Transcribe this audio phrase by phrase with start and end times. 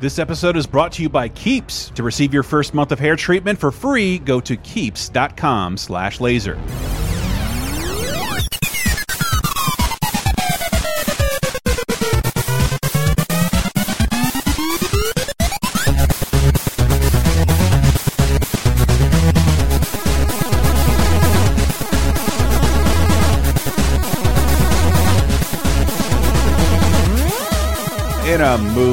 [0.00, 1.90] This episode is brought to you by Keeps.
[1.90, 6.56] To receive your first month of hair treatment for free, go to keeps.com/laser.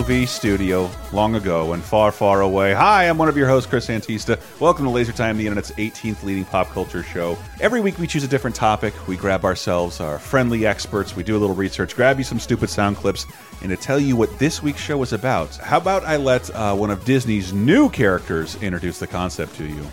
[0.07, 2.73] movie studio long ago and far, far away.
[2.73, 4.39] Hi, I'm one of your hosts, Chris Antista.
[4.57, 7.37] Welcome to Laser Time, the internet's 18th leading pop culture show.
[7.59, 8.93] Every week we choose a different topic.
[9.05, 11.13] We grab ourselves our friendly experts.
[11.13, 13.25] We do a little research, grab you some stupid sound clips,
[13.61, 16.73] and to tell you what this week's show is about, how about I let uh,
[16.73, 19.85] one of Disney's new characters introduce the concept to you?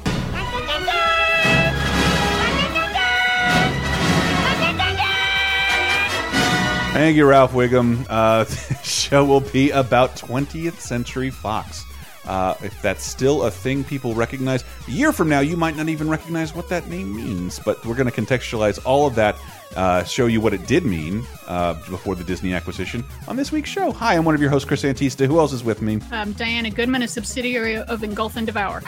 [6.95, 8.07] Thank you, Ralph Wiggum.
[8.09, 11.85] Uh, the show will be about 20th Century Fox.
[12.25, 15.89] Uh, if that's still a thing people recognize, a year from now, you might not
[15.89, 17.59] even recognize what that name means.
[17.59, 19.37] But we're going to contextualize all of that,
[19.75, 23.71] uh, show you what it did mean uh, before the Disney acquisition on this week's
[23.71, 23.91] show.
[23.91, 25.27] Hi, I'm one of your hosts, Chris Antista.
[25.27, 25.99] Who else is with me?
[26.13, 28.85] Um, Diana Goodman, a subsidiary of Engulf and Devour.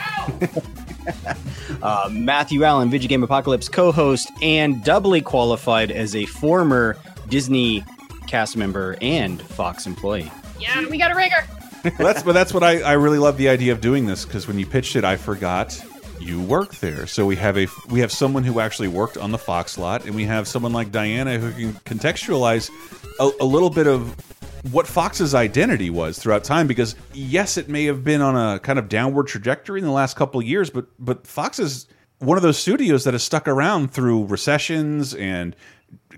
[1.81, 6.95] uh, Matthew Allen, Video Game Apocalypse co host, and doubly qualified as a former
[7.27, 7.83] Disney
[8.27, 10.31] cast member and Fox employee.
[10.59, 11.45] Yeah, we got a rigger.
[11.83, 14.47] well, that's but that's what I, I really love the idea of doing this because
[14.47, 15.83] when you pitched it, I forgot
[16.19, 17.07] you work there.
[17.07, 20.15] So we have a we have someone who actually worked on the Fox lot, and
[20.15, 22.69] we have someone like Diana who can contextualize
[23.19, 24.15] a, a little bit of
[24.71, 26.67] what Fox's identity was throughout time.
[26.67, 30.15] Because yes, it may have been on a kind of downward trajectory in the last
[30.15, 31.87] couple of years, but but Fox is
[32.19, 35.55] one of those studios that has stuck around through recessions and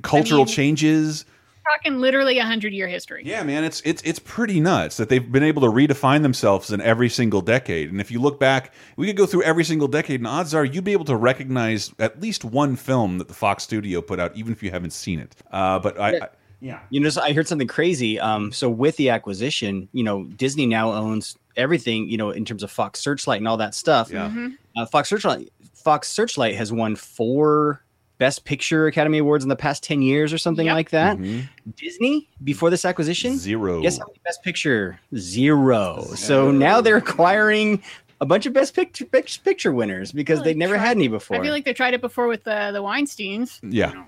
[0.01, 1.25] cultural I mean, changes
[1.69, 3.23] talking literally a hundred year history.
[3.25, 6.81] Yeah, man, it's it's it's pretty nuts that they've been able to redefine themselves in
[6.81, 7.91] every single decade.
[7.91, 10.65] And if you look back, we could go through every single decade, and odds are
[10.65, 14.35] you'd be able to recognize at least one film that the Fox studio put out,
[14.35, 15.35] even if you haven't seen it.
[15.51, 16.27] Uh, but I, I
[16.61, 16.79] yeah.
[16.89, 18.19] You know, I heard something crazy.
[18.19, 22.09] Um, so with the acquisition, you know, Disney now owns everything.
[22.09, 24.11] You know, in terms of Fox Searchlight and all that stuff.
[24.11, 24.29] Yeah.
[24.29, 24.81] Mm -hmm.
[24.81, 27.81] uh, Fox Searchlight, Fox Searchlight has won four
[28.19, 30.75] Best Picture Academy Awards in the past 10 years or something yep.
[30.75, 31.17] like that.
[31.17, 31.71] Mm-hmm.
[31.77, 33.81] Disney, before this acquisition, zero.
[33.81, 34.99] Guess how many Best Picture?
[35.15, 36.01] Zero.
[36.03, 36.15] zero.
[36.15, 37.81] So now they're acquiring
[38.21, 41.37] a bunch of Best Picture, picture winners because they never tried, had any before.
[41.37, 43.59] I feel like they tried it before with the, the Weinsteins.
[43.63, 44.03] Yeah.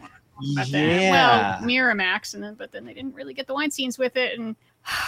[0.66, 1.60] Yeah.
[1.62, 4.56] Well, Miramax, and then but then they didn't really get the Weinsteins with it, and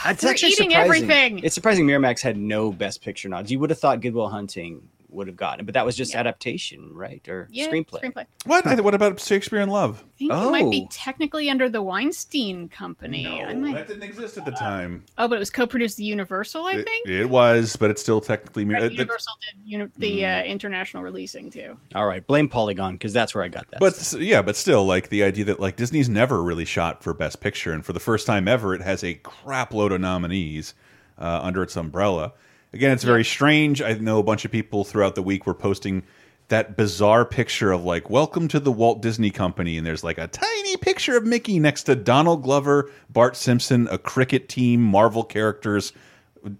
[0.05, 1.09] it's they're actually eating surprising.
[1.09, 1.39] everything.
[1.39, 3.51] It's surprising Miramax had no Best Picture nods.
[3.51, 6.19] You would have thought Good Will Hunting would have gotten, but that was just yeah.
[6.19, 7.27] adaptation, right?
[7.27, 8.01] Or yeah, screenplay.
[8.01, 8.25] Screenplay.
[8.45, 8.83] What?
[8.83, 10.03] what about Shakespeare in Love?
[10.03, 10.47] I think oh.
[10.47, 13.23] it might be technically under the Weinstein Company.
[13.23, 13.75] No, might...
[13.75, 15.03] that didn't exist at the time.
[15.17, 17.07] Oh, but it was co-produced the Universal, I it, think.
[17.07, 20.41] It was, but it's still technically right, Universal did uni the mm.
[20.41, 21.77] uh, international releasing too.
[21.95, 23.79] All right, blame Polygon because that's where I got that.
[23.79, 24.21] But stuff.
[24.21, 27.73] yeah, but still, like the idea that like Disney's never really shot for Best Picture,
[27.73, 30.73] and for the first time ever, it has a crap load of nominees
[31.17, 32.33] uh, under its umbrella.
[32.73, 33.81] Again, it's very strange.
[33.81, 36.03] I know a bunch of people throughout the week were posting
[36.49, 40.27] that bizarre picture of like welcome to the Walt Disney Company and there's like a
[40.27, 45.93] tiny picture of Mickey next to Donald Glover, Bart Simpson, a cricket team, Marvel characters,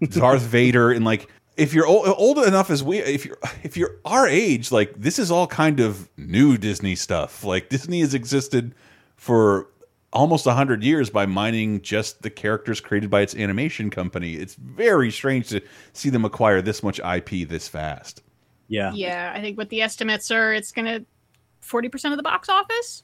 [0.08, 3.96] Darth Vader and like if you're old, old enough as we if you're if you're
[4.04, 7.44] our age like this is all kind of new Disney stuff.
[7.44, 8.74] Like Disney has existed
[9.16, 9.68] for
[10.14, 14.34] almost 100 years by mining just the characters created by its animation company.
[14.34, 15.60] It's very strange to
[15.92, 18.22] see them acquire this much IP this fast.
[18.68, 18.92] Yeah.
[18.94, 21.04] Yeah, I think what the estimates are, it's going to
[21.62, 23.02] 40% of the box office.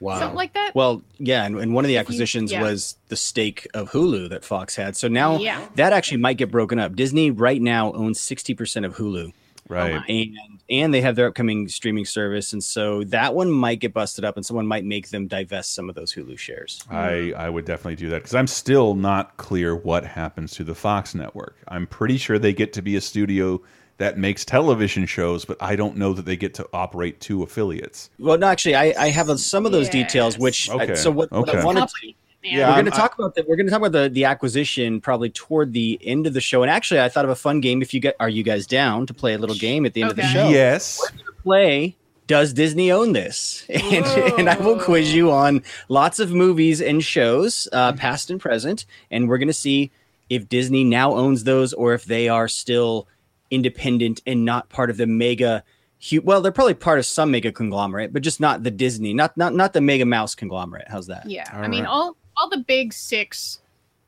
[0.00, 0.18] Wow.
[0.18, 0.74] Something like that.
[0.74, 2.64] Well, yeah, and, and one of the acquisitions you, yeah.
[2.64, 4.96] was the stake of Hulu that Fox had.
[4.96, 5.64] So now yeah.
[5.76, 6.96] that actually might get broken up.
[6.96, 9.32] Disney right now owns 60% of Hulu.
[9.68, 9.96] Right.
[9.96, 10.36] Um, and
[10.68, 14.36] and they have their upcoming streaming service, and so that one might get busted up,
[14.36, 16.82] and someone might make them divest some of those Hulu shares.
[16.90, 20.74] I I would definitely do that because I'm still not clear what happens to the
[20.74, 21.56] Fox network.
[21.68, 23.62] I'm pretty sure they get to be a studio
[23.98, 28.10] that makes television shows, but I don't know that they get to operate two affiliates.
[28.18, 29.92] Well, no, actually, I, I have some of those yes.
[29.92, 30.38] details.
[30.38, 30.96] Which okay.
[30.96, 31.52] so what, okay.
[31.52, 33.80] what I wanted to yeah, we're going to talk about the we're going to talk
[33.80, 36.62] about the the acquisition probably toward the end of the show.
[36.62, 37.82] And actually, I thought of a fun game.
[37.82, 40.12] If you get, are you guys down to play a little game at the end
[40.12, 40.22] okay.
[40.22, 40.48] of the show?
[40.48, 41.00] Yes.
[41.42, 41.96] play.
[42.26, 43.66] Does Disney own this?
[43.70, 44.06] And,
[44.38, 48.86] and I will quiz you on lots of movies and shows, uh, past and present,
[49.10, 49.90] and we're going to see
[50.30, 53.06] if Disney now owns those or if they are still
[53.50, 55.62] independent and not part of the mega
[56.24, 59.54] well, they're probably part of some mega conglomerate, but just not the Disney, not not
[59.54, 60.86] not the Mega Mouse conglomerate.
[60.88, 61.28] How's that?
[61.30, 63.60] Yeah, all I mean, all all the big six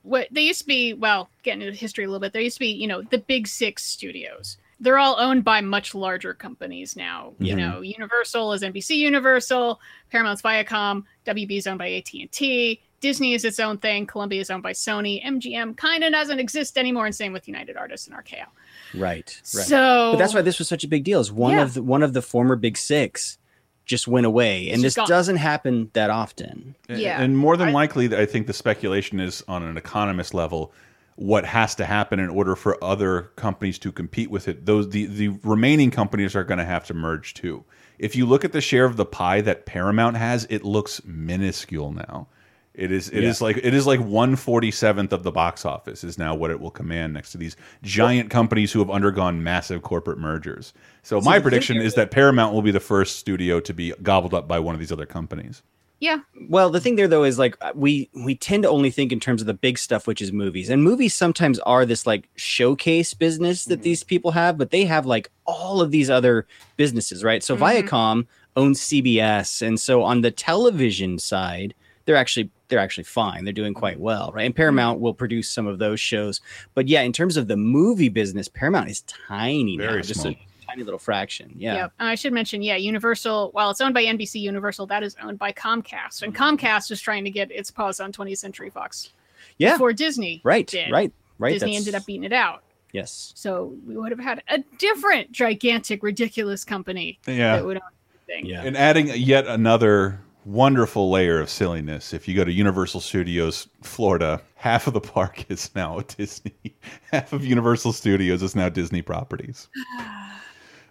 [0.02, 0.92] what they used to be.
[0.92, 3.46] Well, getting into history a little bit, there used to be, you know, the big
[3.48, 4.58] six studios.
[4.80, 7.32] They're all owned by much larger companies now.
[7.38, 7.58] You Mhm.
[7.58, 9.80] know, Universal is NBC Universal,
[10.10, 14.40] Paramount's Viacom, WB is owned by AT and T, Disney is its own thing, Columbia
[14.40, 18.06] is owned by Sony, MGM kind of doesn't exist anymore, and same with United Artists
[18.08, 18.46] and RKO.
[18.94, 19.00] Right.
[19.54, 19.66] Right.
[19.66, 21.20] So, but that's why this was such a big deal.
[21.20, 21.62] Is one Yeah.
[21.62, 23.38] of the one of the former big six
[23.84, 25.08] just went away, and this gone.
[25.08, 26.74] doesn't happen that often.
[26.88, 27.20] Yeah.
[27.20, 30.72] And more than likely, I think the speculation is on an economist level.
[31.16, 34.66] What has to happen in order for other companies to compete with it?
[34.66, 37.64] Those the the remaining companies are going to have to merge too.
[37.98, 41.92] If you look at the share of the pie that Paramount has, it looks minuscule
[41.92, 42.26] now.
[42.74, 43.44] It is it is Yeah.
[43.46, 46.58] like it is like one forty seventh of the box office is now what it
[46.60, 50.72] will command next to these giant companies who have undergone massive corporate mergers.
[51.02, 54.48] So my prediction is that Paramount will be the first studio to be gobbled up
[54.48, 55.62] by one of these other companies.
[56.00, 56.18] yeah,
[56.48, 59.40] Well, the thing there though is like we we tend to only think in terms
[59.40, 63.66] of the big stuff, which is movies, and movies sometimes are this like showcase business
[63.66, 66.44] that these people have, but they have like all of these other
[66.76, 67.44] businesses, right?
[67.44, 67.60] So Mhm.
[67.60, 68.26] Viacom
[68.56, 71.72] owns CBS, and so on the television side,
[72.04, 73.44] they're actually they're actually fine.
[73.44, 74.02] They're doing quite mm-hmm.
[74.02, 74.44] well, right?
[74.44, 76.40] And Paramount will produce some of those shows,
[76.74, 80.36] but yeah, in terms of the movie business, Paramount is tiny now, Very just a
[80.66, 81.54] tiny little fraction.
[81.56, 81.74] Yeah.
[81.74, 81.92] Yep.
[82.00, 85.38] And I should mention, yeah, Universal, while it's owned by NBC Universal, that is owned
[85.38, 86.22] by Comcast.
[86.22, 86.56] And mm-hmm.
[86.56, 89.10] Comcast is trying to get its paws on 20th Century Fox
[89.58, 89.74] Yeah.
[89.74, 90.40] before Disney.
[90.42, 90.66] Right.
[90.66, 90.90] did.
[90.90, 91.12] Right.
[91.38, 91.52] Right.
[91.52, 92.64] Disney That's- ended up beating it out.
[92.92, 93.32] Yes.
[93.36, 97.56] So we would have had a different gigantic, ridiculous company Yeah.
[97.56, 98.44] that would own.
[98.46, 98.62] Yeah.
[98.62, 102.12] And adding yet another wonderful layer of silliness.
[102.12, 106.52] If you go to Universal Studios Florida, half of the park is now Disney.
[107.10, 109.68] Half of Universal Studios is now Disney properties.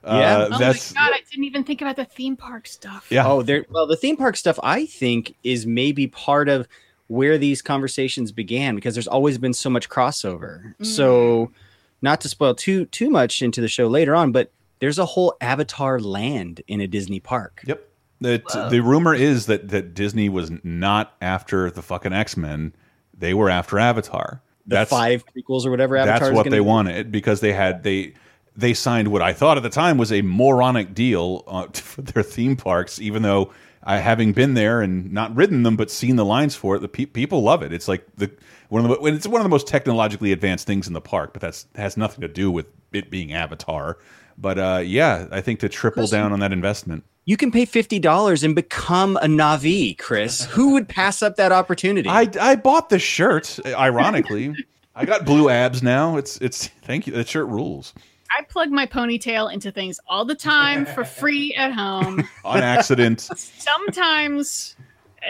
[0.05, 0.37] Yeah.
[0.37, 3.07] Uh, Oh that's my god, I didn't even think about the theme park stuff.
[3.09, 3.25] yeah.
[3.25, 3.65] Oh, there.
[3.69, 6.67] Well, the theme park stuff, I think, is maybe part of
[7.07, 10.73] where these conversations began because there's always been so much crossover.
[10.83, 11.53] So,
[12.01, 15.37] not to spoil too too much into the show later on, but there's a whole
[15.39, 17.61] Avatar land in a Disney park.
[17.65, 17.87] Yep.
[18.23, 18.69] The, Whoa.
[18.69, 22.73] the rumor is that that Disney was not after the fucking X Men;
[23.17, 24.41] they were after Avatar.
[24.65, 25.97] The five prequels or whatever.
[25.97, 26.61] Avatar that's is what they be.
[26.61, 28.13] wanted because they had they
[28.55, 32.23] they signed what I thought at the time was a moronic deal uh, for their
[32.23, 33.51] theme parks, even though
[33.83, 36.87] I having been there and not ridden them but seen the lines for it, the
[36.87, 37.73] pe people love it.
[37.73, 38.31] It's like the
[38.69, 41.41] one of the it's one of the most technologically advanced things in the park, but
[41.41, 43.97] that's has nothing to do with it being Avatar.
[44.37, 46.19] But uh, yeah, I think to triple Listen.
[46.19, 47.03] down on that investment.
[47.25, 50.45] You can pay fifty dollars and become a Navi, Chris.
[50.45, 52.09] Who would pass up that opportunity?
[52.09, 53.59] I I bought the shirt.
[53.65, 54.53] Ironically,
[54.95, 56.17] I got blue abs now.
[56.17, 57.13] It's it's thank you.
[57.13, 57.93] That shirt rules.
[58.37, 62.27] I plug my ponytail into things all the time for free at home.
[62.43, 63.21] On accident.
[63.21, 64.75] sometimes,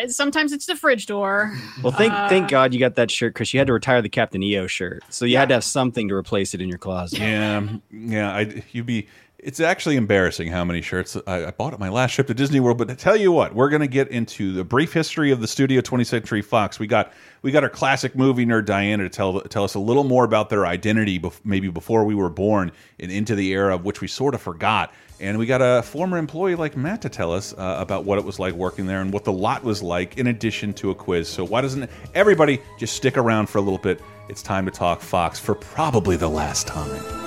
[0.01, 1.53] uh, sometimes it's the fridge door.
[1.83, 3.53] well, thank Uh, thank God you got that shirt, Chris.
[3.53, 6.15] You had to retire the Captain EO shirt, so you had to have something to
[6.15, 7.19] replace it in your closet.
[7.19, 8.31] Yeah, yeah.
[8.35, 9.07] I you'd be.
[9.43, 12.61] It's actually embarrassing how many shirts I, I bought at my last trip to Disney
[12.61, 12.77] World.
[12.77, 15.47] But to tell you what, we're going to get into the brief history of the
[15.47, 16.79] Studio 20th Century Fox.
[16.79, 17.11] We got
[17.41, 20.49] we got our classic movie nerd Diana to tell tell us a little more about
[20.49, 24.07] their identity, bef maybe before we were born, and into the era of which we
[24.07, 24.93] sort of forgot.
[25.19, 28.23] And we got a former employee like Matt to tell us uh, about what it
[28.23, 31.27] was like working there and what the lot was like, in addition to a quiz.
[31.27, 34.01] So why doesn't everybody just stick around for a little bit?
[34.29, 37.22] It's time to talk Fox for probably the last time.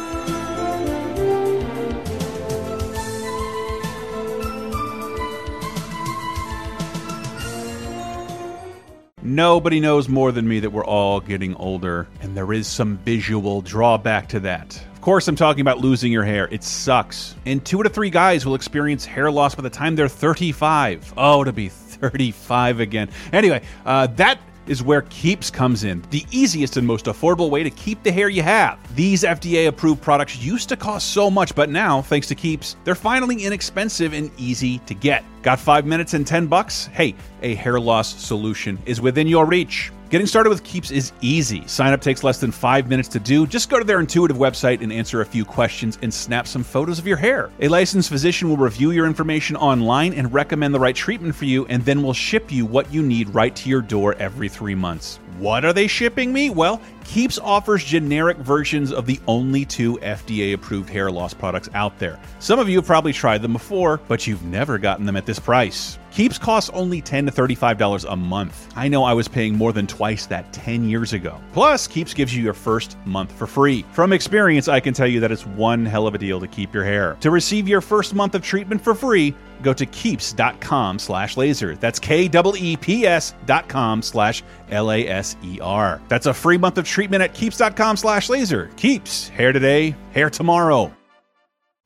[9.26, 13.60] Nobody knows more than me that we're all getting older, and there is some visual
[13.60, 14.80] drawback to that.
[14.92, 16.46] Of course, I'm talking about losing your hair.
[16.52, 17.34] It sucks.
[17.44, 21.14] And two out of three guys will experience hair loss by the time they're 35.
[21.16, 23.10] Oh, to be 35 again.
[23.32, 27.70] Anyway, uh, that is where Keeps comes in, the easiest and most affordable way to
[27.70, 28.78] keep the hair you have.
[28.94, 32.94] These FDA approved products used to cost so much, but now, thanks to Keeps, they're
[32.94, 35.24] finally inexpensive and easy to get.
[35.42, 36.86] Got five minutes and 10 bucks?
[36.86, 39.92] Hey, a hair loss solution is within your reach.
[40.08, 41.66] Getting started with Keeps is easy.
[41.66, 43.44] Sign up takes less than five minutes to do.
[43.44, 47.00] Just go to their intuitive website and answer a few questions and snap some photos
[47.00, 47.50] of your hair.
[47.58, 51.66] A licensed physician will review your information online and recommend the right treatment for you,
[51.66, 55.18] and then will ship you what you need right to your door every three months.
[55.38, 56.50] What are they shipping me?
[56.50, 61.98] Well, Keeps offers generic versions of the only two FDA approved hair loss products out
[61.98, 62.20] there.
[62.38, 65.40] Some of you have probably tried them before, but you've never gotten them at this
[65.40, 65.98] price.
[66.16, 68.72] Keeps costs only 10 to $35 a month.
[68.74, 71.38] I know I was paying more than twice that 10 years ago.
[71.52, 73.84] Plus, Keeps gives you your first month for free.
[73.92, 76.72] From experience, I can tell you that it's one hell of a deal to keep
[76.72, 77.18] your hair.
[77.20, 81.76] To receive your first month of treatment for free, go to keeps.com slash laser.
[81.76, 86.00] That's K-E-E-P-S dot com slash L-A-S-E-R.
[86.08, 88.70] That's a free month of treatment at keeps.com slash laser.
[88.76, 89.28] Keeps.
[89.28, 90.90] Hair today, hair tomorrow.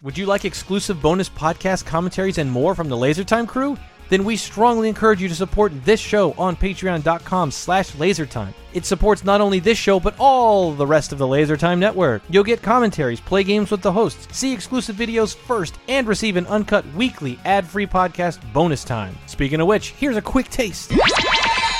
[0.03, 3.77] Would you like exclusive bonus podcast commentaries and more from the LaserTime crew?
[4.11, 8.53] Then we strongly encourage you to support this show on patreon.com slash lasertime.
[8.75, 12.23] It supports not only this show, but all the rest of the LaserTime network.
[12.29, 16.47] You'll get commentaries, play games with the hosts, see exclusive videos first, and receive an
[16.47, 19.17] uncut weekly ad-free podcast bonus time.
[19.27, 20.93] Speaking of which, here's a quick taste.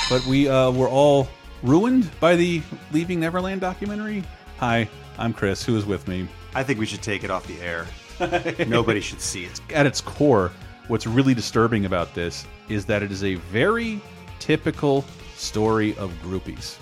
[0.09, 1.29] But we uh, were all
[1.63, 2.61] ruined by the
[2.91, 4.23] Leaving Neverland documentary.
[4.57, 5.63] Hi, I'm Chris.
[5.63, 6.27] Who is with me?
[6.55, 7.87] I think we should take it off the air.
[8.67, 9.61] Nobody should see it.
[9.73, 10.51] At its core,
[10.91, 14.01] what's really disturbing about this is that it is a very
[14.39, 15.05] typical
[15.37, 16.77] story of groupies.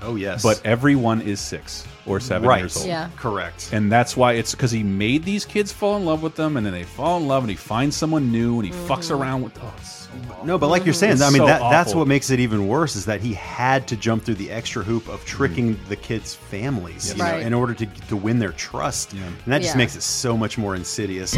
[0.00, 2.86] Oh yes, But everyone is six or seven right, years old.
[2.86, 3.08] Yeah.
[3.16, 3.70] correct.
[3.72, 6.66] And that's why it's because he made these kids fall in love with them, and
[6.66, 8.92] then they fall in love, and he finds someone new, and he mm-hmm.
[8.92, 9.58] fucks around with.
[9.62, 10.10] Oh, so.
[10.44, 12.68] No, but like you're saying, It's I mean so that that's what makes it even
[12.68, 15.88] worse is that he had to jump through the extra hoop of tricking mm-hmm.
[15.88, 17.42] the kids' families, you know, Right.
[17.42, 19.22] in order to to win their trust, Yeah.
[19.24, 19.78] and that just Yeah.
[19.78, 21.36] makes it so much more insidious.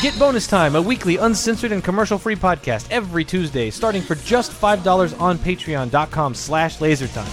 [0.00, 5.20] Get Bonus Time, a weekly uncensored and commercial-free podcast every Tuesday, starting for just $5
[5.20, 7.26] on patreon.com slash lasertime.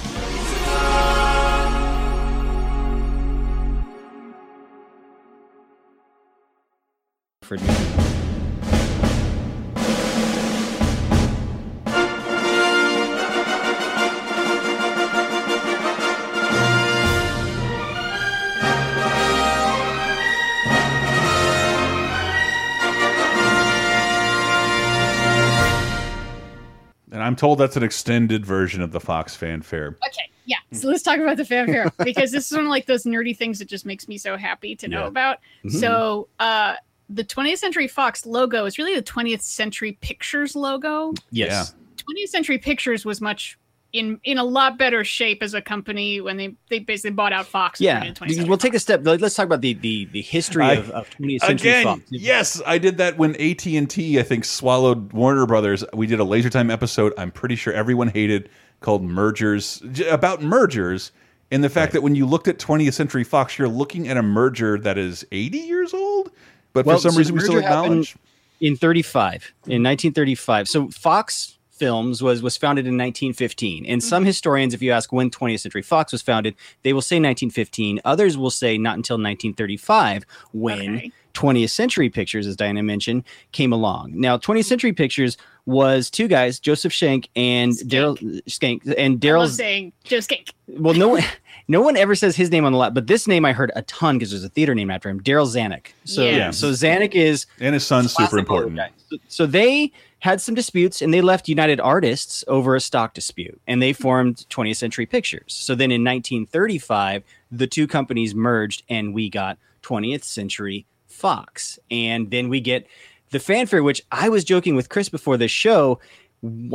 [27.35, 29.97] I'm told that's an extended version of the Fox fanfare.
[30.07, 30.55] Okay, yeah.
[30.71, 33.59] So let's talk about the fanfare because this is one of like those nerdy things
[33.59, 35.07] that just makes me so happy to know Yeah.
[35.07, 35.37] about.
[35.67, 36.75] So, uh,
[37.09, 41.13] the 20th Century Fox logo is really the 20th Century Pictures logo.
[41.29, 41.75] yes.
[41.97, 43.57] 20th Century Pictures was much
[43.97, 47.45] in in a lot better shape as a company when they they basically bought out
[47.45, 47.79] Fox.
[47.81, 49.01] Yeah, turned it into 20th Century we'll take a step.
[49.03, 52.01] Let's talk about the the, the history I- of, of 20th century Again, Fox.
[52.09, 55.83] yes, I did that when AT and T, I think, swallowed Warner Brothers.
[55.93, 57.13] We did a Laser Time episode.
[57.17, 58.49] I'm pretty sure everyone hated
[58.81, 61.11] called mergers about mergers,
[61.51, 64.21] and the fact that when you looked at 20th Century Fox, you're looking at a
[64.23, 66.31] merger that is 80 years old,
[66.73, 68.15] but Well, for some so reason we still merger happened- acknowledge.
[68.61, 74.27] in 35 in 1935 so fox films was was founded in 1915 and some mm-hmm.
[74.27, 78.37] historians if you ask when 20th century fox was founded they will say 1915 others
[78.37, 81.11] will say not until 1935 when Okay.
[81.33, 86.59] 20th century pictures as diana mentioned came along now 20th century pictures was two guys
[86.59, 88.17] joseph schenck and daryl
[88.47, 90.51] zanuck and I love daryl's saying just cake.
[90.67, 91.23] well no one
[91.67, 93.81] no one ever says his name on the lot but this name i heard a
[93.81, 96.51] ton because there's a theater name after him daryl zanuck so Yeah.
[96.51, 98.79] so zanuck is And his son's super important.
[99.09, 103.59] So, so they had some disputes and they left United Artists over a stock dispute
[103.67, 105.53] and they formed 20th Century Pictures.
[105.53, 111.79] So then in 1935, the two companies merged and we got 20th Century Fox.
[111.91, 112.87] And then we get
[113.29, 115.99] the fanfare, which I was joking with Chris before this show.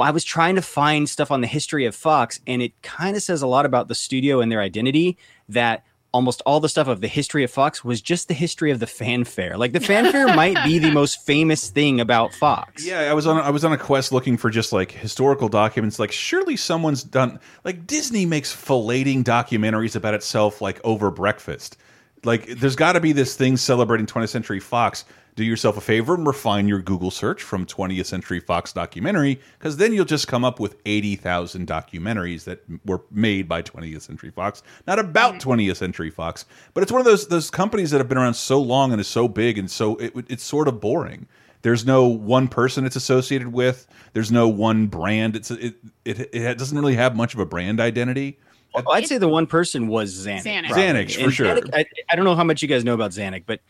[0.01, 3.23] I was trying to find stuff on the history of Fox, and it kind of
[3.23, 5.17] says a lot about the studio and their identity
[5.49, 8.81] that almost all the stuff of the history of Fox was just the history of
[8.81, 9.57] the fanfare.
[9.57, 12.85] Like the fanfare might be the most famous thing about Fox.
[12.87, 15.99] Yeah, I was on I was on a quest looking for just like historical documents.
[15.99, 21.76] Like, surely someone's done like Disney makes filleting documentaries about itself like over breakfast.
[22.25, 25.07] Like, there's got to be this thing celebrating 20th Century Fox.
[25.41, 29.79] Do yourself a favor and refine your Google search from 20th Century Fox documentary, because
[29.79, 34.63] then you'll just come up with 80,000 documentaries that were made by 20th Century Fox,
[34.87, 35.51] not about mm-hmm.
[35.51, 36.45] 20th Century Fox.
[36.75, 39.09] But it's one of those those companies that have been around so long and is
[39.09, 41.27] so big and so it, it's sort of boring.
[41.63, 43.87] There's no one person it's associated with.
[44.13, 45.37] There's no one brand.
[45.37, 48.39] It's it it, it doesn't really have much of a brand identity.
[48.75, 50.43] Well, I'd say the one person was Zanuck.
[50.43, 50.67] Zanuck.
[50.67, 50.83] probably.
[50.83, 51.47] Zanuck, for And sure.
[51.47, 53.61] Zanuck- I, I don't know how much you guys know about Zanuck, but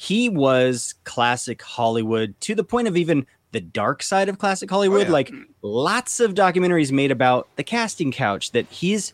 [0.00, 5.08] he was classic Hollywood to the point of even the dark side of classic Hollywood.
[5.08, 5.12] yeah.
[5.12, 9.12] Like lots of documentaries made about the casting couch that he's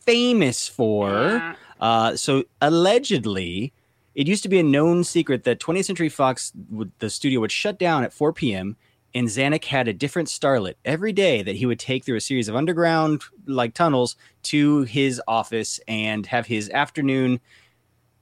[0.00, 1.10] famous for.
[1.10, 1.54] Yeah.
[1.82, 3.74] Uh, so allegedly,
[4.14, 7.52] it used to be a known secret that 20th Century Fox, would, the studio would
[7.52, 8.76] shut down at 4 p.m.
[9.14, 12.48] And Zanuck had a different starlet every day that he would take through a series
[12.48, 17.38] of underground like tunnels to his office and have his afternoon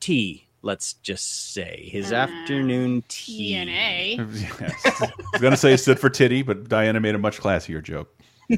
[0.01, 3.55] tea let's just say his Uh, afternoon tea.
[3.55, 4.17] TNA.
[4.61, 5.03] Yes.
[5.03, 8.15] I was gonna say it stood for titty, but Diana made a much classier joke.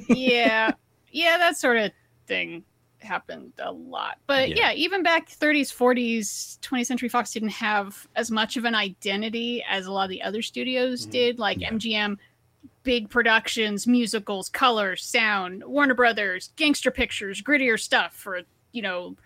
[0.08, 0.72] yeah,
[1.10, 1.90] yeah, that sort of
[2.26, 2.64] thing
[3.00, 4.18] happened a lot.
[4.26, 4.70] But Yeah.
[4.70, 4.72] yeah.
[4.74, 9.86] even back 30s, 40s, 20th Century Fox didn't have as much of an identity as
[9.86, 11.38] a lot of the other studios did.
[11.38, 11.70] Like Yeah.
[11.72, 12.16] MGM,
[12.84, 18.42] big productions, musicals, color, sound, Warner Brothers, gangster pictures, grittier stuff for
[18.72, 19.16] you know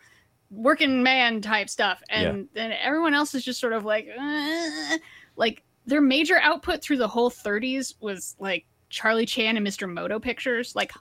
[0.51, 4.97] working man type stuff, and then everyone else is just sort of like, uh,
[5.37, 9.93] like their major output through the whole 30s was like Charlie Chan and Mr.
[9.93, 10.93] Moto pictures, like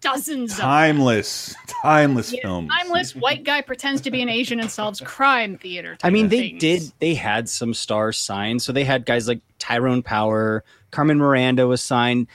[0.00, 2.70] dozens of Timeless, timeless Yeah, films.
[2.76, 5.96] timeless white guy pretends to be an Asian and solves crime theater.
[6.02, 6.60] I mean, type they things.
[6.60, 6.82] did.
[6.98, 11.82] They had some stars signed, so they had guys like Tyrone Power, Carmen Miranda was
[11.82, 12.26] signed,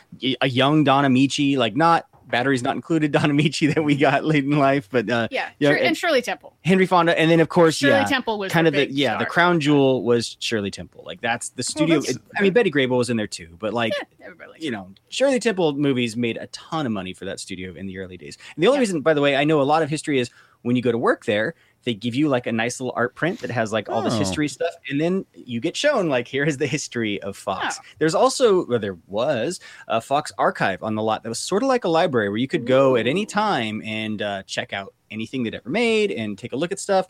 [0.41, 4.43] a young Don Ameche, like not batteries not included Don Ameche that we got late
[4.43, 6.55] in life, but uh, Yeah, and- and Shirley Temple.
[6.63, 9.25] Henry Fonda, and then of course, Shirley yeah, Temple was kind of the yeah, the
[9.25, 11.03] crown jewel was Shirley Temple.
[11.05, 11.99] Like that's the studio.
[11.99, 14.29] that's- I mean, Betty Grable was in there too, but like Yeah,
[14.59, 17.97] you know, Shirley Temple movies made a ton of money for that studio in the
[17.99, 18.37] early days.
[18.55, 18.81] And the only Yeah.
[18.81, 20.29] reason, by the way, I know a lot of history is
[20.63, 21.53] when you go to work there,
[21.83, 24.19] they give you like a nice little art print that has like all this Oh.
[24.19, 27.77] history stuff, and then you get shown like here is the history of Fox.
[27.79, 27.83] Oh.
[27.99, 31.69] There's also, or there was, a Fox archive on the lot that was sort of
[31.69, 35.43] like a library where you could go at any time and uh, check out anything
[35.43, 37.07] they'd ever made and take a look at stuff.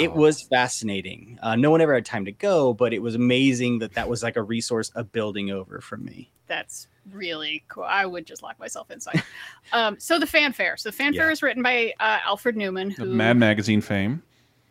[0.00, 1.38] It was fascinating.
[1.42, 4.22] Uh, no one ever had time to go, but it was amazing that that was
[4.22, 6.32] like a resource of building over from me.
[6.48, 7.84] That's really cool.
[7.84, 9.22] I would just lock myself inside.
[9.72, 10.76] um, so the fanfare.
[10.76, 11.32] So the fanfare Yeah.
[11.32, 14.22] is written by uh, Alfred Newman, Of who Mad Magazine fame.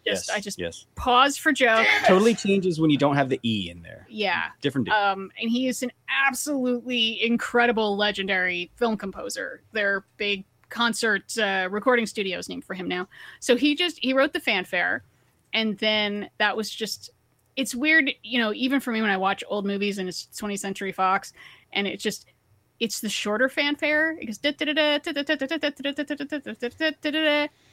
[0.06, 0.86] just I just yes.
[0.96, 1.88] pause for joke.
[2.06, 4.06] totally changes when you don't have the e in there.
[4.10, 4.46] Yeah.
[4.62, 4.86] Different.
[4.88, 4.94] dude.
[4.96, 5.92] Um, and he is an
[6.28, 9.62] absolutely incredible, legendary film composer.
[9.72, 13.08] Their big concert uh, recording studio is named for him now.
[13.40, 15.04] So he just he wrote the fanfare,
[15.54, 17.10] and then that was just.
[17.56, 20.60] It's weird, you know, even for me when I watch old movies and it's 20th
[20.60, 21.32] Century Fox,
[21.76, 22.26] and it's just.
[22.78, 24.18] It's the shorter fanfare.
[24.20, 24.38] It goes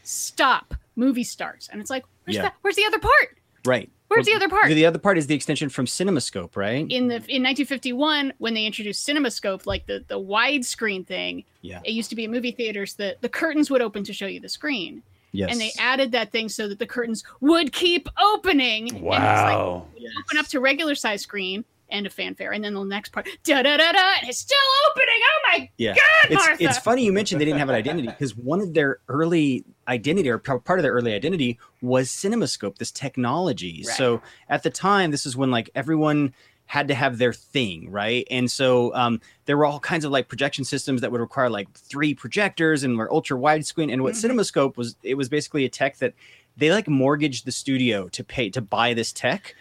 [0.04, 0.74] stop.
[0.94, 2.42] Movie starts, and it's like, where's Yeah.
[2.42, 2.54] that?
[2.62, 3.38] Where's the other part?
[3.64, 3.90] right.
[4.08, 4.66] Where's the other part?
[4.68, 6.86] The other part is the extension from CinemaScope, right?
[6.90, 11.80] in the in 1951 when they introduced CinemaScope, like the the widescreen thing, yeah.
[11.82, 14.38] it used to be in movie theaters that the curtains would open to show you
[14.38, 15.50] the screen, Yes.
[15.50, 18.88] and they added that thing so that the curtains would keep opening.
[18.90, 19.86] And it's like Wow.
[20.26, 23.62] open up to regular size screen and a fanfare, and then the next part, da
[23.62, 24.56] da da da, and it's still
[24.90, 25.08] opening.
[25.22, 25.94] Oh my Yeah.
[25.94, 26.64] God, it's, Martha!
[26.64, 30.28] it's funny you mentioned they didn't have an identity because one of their early identity
[30.28, 33.84] or part of their early identity was CinemaScope, this technology.
[33.86, 33.96] Right.
[33.96, 36.34] So at the time, this is when like everyone
[36.66, 38.26] had to have their thing, right?
[38.30, 41.70] And so um, there were all kinds of like projection systems that would require like
[41.74, 43.92] three projectors and were ultra widescreen.
[43.92, 44.30] And what Mhm.
[44.30, 46.14] CinemaScope was, it was basically a tech that
[46.56, 49.54] they like mortgaged the studio to pay to buy this tech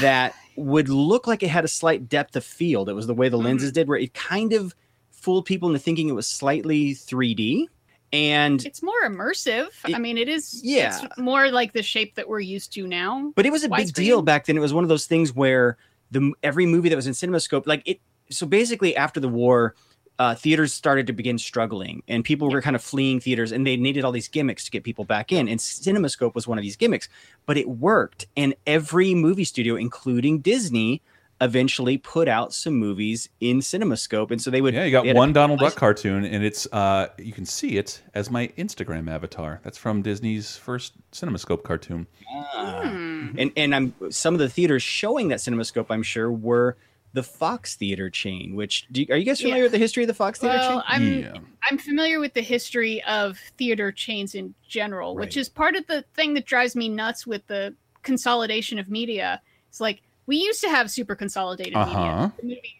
[0.00, 2.88] that would look like it had a slight depth of field.
[2.88, 3.44] It was the way the Mhm.
[3.44, 4.74] lenses did, where it kind of
[5.10, 7.68] fooled people into thinking it was slightly 3D.
[8.12, 9.68] And It's more immersive.
[9.88, 10.60] It- I mean, it is.
[10.62, 11.00] yeah.
[11.04, 13.32] it's more like the shape that we're used to now.
[13.34, 13.94] but it was a big Widescreen?
[13.94, 14.56] deal back then.
[14.56, 15.76] It was one of those things where
[16.12, 18.00] the every movie that was in CinemaScope, like it.
[18.30, 19.74] So basically, after the war,
[20.18, 23.76] uh, theaters started to begin struggling, and people were kind of fleeing theaters, and they
[23.76, 25.48] needed all these gimmicks to get people back in.
[25.48, 27.08] And CinemaScope was one of these gimmicks,
[27.46, 28.26] but it worked.
[28.36, 31.02] And every movie studio, including Disney,
[31.40, 34.74] eventually put out some movies in CinemaScope, and so they would.
[34.74, 37.44] Yeah, you got they had a one Donald Duck cartoon, and it's uh, you can
[37.44, 39.60] see it as my Instagram avatar.
[39.64, 42.06] That's from Disney's first CinemaScope cartoon.
[42.54, 42.82] Ah.
[42.82, 43.38] Hmm.
[43.38, 46.76] and and I'm some of the theaters showing that CinemaScope, I'm sure, were
[47.14, 48.54] the Fox Theater chain.
[48.54, 49.62] Which do you, are you guys familiar Yeah.
[49.64, 50.82] with the history of the Fox Theater Well, chain?
[50.86, 51.34] I'm yeah.
[51.70, 56.02] I'm familiar with the history of theater chains in general, which is part of the
[56.14, 59.40] thing that drives me nuts with the consolidation of media.
[59.70, 61.98] It's like we used to have super consolidated Uh-huh.
[61.98, 62.32] media.
[62.36, 62.74] The, movie,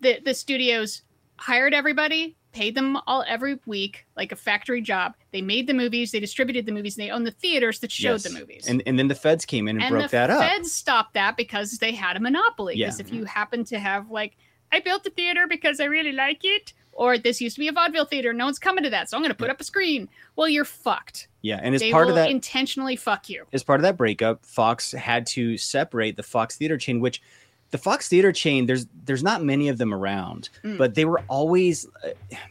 [0.00, 1.02] the the studios
[1.38, 5.14] hired everybody, paid them all every week like a factory job.
[5.32, 8.12] They made the movies, they distributed the movies, and they owned the theaters that showed
[8.12, 8.22] Yes.
[8.24, 8.66] the movies.
[8.68, 10.40] And and then the feds came in and, and broke that up.
[10.40, 12.76] The feds stopped that because they had a monopoly.
[12.76, 12.86] Yeah.
[12.86, 14.36] Because if you happen to have like,
[14.72, 17.72] I built the theater because I really like it, or this used to be a
[17.72, 20.08] vaudeville theater, no one's coming to that, so I'm going to put up a screen.
[20.34, 21.28] Well, you're fucked.
[21.42, 23.44] yeah, and as they part of that, intentionally fuck you.
[23.52, 27.20] as part of that breakup, Fox had to separate the Fox Theater chain, which
[27.70, 30.78] the Fox Theater chain there's there's not many of them around, Mm.
[30.78, 32.08] but they were always uh,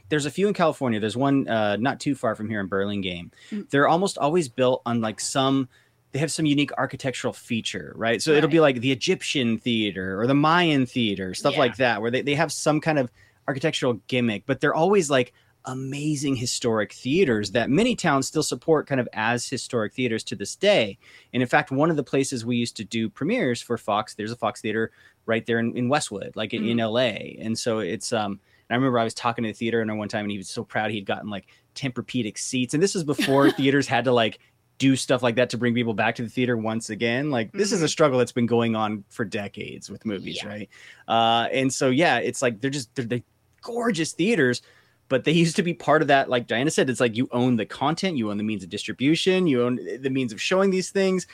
[0.09, 0.99] there's a few in California.
[0.99, 3.31] There's one uh, not too far from here in Burlingame.
[3.51, 3.69] Mm.
[3.69, 5.69] They're almost always built on like some
[6.11, 8.21] they have some unique architectural feature, right?
[8.21, 11.59] So it'll be like the Egyptian theater or the Mayan theater, stuff Yeah.
[11.59, 13.11] like that, where they, they have some kind of
[13.49, 15.33] architectural gimmick, but they're always like
[15.65, 20.55] amazing historic theaters that many towns still support kind of as historic theaters to this
[20.55, 20.97] day.
[21.33, 24.31] And in fact, one of the places we used to do premieres for Fox, there's
[24.31, 24.91] a Fox theater
[25.25, 27.09] right there in, in Westwood, like in, in LA.
[27.39, 30.07] And so it's um and I remember I was talking to the theater owner one
[30.07, 32.73] time and he was so proud he'd gotten like Tempur-Pedic seats.
[32.73, 34.39] And this is before theaters had to like
[34.77, 37.31] do stuff like that to bring people back to the theater once again.
[37.31, 40.49] Like this is a struggle that's been going on for decades with movies, Yeah.
[40.49, 40.69] right?
[41.07, 43.21] Uh, and so yeah, it's like they're just they're, they're
[43.61, 44.61] gorgeous theaters,
[45.09, 46.29] but they used to be part of that.
[46.29, 49.47] Like Diana said, it's like you own the content, you own the means of distribution,
[49.47, 51.27] you own the means of showing these things.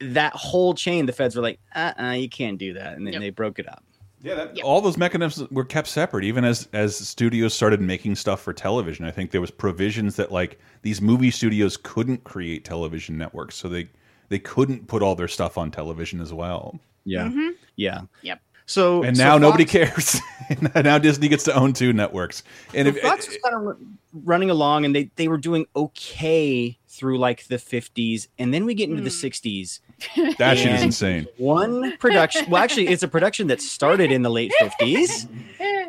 [0.00, 3.14] That whole chain, the feds were like, uh, uh you can't do that, and then
[3.14, 3.22] Yep.
[3.22, 3.84] they broke it up.
[4.22, 4.64] Yeah, that, Yep.
[4.64, 6.24] all those mechanisms were kept separate.
[6.24, 10.32] Even as as studios started making stuff for television, I think there was provisions that
[10.32, 13.88] like these movie studios couldn't create television networks, so they
[14.30, 16.80] they couldn't put all their stuff on television as well.
[17.04, 17.50] Yeah, Mhm.
[17.76, 18.00] yeah.
[18.22, 18.40] Yep.
[18.66, 20.20] So And so now nobody cares.
[20.74, 22.42] now Disney gets to own two networks.
[22.74, 23.76] And So if, Fox was kind of
[24.24, 28.72] running along, and they they were doing okay through like the 50s, and then we
[28.74, 29.80] get into the Mm.
[30.16, 30.36] 60s.
[30.38, 31.26] that shit is insane.
[31.38, 35.28] One production, well, actually, it's a production that started in the late 50s,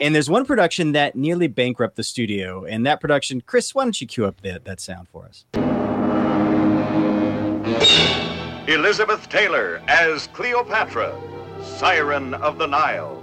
[0.01, 3.99] and there's one production that nearly bankrupted the studio, and that production, Chris, why don't
[4.01, 5.45] you cue up that that sound for us?
[8.67, 11.15] Elizabeth Taylor as Cleopatra,
[11.65, 13.21] Siren of the Nile.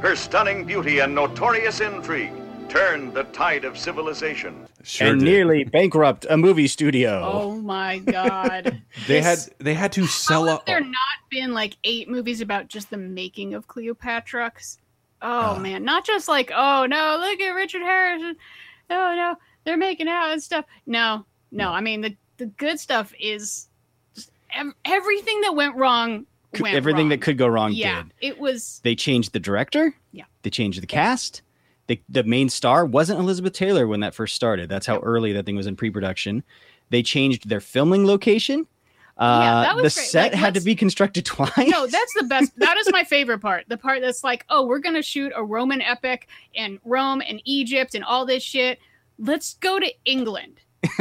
[0.00, 2.32] Her stunning beauty and notorious intrigue
[2.68, 4.66] turned the tide of civilization.
[4.82, 5.24] Sure and did.
[5.26, 7.22] nearly bankrupt a movie studio.
[7.32, 8.82] Oh my god.
[9.06, 10.66] they had they had to How sell have up.
[10.66, 10.94] there not
[11.30, 14.50] been like eight movies about just the making of Cleopatra?
[14.50, 14.78] 'Cause-
[15.22, 15.58] Oh Uh.
[15.58, 18.36] man, not just like oh no, look at Richard Harrison.
[18.90, 20.64] Oh no, they're making out and stuff.
[20.86, 21.70] No, no.
[21.70, 23.68] I mean the the good stuff is
[24.14, 26.26] just ev- everything that went wrong.
[26.62, 27.08] Everything wrong.
[27.10, 28.12] that could go wrong Yeah, did.
[28.20, 28.80] it was.
[28.84, 29.94] They changed the director.
[30.12, 30.24] Yeah.
[30.42, 31.42] They changed the cast.
[31.86, 34.68] The, the main star wasn't Elizabeth Taylor when that first started.
[34.70, 36.42] That's how early that thing was in pre-production.
[36.90, 38.66] They changed their filming location.
[39.18, 40.06] Uh, Yeah, that the was great.
[40.06, 41.68] set Like, had to be constructed twice.
[41.68, 42.52] No, that's the best.
[42.58, 43.64] That is my favorite part.
[43.68, 47.94] The part that's like, oh, we're gonna shoot a Roman epic and Rome and Egypt
[47.94, 48.78] and all this shit.
[49.18, 50.60] Let's go to England.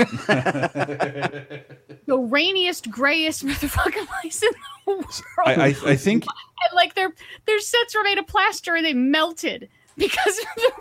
[2.05, 4.49] the rainiest, grayest motherfucking place in
[4.85, 5.21] the world.
[5.45, 7.11] I, I, I think And, like their
[7.45, 10.71] their sets were made of plaster and they melted because of the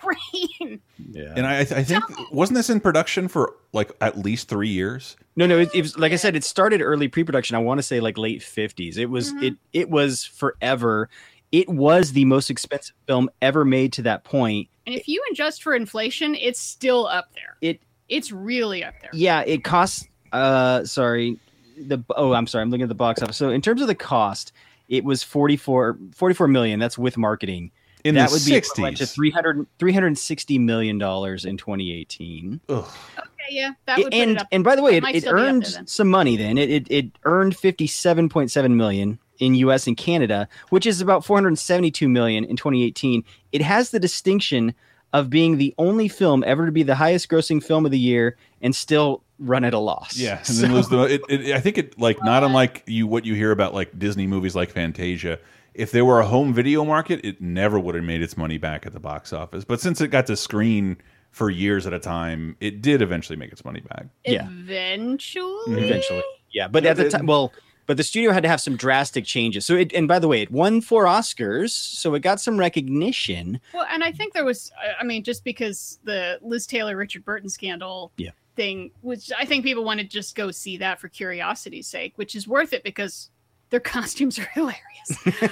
[0.63, 0.81] rain.
[1.11, 1.35] yeah.
[1.37, 5.17] and I, I think wasn't this in production for like at least three years?
[5.37, 7.57] No, no, it, it was like I said, it started early pre-production.
[7.57, 8.97] I want to say like late fifties.
[8.99, 9.43] It was Mhm.
[9.43, 11.09] it it was forever.
[11.51, 14.69] It was the most expensive film ever made to that point.
[14.87, 17.57] And if you adjust for inflation, it's still up there.
[17.61, 17.83] It
[18.13, 19.11] It's really up there.
[19.13, 20.07] yeah, it costs.
[20.33, 21.39] Uh, sorry,
[21.77, 23.37] the oh, I'm sorry, I'm looking at the box office.
[23.37, 24.53] So in terms of the cost,
[24.89, 26.79] it was 44, 44 million.
[26.79, 27.71] That's with marketing.
[28.05, 32.61] In that the would be equivalent to 300, 360 million dollars in 2018.
[32.69, 32.85] Ugh.
[33.19, 34.49] Okay, yeah, that would put and it up.
[34.51, 36.37] and by the way, it, it still be up earned there some money.
[36.37, 39.87] Then it, it it earned fifty seven point seven million in U.S.
[39.87, 43.25] and Canada, which is about four hundred seventy two million in twenty eighteen.
[43.53, 44.75] It has the distinction
[45.13, 48.37] of being the only film ever to be the highest grossing film of the year
[48.63, 50.17] and still run at a loss.
[50.17, 51.03] Yeah, and So- then lose the.
[51.03, 54.27] It, it, I think it like not unlike you what you hear about like Disney
[54.27, 55.39] movies like Fantasia.
[55.75, 58.85] If there were a home video market, it never would have made its money back
[58.87, 59.65] at the box office.
[59.65, 60.99] But since it got to screen
[61.31, 64.05] for years at a time, it did eventually make its money back.
[64.27, 64.47] yeah.
[64.47, 65.83] Eventually.
[65.83, 66.23] eventually.
[66.53, 67.53] Yeah, but Yeah, at the time, well,
[67.87, 69.67] but the studio had to have some drastic changes.
[69.67, 73.61] So it, and by the way, it won four Oscars, so it got some recognition.
[73.75, 77.25] Well, and I think there was, I- I mean, just because the Liz Taylor Richard
[77.25, 78.31] Burton scandal Yeah.
[78.57, 82.35] thing, which I think people want to just go see that for curiosity's sake, which
[82.35, 83.31] is worth it because
[83.71, 84.81] their costumes are hilarious.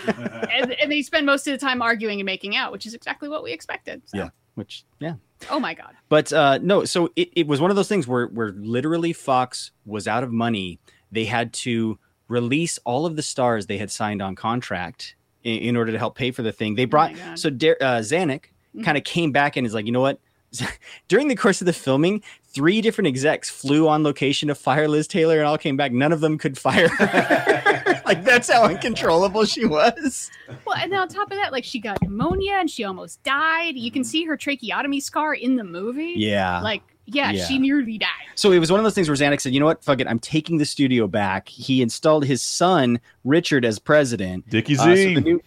[0.50, 3.28] and, and they spend most of the time arguing and making out, which is exactly
[3.28, 4.02] what we expected.
[4.06, 4.28] So, Yeah.
[4.56, 5.14] Which, yeah,
[5.48, 5.92] Oh my God.
[6.10, 9.70] But uh, no, so it, it was one of those things where where literally Fox
[9.86, 10.78] was out of money.
[11.12, 11.98] They had to
[12.30, 15.14] release all of the stars they had signed on contract
[15.44, 16.76] in, in order to help pay for the thing.
[16.76, 17.38] They brought God.
[17.38, 18.44] so Dar- uh, Zanuck
[18.76, 18.84] Mhm.
[18.84, 20.20] kind of came back and is like, you know what?
[21.08, 25.06] During the course of the filming, three different execs flew on location to fire Liz
[25.08, 25.90] Taylor and all came back.
[25.92, 28.02] None of them could fire her.
[28.06, 30.30] like that's how uncontrollable she was.
[30.64, 33.76] Well, and then on top of that, like she got pneumonia and she almost died.
[33.76, 36.14] You can see her tracheotomy scar in the movie.
[36.16, 36.60] Yeah.
[36.60, 37.44] Like, yeah, Yeah.
[37.46, 38.08] she nearly died.
[38.34, 39.82] So it was one of those things where Zanuck said, "You know what?
[39.84, 40.06] Fuck it.
[40.08, 44.48] I'm taking the studio back." He installed his son Richard as president.
[44.48, 44.80] Dickie Z.
[44.82, 45.40] Uh, so the new,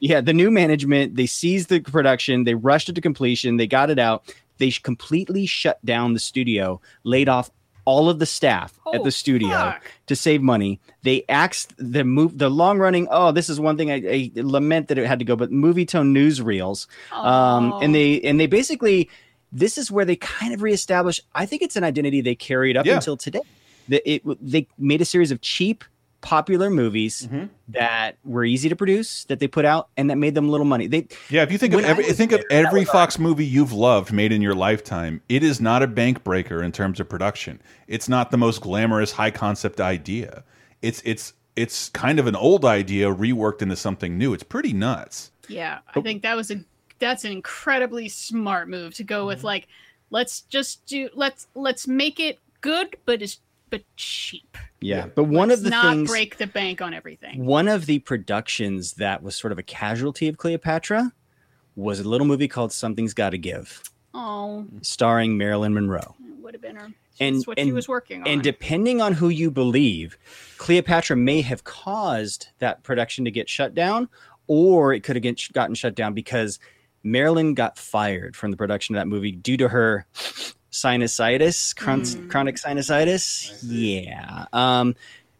[0.00, 2.44] yeah, the new management they seized the production.
[2.44, 3.56] They rushed it to completion.
[3.56, 4.34] They got it out.
[4.58, 7.50] They completely shut down the studio, laid off
[7.84, 9.82] all of the staff at Oh, the studio fuck.
[10.08, 10.78] to save money.
[11.04, 13.08] They axed the move, the long running.
[13.10, 16.12] Oh, this is one thing I, I lament that it had to go, but Movietone
[16.12, 17.78] newsreels um, Oh.
[17.80, 19.08] and they and they basically
[19.52, 21.20] this is where they kind of reestablish.
[21.34, 22.96] I think it's an identity they carried up Yeah.
[22.96, 23.40] until today.
[23.88, 25.84] The, it, they made a series of cheap,
[26.20, 27.46] popular movies Mm-hmm.
[27.68, 30.86] that were easy to produce, that they put out, and that made them little money.
[30.86, 33.46] They Yeah, if you think of every think of there, that every was Fox movie
[33.46, 37.08] you've loved made in your lifetime, it is not a bank breaker in terms of
[37.08, 37.62] production.
[37.86, 40.42] It's not the most glamorous high concept idea.
[40.82, 44.32] It's it's it's kind of an old idea reworked into something new.
[44.34, 45.30] It's pretty nuts.
[45.48, 46.60] Yeah, I think that was a
[46.98, 49.26] that's an incredibly smart move to go Mm-hmm.
[49.28, 49.68] with like
[50.10, 54.56] let's just do let's let's make it good but it's but cheap.
[54.80, 57.44] yeah, but one Let's of the not things break the bank on everything.
[57.44, 61.12] one of the productions that was sort of a casualty of Cleopatra
[61.76, 63.82] was a little movie called Something's Got to Give,
[64.14, 66.14] Oh, starring Marilyn Monroe.
[66.26, 66.88] it would have been her.
[67.20, 68.26] And- That's what she and- was working on.
[68.28, 70.16] And depending on who you believe,
[70.56, 74.08] Cleopatra may have caused that production to get shut down,
[74.46, 76.58] or it could have get, gotten shut down because
[77.02, 80.06] Marilyn got fired from the production of that movie due to her
[80.70, 82.30] sinusitis, chron- Mm.
[82.30, 83.58] chronic sinusitis.
[83.66, 84.46] Yeah.
[84.52, 84.94] Um,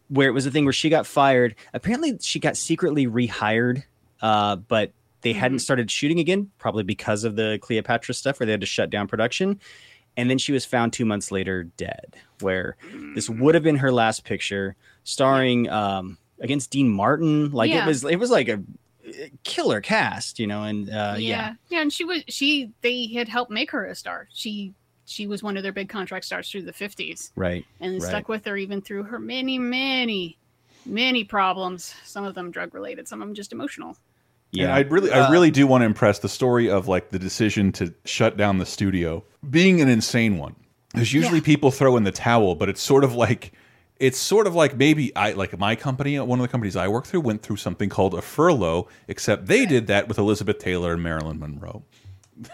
[0.09, 1.55] where it was a thing where she got fired.
[1.73, 3.83] Apparently, she got secretly rehired,
[4.21, 4.91] uh, but
[5.21, 8.65] they hadn't started shooting again, probably because of the Cleopatra stuff, where they had to
[8.67, 9.59] shut down production.
[10.17, 12.15] And then she was found two months later dead.
[12.39, 12.75] Where
[13.15, 17.51] this would have been her last picture, starring um, against Dean Martin.
[17.51, 17.83] Like Yeah.
[17.83, 18.61] it was, it was like a
[19.43, 20.63] killer cast, you know.
[20.63, 23.95] And uh, yeah, yeah, yeah, and she was she they had helped make her a
[23.95, 24.27] star.
[24.33, 24.73] She
[25.05, 27.65] she was one of their big contract stars through the fifties, right.
[27.79, 28.01] and Right.
[28.01, 30.37] stuck with her even through her many, many,
[30.85, 31.95] many problems.
[32.05, 33.97] Some of them drug related, some of them just emotional.
[34.51, 37.19] Yeah, Yeah, I really, I really do want to impress the story of like the
[37.19, 40.55] decision to shut down the studio being an insane one.
[40.95, 41.43] There's usually Yeah.
[41.45, 43.51] people throw in the towel, but it's sort of like
[43.99, 47.05] it's sort of like maybe I like my company, one of the companies I work
[47.05, 51.03] through, went through something called a furlough, except they did that with Elizabeth Taylor and
[51.03, 51.83] Marilyn Monroe.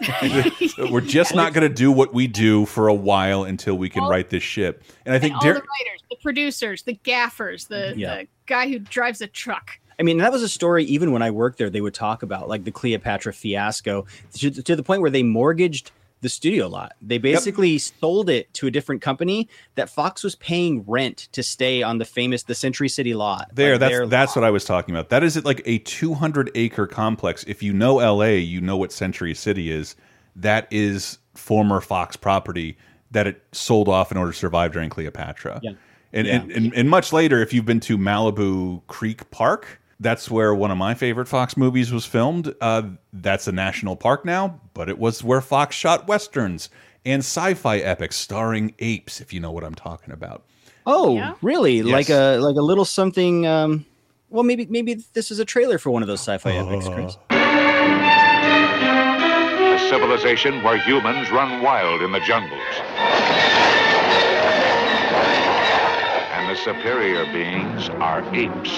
[0.90, 4.02] We're just not going to do what we do for a while until we can
[4.02, 4.82] All- right this ship.
[5.04, 8.16] And I think all the writers, the producers, the gaffers, the, Yeah.
[8.22, 9.78] the guy who drives a truck.
[9.98, 10.84] I mean, that was a story.
[10.84, 14.04] Even when I worked there, they would talk about like the Cleopatra fiasco
[14.34, 15.90] to, to the point where they mortgaged
[16.26, 16.94] the studio lot.
[17.00, 21.84] They basically sold it to a different company that Fox was paying rent to stay
[21.84, 23.48] on the famous the Century City lot.
[23.54, 24.42] There, Like, that's that's lot.
[24.42, 25.10] what I was talking about.
[25.10, 27.44] That is like a 200 acre complex.
[27.46, 29.94] If you know LA, you know what Century City is.
[30.34, 32.76] That is former Fox property
[33.12, 35.60] that it sold off in order to survive during Cleopatra.
[35.62, 35.70] Yeah.
[36.12, 36.34] And, Yeah.
[36.34, 40.70] and, and and much later, if you've been to Malibu Creek Park, that's where one
[40.70, 42.54] of my favorite Fox movies was filmed.
[42.60, 42.82] Uh,
[43.12, 46.68] that's a national park now, but it was where Fox shot westerns
[47.04, 49.20] and sci-fi epics starring apes.
[49.20, 50.44] If you know what I'm talking about.
[50.86, 51.34] Oh, Yeah.
[51.42, 51.82] really?
[51.82, 53.46] Like a like a little something.
[53.46, 53.86] Um,
[54.28, 57.16] well, maybe maybe this is a trailer for one of those sci-fi epics, Chris.
[59.76, 62.60] A civilization where humans run wild in the jungles.
[66.32, 68.70] And the superior beings are apes.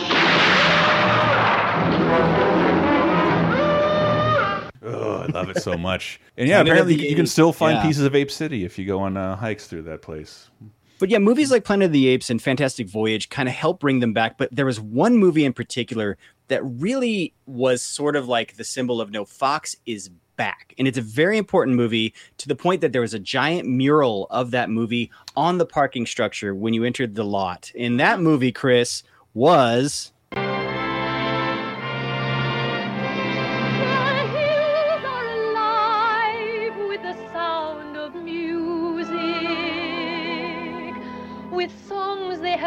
[4.83, 6.21] Oh, I love it so much.
[6.37, 7.83] And yeah, apparently you can still find yeah.
[7.83, 10.51] pieces of Ape City if you go on uh, hikes through that place.
[10.99, 14.01] But yeah, movies like Planet of the Apes and Fantastic Voyage kind of help bring
[14.01, 14.37] them back.
[14.37, 16.19] But there was one movie in particular
[16.49, 20.75] that really was sort of like the symbol of no, Fox is back.
[20.79, 24.27] And it's a very important movie to the point that there was a giant mural
[24.31, 27.71] of that movie on the parking structure when you entered the lot.
[27.79, 29.03] And that movie, Chris,
[29.35, 30.13] was.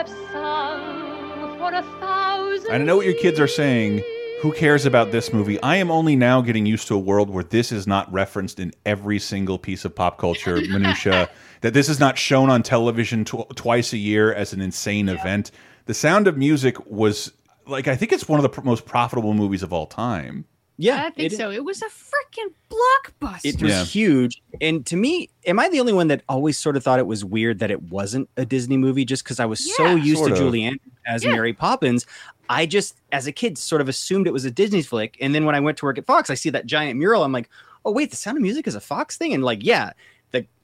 [0.02, 2.72] Have sung for a thousand.
[2.72, 4.04] I know what your kids are saying.
[4.42, 5.62] Who cares about this movie?
[5.62, 8.74] I am only now getting used to a world where this is not referenced in
[8.86, 11.30] every single piece of pop culture minutia.
[11.62, 15.52] that this is not shown on television tw twice a year as an insane event.
[15.86, 17.32] The Sound of Music was
[17.68, 20.46] like I think it's one of the pr most profitable movies of all time.
[20.84, 21.52] Yeah, I think it- so.
[21.52, 23.46] It was a freaking blockbuster.
[23.46, 23.84] It was Yeah.
[23.86, 24.42] huge.
[24.60, 27.24] And to me, am I the only one that always sort of thought it was
[27.24, 30.38] weird that it wasn't a Disney movie just because I was so used to of.
[30.38, 31.32] Julie Andrews as Yeah.
[31.32, 32.06] Mary Poppins?
[32.50, 35.18] I just, as a kid, sort of assumed it was a Disney flick.
[35.22, 37.24] And then when I went to work at Fox, I see that giant mural.
[37.24, 37.50] I'm like,
[37.86, 39.34] oh, wait, the Sound of Music is a Fox thing?
[39.34, 39.92] And like, yeah.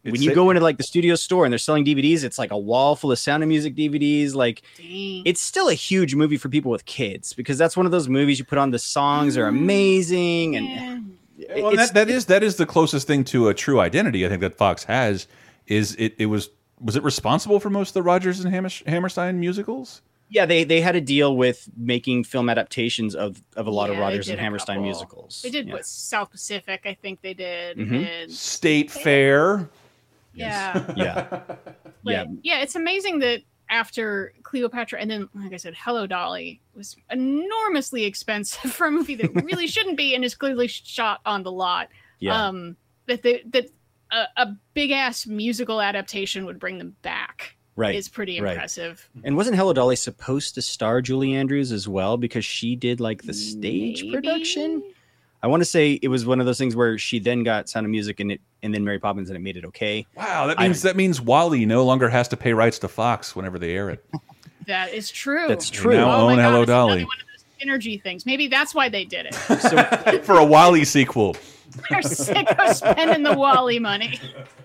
[0.07, 2.39] The, when you a- go into like the studio store and they're selling DVDs, it's
[2.39, 4.33] like a wall full of Sound of Music DVDs.
[4.33, 5.21] Like, Dang.
[5.25, 8.39] it's still a huge movie for people with kids because that's one of those movies
[8.39, 8.71] you put on.
[8.71, 10.65] The songs are amazing, and
[11.37, 11.55] Yeah.
[11.61, 14.29] Well, and that, that is that is the closest thing to a true identity I
[14.29, 15.27] think that Fox has.
[15.67, 16.15] Is it?
[16.17, 20.01] It was was it responsible for most of the Rodgers and Hammer, Hammerstein musicals?
[20.29, 23.95] Yeah, they they had a deal with making film adaptations of of a lot of
[23.95, 24.83] Yeah, they Rodgers and Hammerstein couple.
[24.85, 25.41] musicals.
[25.43, 25.73] They did Yeah.
[25.73, 27.77] what South Pacific, I think they did.
[27.77, 28.05] Mhm.
[28.23, 29.69] and- State Fair.
[30.37, 30.93] Yeah.
[30.95, 31.25] Yeah.
[32.03, 32.25] But, Yeah.
[32.43, 32.59] yeah.
[32.59, 38.71] it's amazing that after Cleopatra and then, like I said, Hello Dolly was enormously expensive
[38.73, 41.89] for a movie that really shouldn't be and is clearly shot on the lot.
[42.19, 42.47] Yeah.
[42.47, 43.69] Um, that they, that
[44.11, 47.95] a, a big ass musical adaptation would bring them back right.
[47.95, 48.51] is pretty right.
[48.51, 49.09] impressive.
[49.23, 53.23] And wasn't Hello Dolly supposed to star Julie Andrews as well because she did like
[53.23, 54.13] the stage Maybe?
[54.13, 54.83] production?
[55.47, 57.85] I want to say it was one of those things where she then got Sound
[57.85, 60.05] of Music and it and then Mary Poppins and it made it okay.
[60.13, 63.33] Wow, that I- means that means WALL-E no longer has to pay rights to Fox
[63.33, 64.03] whenever they air it.
[64.65, 65.47] That is true.
[65.47, 65.95] That's They true.
[65.95, 67.25] now Oh own God, Hello it's another Dolly One of
[67.79, 68.25] those synergy things.
[68.25, 69.33] Maybe that's why they did it.
[69.61, 71.37] So for a WALL-E sequel.
[71.89, 74.19] They're sick of spending the WALL-E money.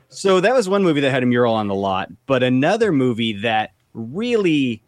[0.09, 3.35] So that was one movie that had a mural on the lot, but another movie
[3.43, 4.83] that really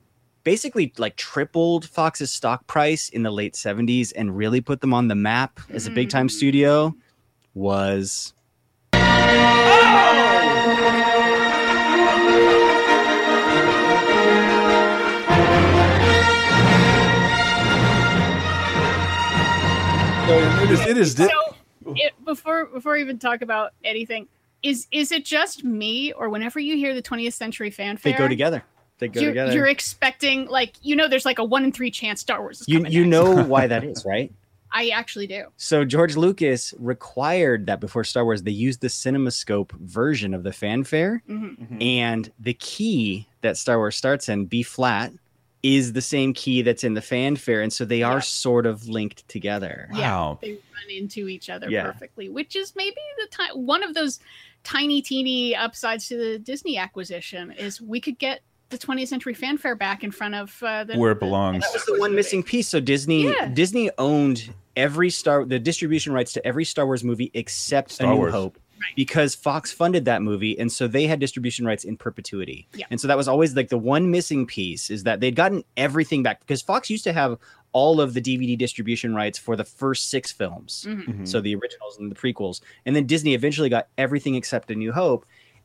[0.44, 5.08] basically like tripled Fox's stock price in the late 70s and really put them on
[5.08, 6.30] the map as a big time mm.
[6.30, 6.94] studio
[7.54, 8.32] was
[20.26, 20.80] It is.
[20.86, 21.54] It is di- So,
[21.94, 24.26] it, before before we even talk about anything,
[24.62, 28.26] is is it just me, or whenever you hear the 20th century fanfare, they go
[28.26, 28.64] together.
[28.98, 29.52] They go you're, together.
[29.52, 32.68] you're expecting like you know, there's like a one in three chance Star Wars is
[32.68, 32.92] you coming.
[32.92, 33.10] you next.
[33.10, 34.32] know why that is, right?
[34.76, 35.44] I actually do.
[35.56, 40.52] So George Lucas required that before Star Wars they use the CinemaScope version of the
[40.52, 41.80] fanfare, Mhm.
[41.82, 45.12] and the key that Star Wars starts in B flat
[45.62, 48.10] is the same key that's in the fanfare, and so they Yeah.
[48.10, 49.88] are sort of linked together.
[49.92, 50.38] Wow.
[50.42, 51.84] They run into each other Yeah.
[51.84, 54.18] perfectly, which is maybe the time one of those
[54.64, 58.40] tiny teeny upsides to the Disney acquisition is we could get
[58.78, 61.62] the 20th century fanfare back in front of uh, the where it the- belongs.
[61.64, 62.68] That was the one missing piece.
[62.68, 63.46] So Disney Yeah.
[63.46, 68.10] Disney owned every Star the distribution rights to every Star Wars movie except Star A
[68.14, 68.32] New Wars.
[68.32, 68.58] Hope.
[68.80, 68.96] Right.
[68.96, 72.66] Because Fox funded that movie, and so they had distribution rights in perpetuity.
[72.74, 72.86] Yeah.
[72.90, 76.22] And so that was always like the one missing piece is that they'd gotten everything
[76.24, 77.38] back because Fox used to have
[77.72, 80.86] all of the DVD distribution rights for the first six films.
[80.88, 81.06] Mhm.
[81.20, 81.28] Mhm.
[81.28, 82.60] So the originals and the prequels.
[82.84, 85.24] And then Disney eventually got everything except A New Hope.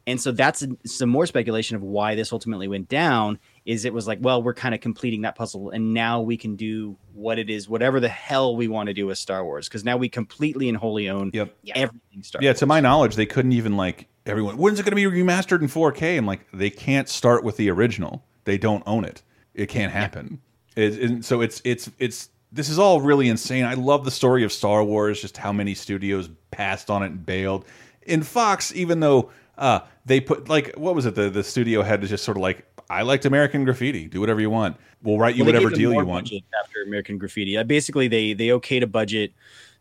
[0.10, 4.08] And so that's some more speculation of why this ultimately went down is it was
[4.08, 7.50] like, well, we're kind of completing that puzzle and now we can do what it
[7.50, 10.68] is, whatever the hell we want to do with Star Wars because now we completely
[10.68, 11.56] and wholly own Yep.
[11.64, 11.74] Yeah.
[11.78, 12.60] everything Star Yeah, Wars.
[12.60, 14.58] to my knowledge, they couldn't even like everyone.
[14.58, 16.18] When's it going to be remastered in 4K?
[16.18, 18.26] I'm like, they can't start with the original.
[18.46, 19.22] They don't own it.
[19.54, 20.42] It can't happen.
[20.76, 23.66] It, and so it's it's it's this is all really insane.
[23.66, 27.24] I love the story of Star Wars, just how many studios passed on it and
[27.26, 27.66] bailed.
[28.04, 31.14] In Fox, even though uh, they put like what was it?
[31.16, 34.08] The the studio head is just sort of like, I liked American Graffiti.
[34.08, 34.78] Do whatever you want.
[35.04, 36.32] We'll write you Well, whatever deal you want.
[36.64, 37.58] after American Graffiti.
[37.58, 39.34] Uh, basically, they they okayed a budget.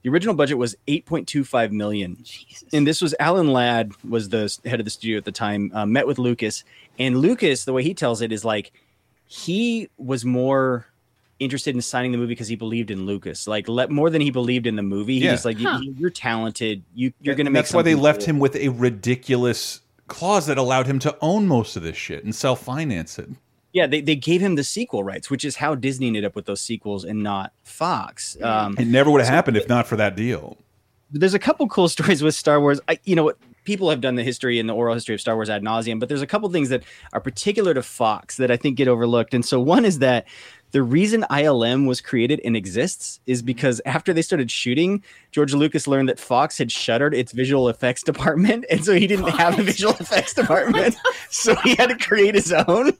[0.02, 2.18] The original budget was 8.25 million.
[2.22, 2.64] Jesus.
[2.72, 5.72] and this was Alan Ladd was the head of the studio at the time.
[5.74, 6.62] Uh, met with Lucas,
[7.00, 8.70] and Lucas, the way he tells it, is like
[9.26, 10.86] he was more
[11.40, 14.30] interested in signing the movie because he believed in Lucas, like let more than he
[14.30, 15.18] believed in the movie.
[15.18, 15.32] He Yeah.
[15.32, 15.80] was like, you- Huh.
[15.98, 16.82] "You're talented.
[16.94, 20.46] You you're gonna make." That's why they something left cool." him with a ridiculous clause
[20.46, 23.28] that allowed him to own most of this shit and self finance it.
[23.72, 26.46] Yeah, they, they gave him the sequel rights, which is how Disney ended up with
[26.46, 28.36] those sequels and not Fox.
[28.42, 30.56] Um, It never would have happened if not for that deal.
[31.12, 32.80] there's a couple cool stories with Star Wars.
[32.88, 33.36] I, you know what?
[33.64, 36.08] People have done the history and the oral history of Star Wars ad nauseum, but
[36.08, 39.34] there's a couple things that are particular to Fox that I think get overlooked.
[39.34, 40.26] And so one is that
[40.70, 43.46] the reason ILM was created and exists is mm-hmm.
[43.46, 45.02] because after they started shooting,
[45.32, 49.28] George Lucas learned that Fox had shuttered its visual effects department, and so he didn't
[49.30, 50.96] have a visual effects department,
[51.30, 52.92] so he had to create his own.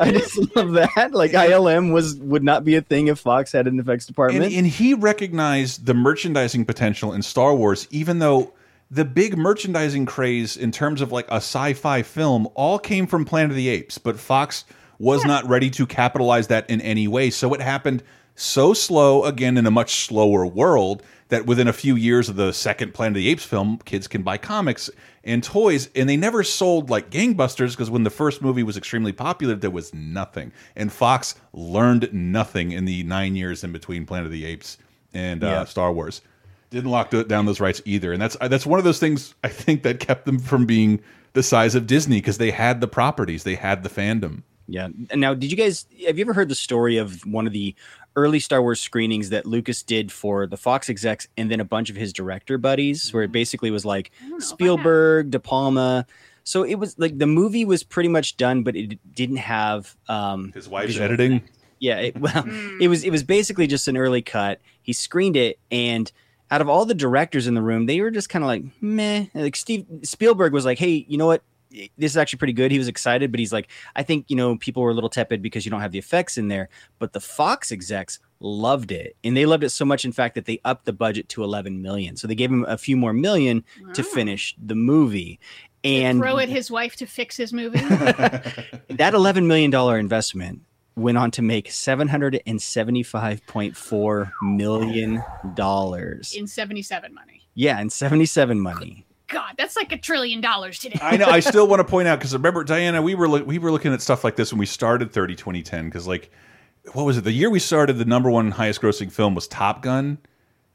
[0.00, 1.10] I just love that.
[1.12, 4.44] Like ILM was would not be a thing if Fox had an effects department.
[4.46, 8.54] And, and he recognized the merchandising potential in Star Wars, even though
[8.90, 13.50] the big merchandising craze in terms of like a sci-fi film all came from Planet
[13.50, 14.64] of the Apes, but Fox
[15.00, 17.30] was not ready to capitalize that in any way.
[17.30, 18.02] So it happened
[18.36, 22.52] so slow, again in a much slower world, that within a few years of the
[22.52, 24.90] second Planet of the Apes film, kids can buy comics
[25.24, 29.12] and toys, and they never sold like gangbusters because when the first movie was extremely
[29.12, 34.26] popular, there was nothing, and Fox learned nothing in the nine years in between Planet
[34.26, 34.78] of the Apes
[35.14, 36.20] and uh, Star Wars.
[36.70, 39.82] Didn't lock down those rights either, and that's that's one of those things I think
[39.82, 41.00] that kept them from being
[41.32, 44.42] the size of Disney because they had the properties, they had the fandom.
[44.70, 44.88] Yeah.
[45.14, 47.74] Now, did you guys have you ever heard the story of one of the
[48.16, 51.90] early Star Wars screenings that Lucas did for the Fox execs and then a bunch
[51.90, 54.48] of his director buddies, where it basically was like don't know if I have.
[54.48, 56.06] Spielberg, De Palma.
[56.44, 60.52] So it was like the movie was pretty much done, but it didn't have um,
[60.52, 61.42] His wife's visual editing.
[61.80, 62.44] Yeah, it, well,
[62.80, 64.60] it was it was basically just an early cut.
[64.82, 66.10] He screened it, and
[66.50, 69.26] out of all the directors in the room, they were just kind of like meh.
[69.34, 71.42] Like Steve Spielberg was like, "Hey, you know what?
[71.70, 74.56] This is actually pretty good." He was excited, but he's like, "I think you know
[74.56, 76.68] people were a little tepid because you don't have the effects in there."
[76.98, 80.46] But the Fox execs loved it, and they loved it so much, in fact, that
[80.46, 82.16] they upped the budget to 11 million.
[82.16, 83.64] So they gave him a few more million
[83.94, 85.38] to finish the movie.
[85.84, 87.78] And throw at his wife to fix his movie.
[87.80, 90.62] that 11 million dollar investment
[90.96, 95.22] went on to make 775.4 million
[95.54, 97.48] dollars in 77 money.
[97.54, 100.98] yeah in 77 money God, that's like a trillion dollars today.
[101.00, 101.26] I know.
[101.26, 104.02] I still want to point out because remember, Diana, we were we were looking at
[104.02, 106.30] stuff like this when we started 30 2010 because like,
[106.92, 107.24] what was it?
[107.24, 110.18] The year we started, the number one highest grossing film was Top Gun,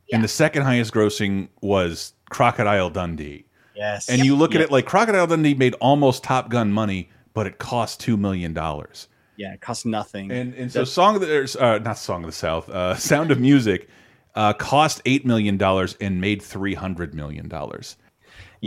[0.08, 0.16] Yeah.
[0.16, 3.46] and the second highest grossing was Crocodile Dundee.
[3.76, 7.46] yes And you look at it like Crocodile Dundee made almost Top Gun money, but
[7.48, 9.08] it cost two million dollars.
[9.38, 12.36] yeah it cost nothing And and so Song of the uh, not Song of the
[12.36, 13.90] South, uh, Sound of Music,
[14.36, 17.98] uh, cost eight million dollars and made three hundred million dollars.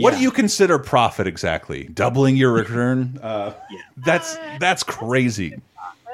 [0.03, 1.83] What do you consider profit exactly?
[1.85, 3.19] Doubling your return?
[3.21, 3.79] Uh, Yeah.
[3.97, 5.61] That's that's crazy.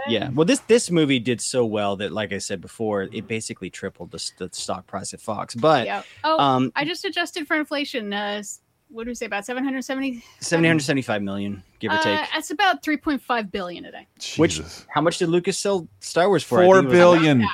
[0.07, 3.71] yeah well this this movie did so well that like i said before it basically
[3.71, 6.03] tripled the, the stock price at fox but yeah.
[6.23, 8.13] Oh, um I just adjusted for inflation.
[8.13, 8.43] Uh,
[8.89, 10.23] what do we say about 770?
[10.39, 14.05] 775 million give or Uh, take that's about 3.5 billion a day.
[14.37, 14.61] which
[14.93, 16.91] how much did lucas sell star wars for Four billion.
[16.91, 17.47] four think it was- billion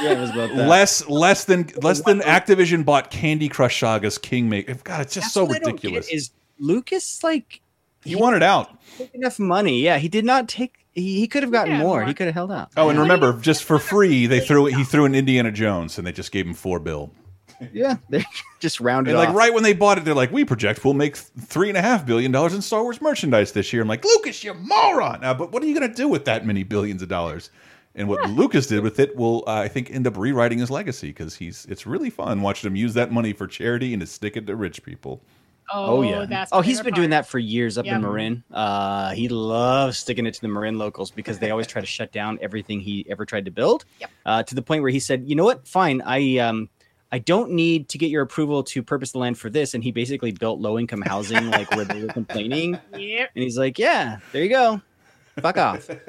[0.00, 0.68] yeah it was about that.
[0.68, 4.74] less less than less than Activision bought Candy Crush Saga's Kingmaker.
[4.84, 6.08] God, it's just That's so what I don't get ridiculous.
[6.10, 7.60] is lucas like
[8.04, 8.70] He wanted out.
[8.98, 9.80] take enough money.
[9.82, 10.78] Yeah, he did not take.
[10.92, 11.98] He, he could have gotten Yeah, more.
[12.00, 12.04] more.
[12.06, 12.70] He could have held out.
[12.76, 16.12] Oh, and remember, just for free, they threw he threw in Indiana Jones, and they
[16.12, 17.10] just gave him four bill.
[17.72, 18.24] Yeah, they
[18.60, 19.36] just rounded And like off.
[19.36, 22.04] right when they bought it, they're like, "We project we'll make three and a half
[22.04, 25.52] billion dollars in Star Wars merchandise this year." I'm like, "Lucas, you moron!" Uh, but
[25.52, 27.50] what are you going to do with that many billions of dollars?
[27.94, 31.08] And what Lucas did with it will, uh, I think, end up rewriting his legacy
[31.08, 34.36] because he's it's really fun watching him use that money for charity and to stick
[34.36, 35.20] it to rich people.
[35.70, 36.24] Oh, Oh yeah.
[36.26, 37.96] That's oh, he's favorite been doing that for years up Yeah.
[37.96, 38.44] in Marin.
[38.50, 42.12] Uh, he loves sticking it to the Marin locals because they always try to shut
[42.12, 43.84] down everything he ever tried to build.
[44.00, 44.10] Yep.
[44.24, 45.68] Uh, to the point where he said, "You know what?
[45.68, 46.00] Fine.
[46.04, 46.68] I um,
[47.12, 49.92] I don't need to get your approval to purpose the land for this." And he
[49.92, 52.78] basically built low income housing, like where they were complaining.
[52.96, 53.30] Yep.
[53.34, 54.80] And he's like, "Yeah, there you go.
[55.40, 55.88] Fuck off."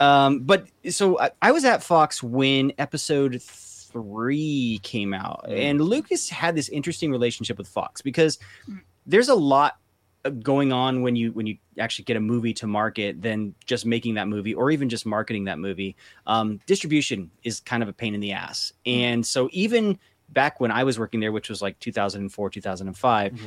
[0.00, 6.28] Um, but so I, I was at Fox when episode three came out, and Lucas
[6.28, 8.38] had this interesting relationship with Fox because
[8.68, 8.80] Mm.
[9.06, 9.76] there's a lot
[10.24, 13.84] uh, going on when you when you actually get a movie to market than just
[13.86, 15.96] making that movie or even just marketing that movie.
[16.26, 19.98] Um, distribution is kind of a pain in the ass, and so even
[20.28, 23.40] back when I was working there, which was like 2004, 2005,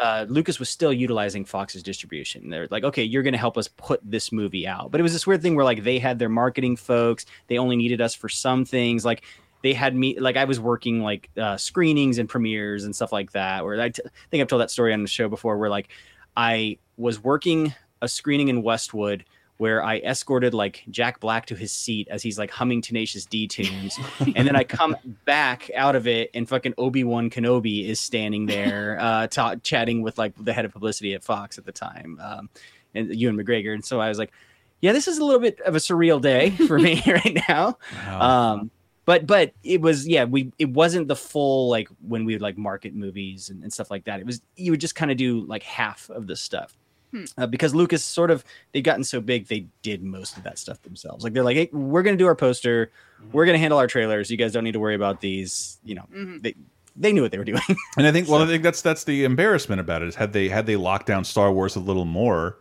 [0.00, 2.50] uh, Lucas was still utilizing Fox's distribution.
[2.50, 4.90] They're like, okay, you're going to help us put this movie out.
[4.90, 7.76] But it was this weird thing where like they had their marketing folks, they only
[7.76, 9.04] needed us for some things.
[9.04, 9.22] Like
[9.62, 13.32] they had me, like I was working like uh, screenings and premieres and stuff like
[13.32, 13.64] that.
[13.64, 15.88] Where I think I've told that story on the show before, where like
[16.36, 19.24] I was working a screening in Westwood
[19.58, 23.46] where I escorted like Jack Black to his seat as he's like humming Tenacious D
[23.46, 23.98] tunes.
[24.20, 28.96] and then I come back out of it and fucking Obi-Wan Kenobi is standing there
[29.00, 32.18] uh, ta- chatting with like the head of publicity at Fox at the time.
[32.22, 32.48] Um,
[32.94, 33.74] and Ewan McGregor.
[33.74, 34.32] And so I was like,
[34.80, 37.78] yeah, this is a little bit of a surreal day for me right now.
[38.08, 38.70] Um,
[39.08, 42.58] but but it was yeah we it wasn't the full like when we would like
[42.58, 45.46] market movies and, and stuff like that it was you would just kind of do
[45.46, 46.76] like half of the stuff
[47.10, 47.24] Hmm.
[47.38, 50.82] uh, because lucas sort of they'd gotten so big they did most of that stuff
[50.82, 51.24] themselves.
[51.24, 52.90] Like they're like hey we're gonna do our poster.
[53.32, 54.30] We're gonna handle our trailers.
[54.30, 56.04] You guys don't need to worry about these you know.
[56.14, 56.42] Mhm.
[56.42, 56.54] they
[56.96, 57.62] they knew what they were doing.
[57.96, 60.48] And I think, well, I think that's that's the embarrassment about it is had they
[60.48, 62.58] had they locked down Star Wars a little more,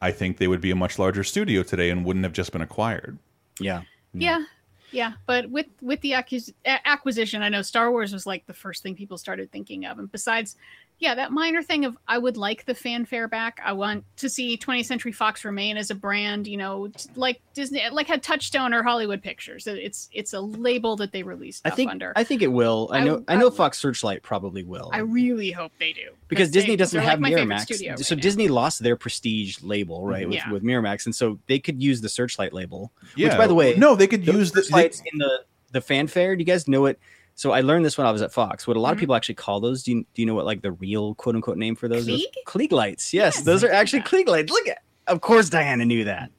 [0.00, 2.62] I think they would be a much larger studio today and wouldn't have just been
[2.62, 3.18] acquired.
[3.58, 3.82] yeah.
[4.12, 4.44] Yeah.
[4.90, 8.82] Yeah, but with with the accus- acquisition, I know Star Wars was like the first
[8.82, 10.56] thing people started thinking of, and besides,
[11.00, 13.60] yeah, that minor thing of I would like the fanfare back.
[13.64, 17.82] I want to see 20th Century Fox remain as a brand, you know, like Disney,
[17.92, 19.66] like had Touchstone or Hollywood Pictures.
[19.66, 21.66] It's it's a label that they released.
[21.66, 22.12] i think under.
[22.16, 24.98] i think it will i I- know i, know I- fox searchlight probably will I
[24.98, 27.60] really hope they do because they- Disney doesn't they're, like, have Miramax.
[27.62, 28.20] studio so now.
[28.20, 30.30] Disney lost their prestige label, right, mm-hmm.
[30.30, 30.52] with, Yeah.
[30.52, 32.92] with Miramax, and so they could use the Searchlight label.
[33.16, 33.36] Yeah.
[33.36, 34.60] by the way, no, they could Those use the.
[34.62, 36.34] they- Searchlights in the the fanfare.
[36.34, 36.98] Do you guys know it?
[37.38, 38.66] So I learned this when I was at Fox.
[38.66, 39.00] What a lot of Mhm.
[39.00, 39.84] people actually call those.
[39.84, 42.04] Do you, do you know what like the real quote unquote name for those?
[42.08, 42.24] Klieg?
[42.48, 43.14] Klieg lights.
[43.14, 44.02] Yes, Yes, those are actually.
[44.02, 44.50] Klieg lights.
[44.50, 44.78] Look at.
[45.06, 46.30] Of course, Diana knew that.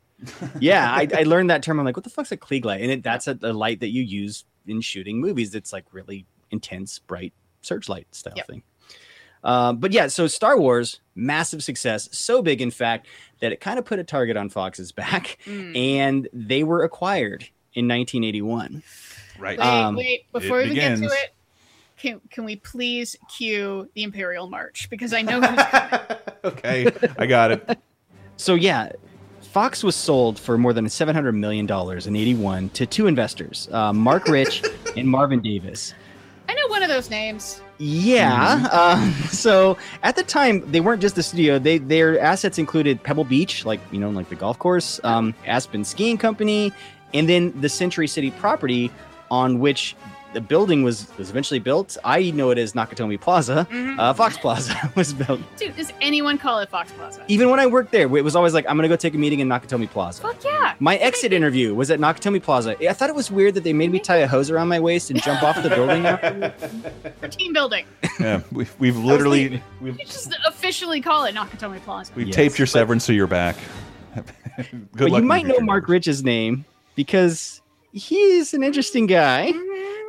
[0.60, 1.80] yeah, I, I learned that term.
[1.80, 2.80] I'm like, what the fuck's a Klieg light?
[2.80, 5.52] And it, that's a, a light that you use in shooting movies.
[5.56, 7.32] It's like really intense, bright
[7.62, 8.46] searchlight style Yep.
[8.46, 8.62] thing.
[9.42, 13.06] Um, but yeah, so Star Wars, massive success, so big in fact
[13.40, 15.76] that it kind of put a target on Fox's back, Mm.
[15.76, 18.82] and they were acquired in 1981.
[19.38, 19.58] Right.
[19.58, 21.34] Wait, Um, wait, before it we get to it,
[21.96, 24.88] can can we please cue the Imperial March?
[24.90, 26.16] Because I know who's coming.
[26.44, 27.78] okay, I got it.
[28.36, 28.92] So yeah,
[29.40, 33.92] Fox was sold for more than 700 million dollars in 81 to two investors, uh,
[33.92, 34.62] Marc Rich
[34.96, 35.94] and Marvin Davis.
[36.48, 37.60] I know one of those names.
[37.78, 38.68] Yeah.
[38.72, 41.58] Um, so at the time, they weren't just the studio.
[41.58, 45.84] They their assets included Pebble Beach, like you know, like the golf course, um, Aspen
[45.84, 46.72] Skiing Company,
[47.14, 48.90] and then the Century City property,
[49.30, 49.96] on which
[50.32, 51.96] the building was was eventually built.
[52.04, 53.66] I know it as Nakatomi Plaza.
[53.70, 53.98] Mhm.
[53.98, 55.40] Uh, Fox Plaza was built.
[55.56, 57.24] Dude, does anyone call it Fox Plaza?
[57.28, 59.40] Even when I worked there, it was always like, I'm gonna go take a meeting
[59.40, 60.20] in Nakatomi Plaza.
[60.22, 60.74] Fuck yeah.
[60.78, 62.76] My exit interview was at Nakatomi Plaza.
[62.86, 65.10] I thought it was weird that they made me tie a hose around my waist
[65.10, 66.02] and jump off the building.
[67.20, 67.86] For Team building.
[68.20, 72.12] Yeah, we've, we've literally we've, You just officially call it Nakatomi Plaza.
[72.14, 72.36] we've Yes.
[72.36, 73.56] taped your severance so you're back.
[74.56, 76.64] Good but luck you might know Marc Rich's name
[76.94, 77.62] because
[77.96, 79.46] he's an interesting guy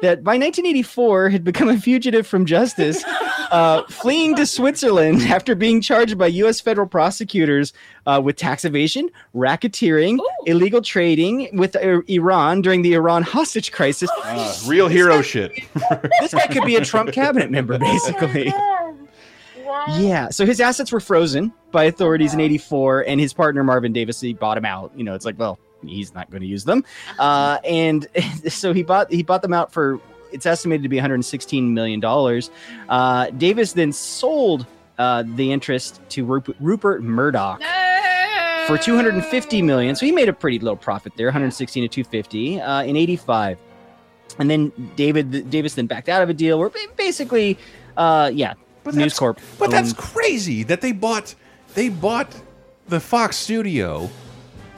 [0.01, 3.03] that by 1984 had become a fugitive from justice,
[3.49, 6.59] uh, fleeing to Switzerland after being charged by U.S.
[6.59, 7.73] federal prosecutors
[8.05, 10.29] uh, with tax evasion, racketeering, Ooh.
[10.45, 14.09] illegal trading with uh, Iran during the Iran hostage crisis.
[14.23, 15.53] Uh, real hero shit.
[16.19, 18.53] this guy could be a Trump cabinet member, basically.
[19.97, 24.19] Yeah, so his assets were frozen by authorities in '84, and his partner Marvin Davis
[24.19, 24.91] he bought him out.
[24.95, 26.83] You know, it's like, well, he's not going to use them,
[27.19, 28.07] uh, and
[28.47, 29.99] so he bought he bought them out for
[30.31, 32.49] it's estimated to be 116 million dollars.
[32.89, 34.65] Uh, Davis then sold
[34.97, 37.61] uh, the interest to Rup- Rupert Murdoch
[38.67, 39.95] for 250 million.
[39.95, 43.57] So he made a pretty low profit there, 116 to 250 uh, in 85.
[44.39, 47.57] And then David Davis then backed out of a deal where ba- basically,
[47.95, 48.53] uh, yeah,
[48.83, 49.39] But News Corp.
[49.57, 51.33] But that's crazy that they bought
[51.73, 52.35] they bought
[52.87, 54.09] the Fox studio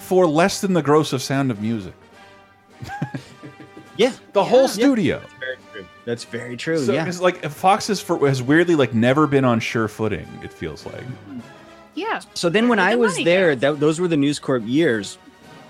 [0.09, 1.93] for less than the gross of Sound of Music.
[3.95, 4.67] yeah, The whole yeah.
[4.67, 5.21] studio.
[5.39, 5.87] very true.
[6.03, 6.83] That's very true.
[6.83, 7.05] So yeah.
[7.05, 10.27] it's like Fox has, for, has weirdly like never been on sure footing.
[10.41, 11.03] It feels like.
[11.93, 12.21] Yeah.
[12.33, 15.19] So then, when I was there, that, those were the News Corp years,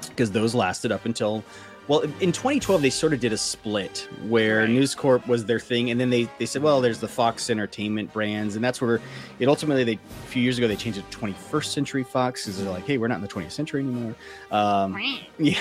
[0.07, 1.43] because those lasted up until,
[1.89, 4.69] well, in 2012 they sort of did a split where Right.
[4.69, 8.13] News Corp was their thing, and then they they said, well, there's the Fox Entertainment
[8.13, 9.01] brands, and that's where
[9.39, 12.61] it ultimately they a few years ago they changed it to 21st Century Fox because
[12.61, 14.15] they're like, hey, we're not in the 20th century anymore.
[14.51, 15.01] Um,
[15.39, 15.59] yeah,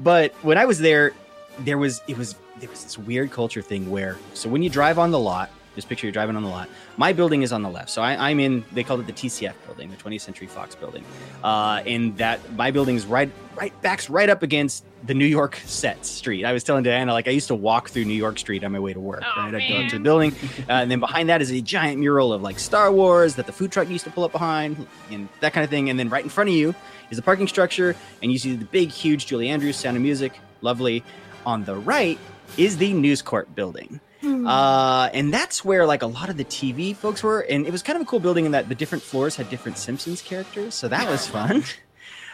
[0.00, 1.12] but when I was there,
[1.60, 4.98] there was it was there was this weird culture thing where so when you drive
[4.98, 6.68] on the lot, just picture you're driving on the lot.
[6.96, 8.64] My building is on the left, so I, I'm in.
[8.72, 11.04] They called it the TCF building, the 20th Century Fox building,
[11.44, 15.56] uh, and that my building is right right backs right up against the New York
[15.64, 16.44] set street.
[16.44, 18.80] I was telling Diana like I used to walk through New York Street on my
[18.80, 19.22] way to work.
[19.24, 20.32] Oh, right, I'd go up to the building,
[20.68, 23.52] uh, and then behind that is a giant mural of like Star Wars that the
[23.52, 25.90] food truck used to pull up behind, and that kind of thing.
[25.90, 26.74] And then right in front of you
[27.10, 30.32] is the parking structure, and you see the big, huge Julie Andrews Sound of Music,
[30.60, 31.04] lovely.
[31.46, 32.18] On the right
[32.58, 34.00] is the News Corp building.
[34.22, 37.82] Uh, and that's where like a lot of the TV folks were, and it was
[37.82, 40.88] kind of a cool building in that the different floors had different Simpsons characters, so
[40.88, 41.64] that was fun.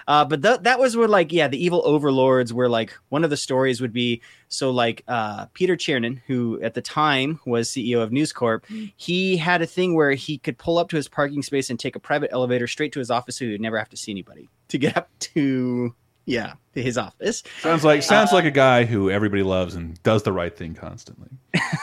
[0.06, 3.30] Uh, but th- that was where like yeah, the evil overlords were like one of
[3.30, 8.02] the stories would be so like uh, Peter Chernin, who at the time was CEO
[8.02, 8.66] of News Corp,
[8.96, 11.96] he had a thing where he could pull up to his parking space and take
[11.96, 14.48] a private elevator straight to his office, so he would never have to see anybody
[14.68, 15.94] to get up to
[16.26, 17.42] yeah his office.
[17.60, 20.74] Sounds like sounds Uh, like a guy who everybody loves and does the right thing
[20.74, 21.28] constantly.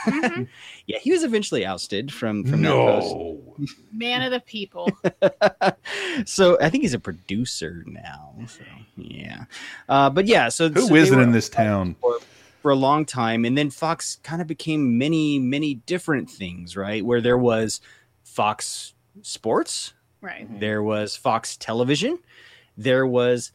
[0.06, 0.48] Mhm.
[0.86, 3.14] Yeah, he was eventually ousted from from that post.
[3.14, 3.40] No.
[3.92, 4.90] Man of the people.
[6.26, 8.34] so I think he's a producer now.
[8.48, 8.64] So
[8.96, 9.44] yeah,
[9.88, 10.48] uh, but yeah.
[10.48, 11.94] So Who so they isn't in this town?
[12.00, 12.18] for,
[12.62, 16.76] for a long time, and then Fox kind of became many, many different things.
[16.76, 17.80] Right, where there was
[18.24, 20.46] Fox Sports, Right.
[20.60, 22.18] there was Fox Television,
[22.76, 23.52] there was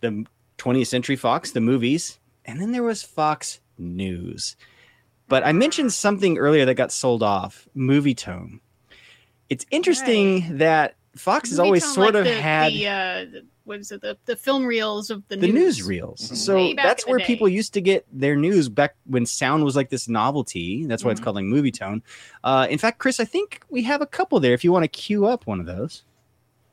[0.00, 0.24] the
[0.58, 4.56] 20th Century Fox, the movies, and then there was Fox News.
[5.28, 8.60] But I mentioned something earlier that got sold off, Movietone.
[9.48, 13.80] It's interesting that Fox has always Tone, sort like of the, had the, uh, what
[13.80, 14.00] is it?
[14.00, 15.78] The, the film reels of the, the news.
[15.80, 16.30] newsreels.
[16.30, 17.24] Way So that's where day.
[17.26, 20.84] people used to get their news back when sound was like this novelty.
[20.86, 21.24] That's why it's Mhm.
[21.24, 22.02] called like Movietone.
[22.44, 24.52] Uh, in fact, Chris, I think we have a couple there.
[24.54, 26.02] If you want to queue up one of those.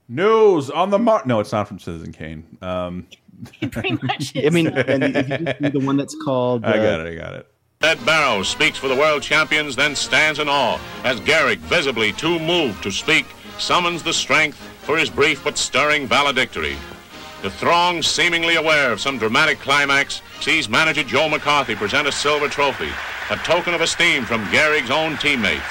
[0.10, 1.26] News on the mark.
[1.26, 2.58] No, it's not from Citizen Kane.
[2.62, 3.08] Um,
[3.72, 4.46] pretty much is.
[4.46, 6.66] I mean, and if you just do the one that's called.
[6.66, 7.14] I uh, got it.
[7.14, 7.48] I got it.
[7.82, 12.40] Ed Barrows speaks for the world champions, then stands in awe as Gehrig, visibly too
[12.40, 13.28] moved to speak,
[13.60, 16.76] summons the strength for his brief but stirring valedictory.
[17.44, 22.50] The throng, seemingly aware of some dramatic climax, sees manager Joe McCarthy present a silver
[22.50, 22.90] trophy,
[23.30, 25.62] a token of esteem from Gehrig's own teammates.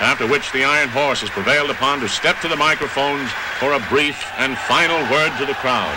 [0.00, 3.80] After which the Iron Horse is prevailed upon to step to the microphones for a
[3.88, 5.96] brief and final word to the crowd.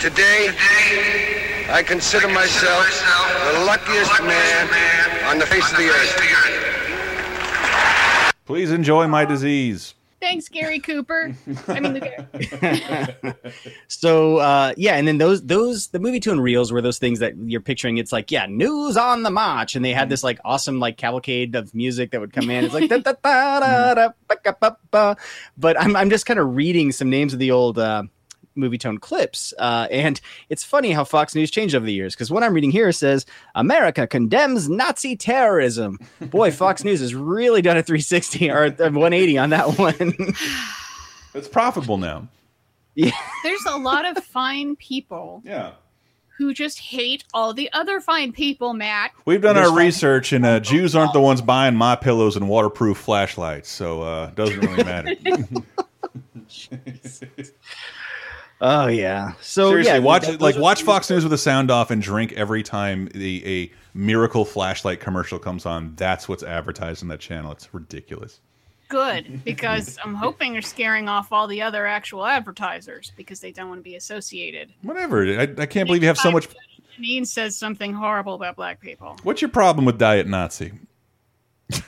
[0.00, 0.54] Today,
[1.70, 2.86] I consider myself
[3.52, 4.68] the luckiest man
[5.26, 6.18] on the face of the earth.
[8.46, 9.94] Please enjoy my disease.
[10.20, 11.32] Thanks, Gary Cooper.
[11.68, 12.02] I mean,
[13.88, 17.60] So uh, yeah, and then those those the Movietone reels were those things that you're
[17.60, 17.98] picturing.
[17.98, 21.54] It's like yeah, news on the march, and they had this like awesome like cavalcade
[21.54, 22.64] of music that would come in.
[22.64, 24.10] It's like da, da, da, da,
[24.90, 25.14] da,
[25.56, 27.78] but I'm I'm just kind of reading some names of the old.
[27.78, 28.04] Uh,
[28.58, 32.42] Movietone clips uh, and it's funny how fox news changed over the years because what
[32.42, 37.82] i'm reading here says america condemns nazi terrorism boy fox news has really done a
[37.82, 40.14] 360 or 180 on that one
[41.34, 42.26] It's profitable now.
[42.94, 43.10] Yeah.
[43.44, 45.72] there's a lot of fine people Yeah.
[46.38, 49.12] who just hate all the other fine people, Matt.
[49.24, 52.48] We've done There's our research, and uh, Jews aren't the ones buying my pillows and
[52.48, 55.14] waterproof flashlights, so uh, it doesn't really matter.
[58.60, 61.90] Oh yeah so Seriously, yeah watch those like watch Fox News with the sound off
[61.90, 65.94] and drink every time the, a miracle flashlight commercial comes on.
[65.96, 67.52] That's what's advertised on that channel.
[67.52, 68.40] It's ridiculous.
[68.88, 73.68] Good, because I'm hoping they're scaring off all the other actual advertisers because they don't
[73.68, 74.72] want to be associated.
[74.80, 75.26] Whatever.
[75.26, 76.48] I, I can't believe you have so much.
[76.98, 79.18] Janine says something horrible about black people.
[79.24, 80.72] What's your problem with Diet Nazi?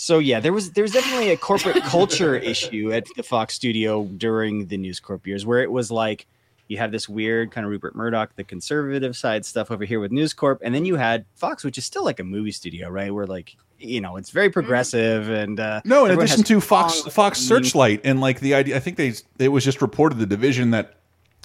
[0.00, 4.06] So yeah, there was there was definitely a corporate culture issue at the Fox studio
[4.06, 6.26] during the News Corp years, where it was like
[6.68, 10.10] you had this weird kind of Rupert Murdoch, the conservative side stuff over here with
[10.10, 13.12] News Corp, and then you had Fox, which is still like a movie studio, right?
[13.12, 17.38] Where like you know it's very progressive and uh, No, in addition to Fox Fox.
[17.38, 20.94] Searchlight and like the idea, I think they it was just reported the division that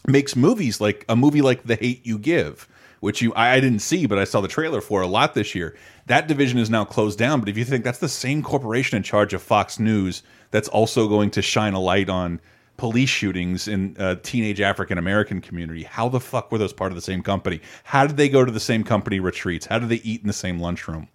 [0.08, 2.66] makes movies like a movie like The Hate You Give,
[2.99, 5.55] which you I, I didn't see, but I saw the trailer for a lot this
[5.55, 5.75] year.
[6.07, 7.39] That division is now closed down.
[7.39, 11.07] But if you think that's the same corporation in charge of Fox News, that's also
[11.07, 12.39] going to shine a light on
[12.77, 15.83] police shootings in uh, teenage African American community.
[15.83, 17.61] How the fuck were those part of the same company?
[17.83, 19.65] How did they go to the same company retreats?
[19.65, 21.07] How did they eat in the same lunchroom?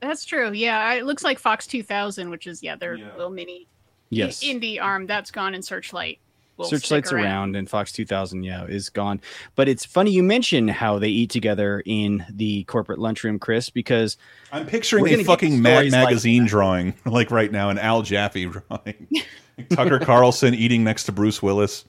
[0.00, 0.52] That's true.
[0.52, 3.68] Yeah, it looks like Fox 2000, which is yeah their little mini
[4.10, 4.42] Yes.
[4.42, 6.18] indie arm that's gone in Searchlight.
[6.62, 7.56] Will Searchlight's stick around.
[7.56, 9.20] and Fox 2000, yeah, is gone.
[9.54, 14.16] But it's funny you mention how they eat together in the corporate lunchroom, Chris, because
[14.52, 18.46] I'm picturing a fucking Mad stories like Magazine drawing, like right now, an Al Jaffee
[18.46, 19.06] drawing.
[19.70, 21.84] Tucker Carlson eating next to Bruce Willis,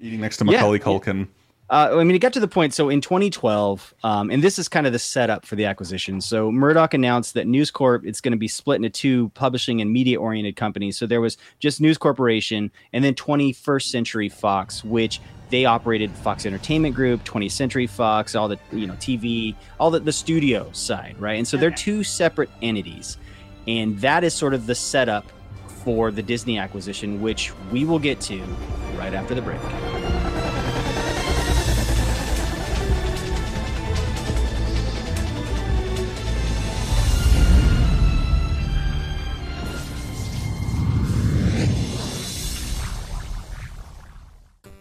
[0.00, 0.52] eating next to Yeah.
[0.52, 1.28] Macaulay Culkin.
[1.70, 2.74] Uh, I mean, it got to the point.
[2.74, 6.20] So in 2012, um, and this is kind of the setup for the acquisition.
[6.20, 9.92] So Murdoch announced that News Corp it's going to be split into two publishing and
[9.92, 10.98] media oriented companies.
[10.98, 16.44] So there was just News Corporation and then 21st Century Fox, which they operated Fox
[16.44, 21.14] Entertainment Group, 20th Century Fox, all the you know TV, all the the studio side,
[21.20, 21.38] right?
[21.38, 23.16] And so they're two separate entities,
[23.68, 25.24] and that is sort of the setup
[25.84, 28.40] for the Disney acquisition, which we will get to
[28.96, 29.60] right after the break.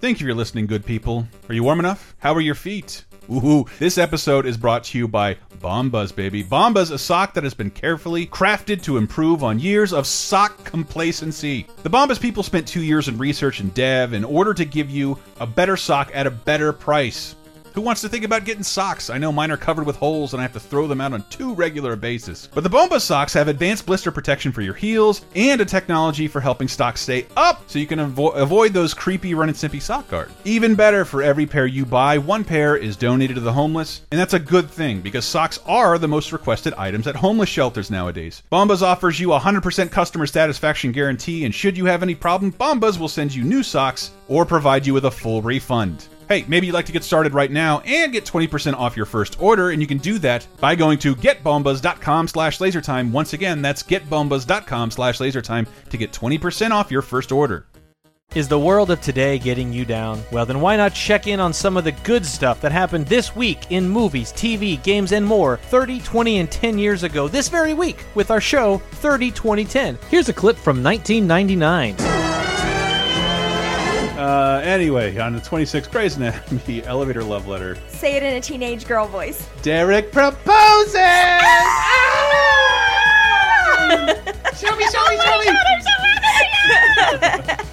[0.01, 1.27] Thank you for listening, good people.
[1.49, 2.15] Are you warm enough?
[2.19, 3.03] How are your feet?
[3.29, 6.41] Ooh, this episode is brought to you by Bombas, baby.
[6.41, 11.67] Bombas, a sock that has been carefully crafted to improve on years of sock complacency.
[11.83, 15.19] The Bombas people spent two years in research and dev in order to give you
[15.41, 17.35] a better sock at a better price.
[17.73, 19.09] Who wants to think about getting socks?
[19.09, 21.23] I know mine are covered with holes and I have to throw them out on
[21.29, 22.47] too regular a basis.
[22.47, 26.41] But the Bomba socks have advanced blister protection for your heels and a technology for
[26.41, 30.07] helping socks stay up so you can avo avoid those creepy run and simpy sock
[30.09, 30.31] guard.
[30.45, 34.19] Even better, for every pair you buy, one pair is donated to the homeless, and
[34.19, 38.43] that's a good thing because socks are the most requested items at homeless shelters nowadays.
[38.51, 42.99] Bombas offers you a 100% customer satisfaction guarantee, and should you have any problem, Bombas
[42.99, 46.07] will send you new socks or provide you with a full refund.
[46.29, 49.41] Hey, maybe you'd like to get started right now and get 20% off your first
[49.41, 53.09] order, and you can do that by going to getbombas.com slash lasertime.
[53.09, 57.65] Once again, that's getbombas.com slash lasertime to get 20% off your first order.
[58.35, 60.21] Is the world of today getting you down?
[60.31, 63.35] Well, then why not check in on some of the good stuff that happened this
[63.35, 67.73] week in movies, TV, games, and more 30, 20, and 10 years ago this very
[67.73, 69.97] week with our show 30, 20, 10.
[70.11, 72.28] Here's a clip from 1999.
[74.19, 78.85] Uh, anyway, on the 26th Grey's Anatomy elevator love letter, Say it in a teenage
[78.85, 79.47] girl voice.
[79.61, 80.93] Derek proposes!
[84.59, 85.47] show me, show me, show me!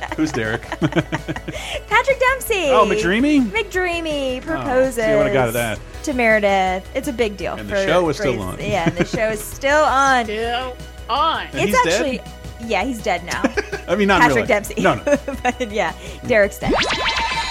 [0.16, 0.62] Who's Derek?
[0.70, 2.70] Patrick Dempsey.
[2.70, 3.44] Oh, McDreamy?
[3.50, 4.94] McDreamy proposes.
[4.94, 5.80] see, what I would've got that.
[6.04, 6.88] To Meredith.
[6.94, 7.54] It's a big deal.
[7.54, 8.60] And the show is still on.
[8.60, 10.26] Yeah, the show is still on.
[10.26, 10.76] Still
[11.10, 11.46] on.
[11.48, 12.22] And it's he's dead?
[12.56, 12.68] Actually.
[12.70, 13.42] Yeah, he's dead now.
[13.88, 14.48] I mean, not Patrick really.
[14.48, 14.74] Dempsey.
[14.80, 15.18] No, no.
[15.42, 15.94] but yeah,
[16.26, 16.74] Derek's dead.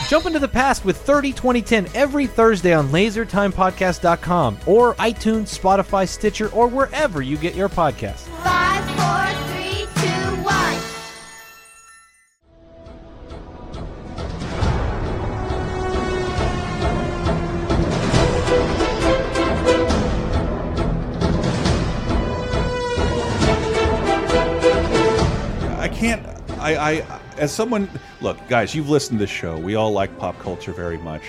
[0.07, 6.49] Jump into the past with 30 2010 every Thursday on lasertimepodcast.com or iTunes, Spotify, Stitcher,
[6.49, 8.27] or wherever you get your podcasts.
[8.43, 9.44] Five, four,
[26.65, 27.87] I, I, as someone,
[28.21, 29.55] look, guys, you've listened to this show.
[29.55, 31.21] We all like pop culture very much.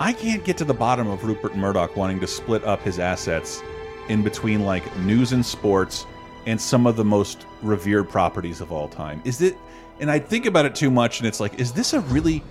[0.00, 3.62] I can't get to the bottom of Rupert Murdoch wanting to split up his assets
[4.08, 6.06] in between like news and sports
[6.46, 9.22] and some of the most revered properties of all time.
[9.24, 9.56] Is it?
[10.00, 12.42] And I think about it too much, and it's like, is this a really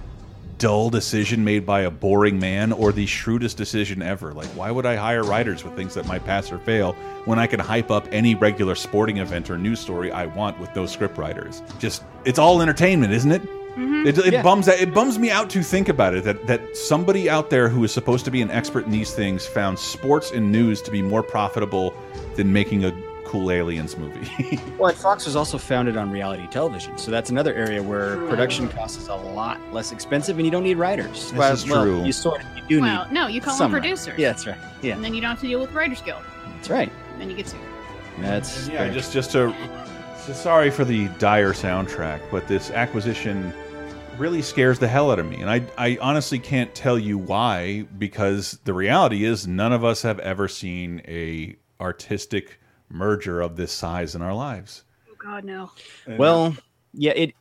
[0.64, 4.32] dull decision made by a boring man or the shrewdest decision ever?
[4.32, 6.94] Like, why would I hire writers with things that might pass or fail
[7.26, 10.74] when I can hype up any regular sporting event or news story I want with
[10.74, 11.62] those script writers?
[11.80, 13.42] Just, it's all entertainment, isn't it?
[13.42, 14.08] Mm-hmm.
[14.08, 14.42] It, it Yeah.
[14.42, 17.84] bums it bums me out to think about it that that somebody out there who
[17.84, 21.02] is supposed to be an expert in these things found sports and news to be
[21.02, 21.92] more profitable
[22.36, 22.92] than making a
[23.34, 24.60] cool aliens movie.
[24.78, 28.68] Well, and Fox was also founded on reality television, so that's another area where production
[28.70, 31.32] cost is a lot less expensive, and you don't need writers.
[31.32, 32.04] This is true.
[32.04, 33.14] You sort of you do Well, need.
[33.14, 34.02] no, you call some them writers.
[34.04, 34.20] producers.
[34.20, 34.58] Yeah, that's right.
[34.84, 36.22] Yeah, And then you don't have to deal with Writers Guild.
[36.56, 36.92] that's right.
[37.14, 37.60] And then you get sued.
[38.20, 39.52] That's yeah, just just to
[40.20, 43.52] so sorry for the dire soundtrack, but this acquisition
[44.20, 47.86] really scares the hell out of me, and I I honestly can't tell you why
[47.98, 52.60] because the reality is none of us have ever seen a artistic
[52.90, 54.84] merger of this size in our lives.
[55.12, 55.72] Oh God, no.
[56.08, 56.56] Well,
[56.94, 57.34] yeah, it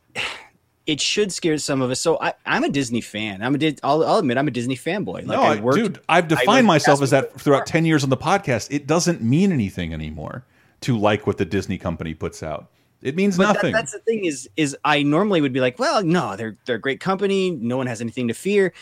[0.87, 2.01] it should scare some of us.
[2.01, 3.43] So I, I'm a Disney fan.
[3.43, 5.15] I'm a Dis- I'll, I'll admit I'm a Disney fanboy.
[5.15, 8.03] Like no, I I, worked, dude, I've defined was myself as that throughout ten years
[8.05, 8.69] on the podcast.
[8.71, 10.45] It doesn't mean anything anymore
[10.83, 12.69] to like what the Disney company puts out.
[13.03, 13.73] It means But that- nothing.
[13.73, 16.81] that's the thing is is I normally would be like, well, no, they're they're a
[16.81, 17.51] great company.
[17.51, 18.73] No one has anything to fear.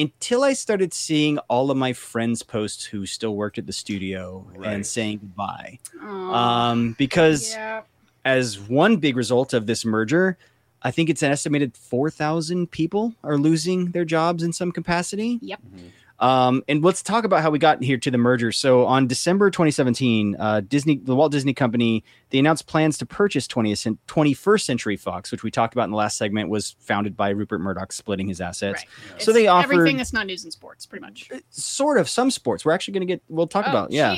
[0.00, 4.46] Until I started seeing all of my friends' posts who still worked at the studio
[4.56, 4.72] Right.
[4.72, 5.78] and saying goodbye.
[6.02, 6.70] Aw.
[6.70, 7.82] Um, because yeah.
[8.24, 10.38] as one big result of this merger,
[10.82, 15.38] I think it's an estimated 4,000 people are losing their jobs in some capacity.
[15.42, 15.60] Yep.
[16.20, 18.52] Um, and let's talk about how we got here to the merger.
[18.52, 23.48] So on December 2017, uh, Disney, the Walt Disney Company, they announced plans to purchase
[23.48, 27.30] 20th, 21st Century Fox, which we talked about in the last segment, was founded by
[27.30, 28.80] Rupert Murdoch splitting his assets.
[28.80, 29.22] Right.
[29.22, 31.30] So It's they offered everything that's not news and sports, pretty much.
[31.48, 32.66] sort of some sports.
[32.66, 33.22] We're actually going to get.
[33.28, 34.14] We'll talk Oh, about yeah.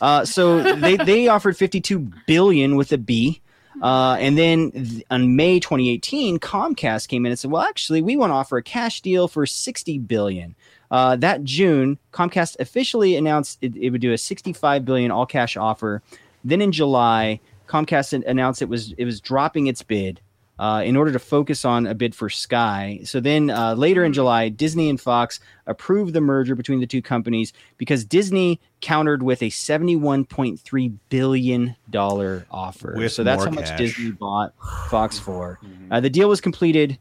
[0.00, 3.40] Uh, so they they offered 52 billion with a B.
[3.82, 8.16] Uh, and then th- on May 2018, Comcast came in and said, "Well, actually, we
[8.16, 10.54] want to offer a cash deal for 60 billion."
[10.94, 15.56] Uh, that June, Comcast officially announced it, it would do a 65 billion all cash
[15.56, 16.00] offer.
[16.44, 20.20] Then in July, Comcast announced it was it was dropping its bid
[20.60, 23.00] uh, in order to focus on a bid for Sky.
[23.02, 27.02] So then uh, later in July, Disney and Fox approved the merger between the two
[27.02, 32.94] companies because Disney countered with a $71.3 billion offer.
[32.96, 33.78] With so that's how much cash.
[33.78, 34.54] Disney bought
[34.90, 35.58] Fox for.
[35.90, 36.98] Uh, the deal was completed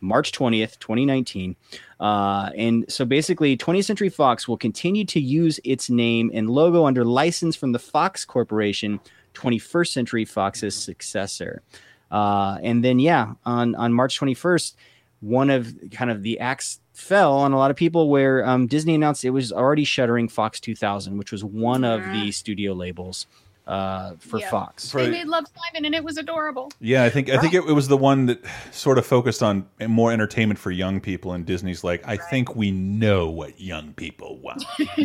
[0.00, 1.56] March 20th, 2019.
[2.00, 6.86] Uh, and so basically, 20th Century Fox will continue to use its name and logo
[6.86, 8.98] under license from the Fox Corporation,
[9.34, 11.62] 21st Century Fox's successor.
[12.10, 14.74] Uh, and then, yeah, on, on March 21st,
[15.20, 18.94] one of kind of the acts fell on a lot of people where um, Disney
[18.94, 23.26] announced it was already shuttering Fox 2000, which was one of the studio labels
[23.70, 24.50] uh, for Yeah.
[24.50, 24.90] Fox.
[24.90, 26.72] They made Love Simon and it was adorable.
[26.80, 29.64] Yeah, I think I think it, it was the one that sort of focused on
[29.86, 34.38] more entertainment for young people, and Disney's like, I think we know what young people
[34.40, 34.64] want.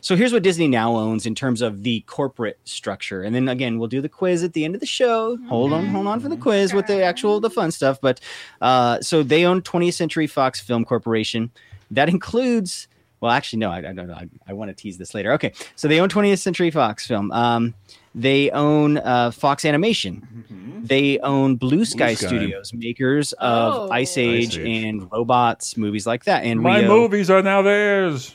[0.00, 3.22] So here's what Disney now owns in terms of the corporate structure.
[3.22, 5.38] And then again, we'll do the quiz at the end of the show.
[5.48, 8.00] Hold on, hold on for the quiz with the actual the fun stuff.
[8.00, 8.20] But
[8.60, 11.50] uh, so they own 20th Century Fox Film Corporation.
[11.90, 12.88] That includes
[13.20, 14.14] well, actually, no, I, I don't know.
[14.14, 15.32] I, I want to tease this later.
[15.34, 17.30] Okay, so they own 20th Century Fox Film.
[17.32, 17.74] Um,
[18.14, 20.82] they own uh, Fox Animation.
[20.84, 22.26] They own Blue Sky, Sky.
[22.28, 23.90] Studios, makers of Oh.
[23.92, 24.84] Ice Age, Ice Age.
[24.84, 26.44] and robots, movies like that.
[26.44, 26.88] And My Rio.
[26.88, 28.34] movies are now theirs.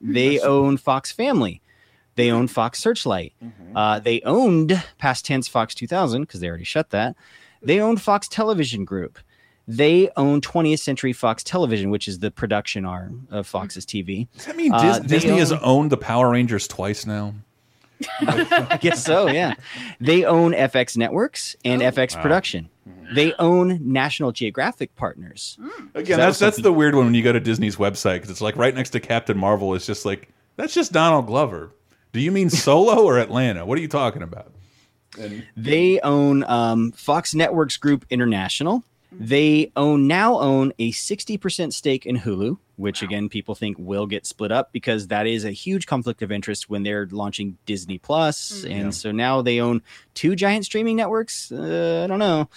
[0.00, 1.60] They own Fox Family.
[2.16, 3.34] They own Fox Searchlight.
[3.74, 7.14] Uh, they owned past tense Fox 2000 because they already shut that.
[7.62, 9.18] They owned Fox Television Group.
[9.68, 14.28] They own 20th Century Fox Television, which is the production arm of Fox's TV.
[14.36, 17.34] Does that mean Uh, Disney has owned the Power Rangers twice now?
[18.20, 19.54] I guess so, yeah.
[20.00, 22.22] They own FX Networks and FX Wow.
[22.22, 22.68] Production.
[23.14, 25.58] They own National Geographic partners.
[25.94, 28.40] Again, That that's that's the weird one when you go to Disney's website because it's
[28.40, 29.74] like right next to Captain Marvel.
[29.74, 31.70] It's just like that's just Donald Glover.
[32.12, 33.64] Do you mean Solo or Atlanta?
[33.64, 34.52] What are you talking about?
[35.56, 38.82] They own um, Fox Networks Group International.
[39.12, 44.26] They own now own a 60% stake in Hulu, which again people think will get
[44.26, 48.62] split up because that is a huge conflict of interest when they're launching Disney Plus,
[48.62, 48.70] Mm.
[48.70, 48.90] and Yeah.
[48.90, 49.80] so now they own
[50.14, 51.50] two giant streaming networks.
[51.50, 52.48] Uh, I don't know.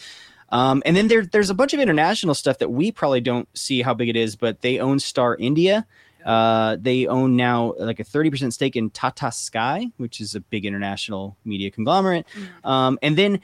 [0.52, 3.82] Um, and then there, there's a bunch of international stuff that we probably don't see
[3.84, 5.86] how big it is, but they own Star India.
[6.26, 10.66] Uh, they own now like a 30% stake in Tata Sky, which is a big
[10.66, 12.26] international media conglomerate.
[12.64, 13.40] Um, and then,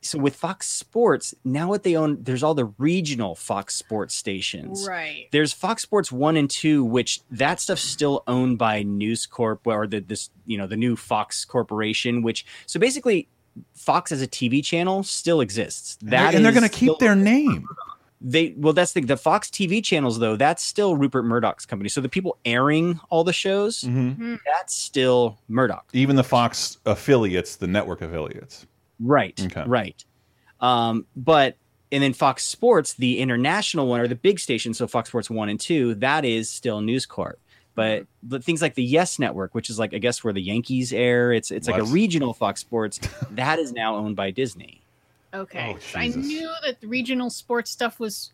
[0.00, 4.86] so with Fox Sports, now what they own, there's all the regional Fox Sports stations.
[4.88, 5.26] Right.
[5.32, 9.86] There's Fox Sports 1 and 2, which that stuff's still owned by News Corp or
[9.86, 13.28] the, this, you know, the new Fox Corporation, which, so basically,
[13.74, 15.98] Fox as a TV channel still exists.
[16.02, 17.66] That and they're is going to keep their name.
[18.20, 21.88] they well that's the the Fox TV channels though that's still Rupert Murdoch's company.
[21.88, 24.36] So the people airing all the shows Mm-hmm.
[24.46, 25.88] that's still Murdoch.
[25.92, 28.64] Even the Fox affiliates, the network affiliates.
[29.00, 29.38] Right.
[29.46, 29.64] Okay.
[29.66, 30.04] Right.
[30.60, 31.56] Um but
[31.90, 35.48] and then Fox Sports, the international one or the big station, so Fox Sports 1
[35.48, 37.38] and 2, that is still News Corp.
[37.74, 40.92] But but things like the Yes Network, which is like I guess where the Yankees
[40.92, 42.98] air, it's it's like a regional Fox Sports,
[43.30, 44.80] that is now owned by Disney.
[45.32, 45.76] Okay.
[45.76, 48.32] Oh, I knew that the regional sports stuff was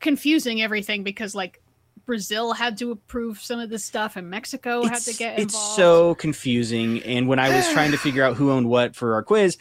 [0.00, 1.60] confusing everything because like
[2.06, 5.54] Brazil had to approve some of this stuff and Mexico had to get involved.
[5.54, 9.14] it's so confusing and when i was trying to figure out who owned what for
[9.14, 9.58] our quiz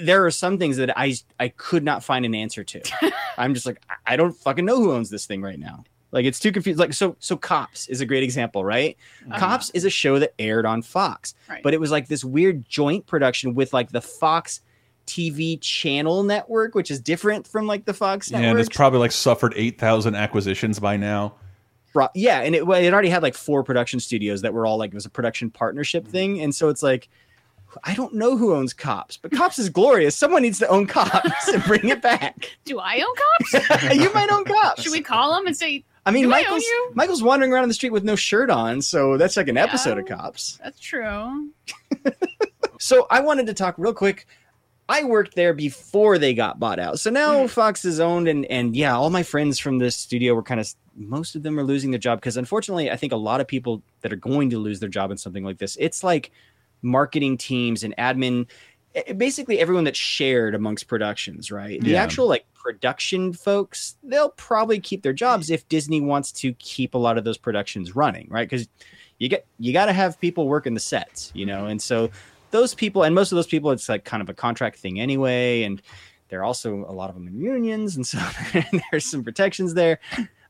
[0.00, 2.80] there are some things that i i could not find an answer to
[3.38, 6.24] i'm just like I- i don't fucking know who owns this thing right now like
[6.24, 8.96] it's too confused like so so cops is a great example right
[9.28, 9.38] Uh-huh.
[9.38, 11.62] cops is a show that aired on fox Right.
[11.62, 14.60] but it was like this weird joint production with like the fox
[15.06, 19.12] tv channel network which is different from like the fox Yeah, and it's probably like
[19.12, 21.34] suffered eight thousand acquisitions by now.
[22.14, 24.94] Yeah, and it, it already had like four production studios that were all like it
[24.94, 27.08] was a production partnership thing, and so it's like
[27.84, 30.16] I don't know who owns Cops, but Cops is glorious.
[30.16, 32.56] Someone needs to own Cops and bring it back.
[32.64, 33.14] Do I own
[33.52, 33.94] cops?
[33.94, 34.82] you might own Cops.
[34.82, 36.64] Should we call them and say I mean, Do I Michael's?
[36.94, 40.06] Michael's wandering around the street with no shirt on, so that's like an episode of
[40.06, 40.58] Cops.
[40.62, 41.50] that's true?
[42.78, 44.26] So I wanted to talk real quick.
[44.88, 47.00] I worked there before they got bought out.
[47.00, 47.46] So now hmm.
[47.46, 50.72] Fox is owned and and yeah, all my friends from this studio were kind of
[50.94, 53.82] most of them are losing their job because unfortunately, I think a lot of people
[54.02, 56.30] that are going to lose their job in something like this, it's like
[56.82, 58.46] marketing teams and admin
[58.94, 61.80] eh, basically everyone that's shared amongst productions, right?
[61.82, 62.02] The Yeah.
[62.02, 66.98] actual like production folks, they'll probably keep their jobs if Disney wants to keep a
[66.98, 68.48] lot of those productions running, right?
[68.48, 68.68] Cuz
[69.18, 71.66] you get you got to have people working the sets, you know.
[71.66, 72.10] And so
[72.50, 75.62] those people and most of those people it's like kind of a contract thing anyway
[75.64, 75.82] and
[76.28, 78.18] there are also a lot of them in unions and so
[78.90, 79.98] there's some protections there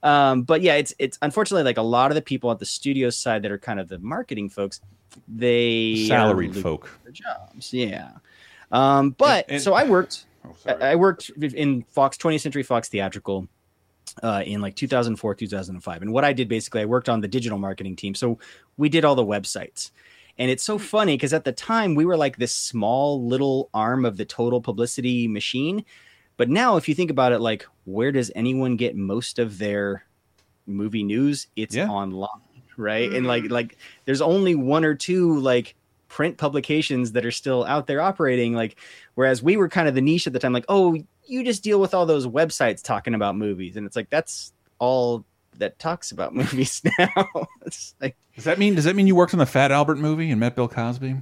[0.03, 3.09] um, but yeah it's it's unfortunately like a lot of the people at the studio
[3.11, 4.81] side that are kind of the marketing folks
[5.29, 6.99] they are Salaried losing folk.
[7.05, 8.11] their jobs yeah.
[8.73, 12.63] Um, but And- and- so i worked Oh, I, I worked in fox 20th century
[12.63, 13.49] fox theatrical
[14.23, 17.59] uh, in like 2004 2005 and what i did basically i worked on the digital
[17.59, 18.15] marketing team.
[18.15, 18.39] So
[18.77, 19.91] we did all the websites.
[20.39, 24.05] And it's so funny because at the time we were like this small little arm
[24.05, 25.85] of the total publicity machine.
[26.37, 30.05] But now if you think about it like where does anyone get most of their
[30.67, 31.47] movie news?
[31.57, 31.89] It's Yeah.
[31.89, 32.29] online
[32.77, 33.53] right and like mm-hmm.
[33.53, 35.75] like there's only one or two like
[36.09, 38.77] print publications that are still out there operating like
[39.15, 40.97] whereas we were kind of the niche at the time like oh
[41.27, 45.25] you just deal with all those websites talking about movies and it's like that's all
[45.59, 48.75] that talks about movies now it's like Does that mean?
[48.75, 51.17] Does that mean you worked on the Fat Albert movie and met Bill Cosby?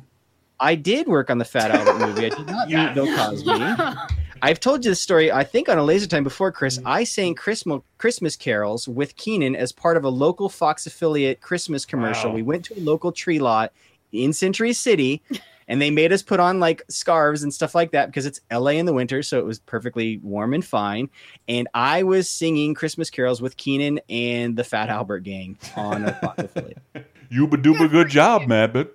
[0.61, 2.27] I did work on the Fat Albert movie.
[2.27, 3.51] I did not meet Bill Cosby.
[4.45, 6.77] I've told you this story, I think, on a laser time before, Chris.
[6.77, 6.87] Mm-hmm.
[6.87, 11.87] I sang Christmas Christmas carols with Kenan as part of a local Fox affiliate Christmas
[11.87, 12.29] commercial.
[12.29, 12.37] Wow.
[12.37, 13.73] We went to a local tree lot
[14.13, 15.23] in Century City,
[15.69, 18.73] and they made us put on like scarves and stuff like that because it's LA
[18.73, 21.09] in the winter, so it was perfectly warm and fine.
[21.49, 26.13] And I was singing Christmas carols with Kenan and the Fat Albert gang on a
[26.17, 26.83] Fox affiliate.
[27.31, 28.73] You ba dooba good job, man.
[28.73, 28.95] But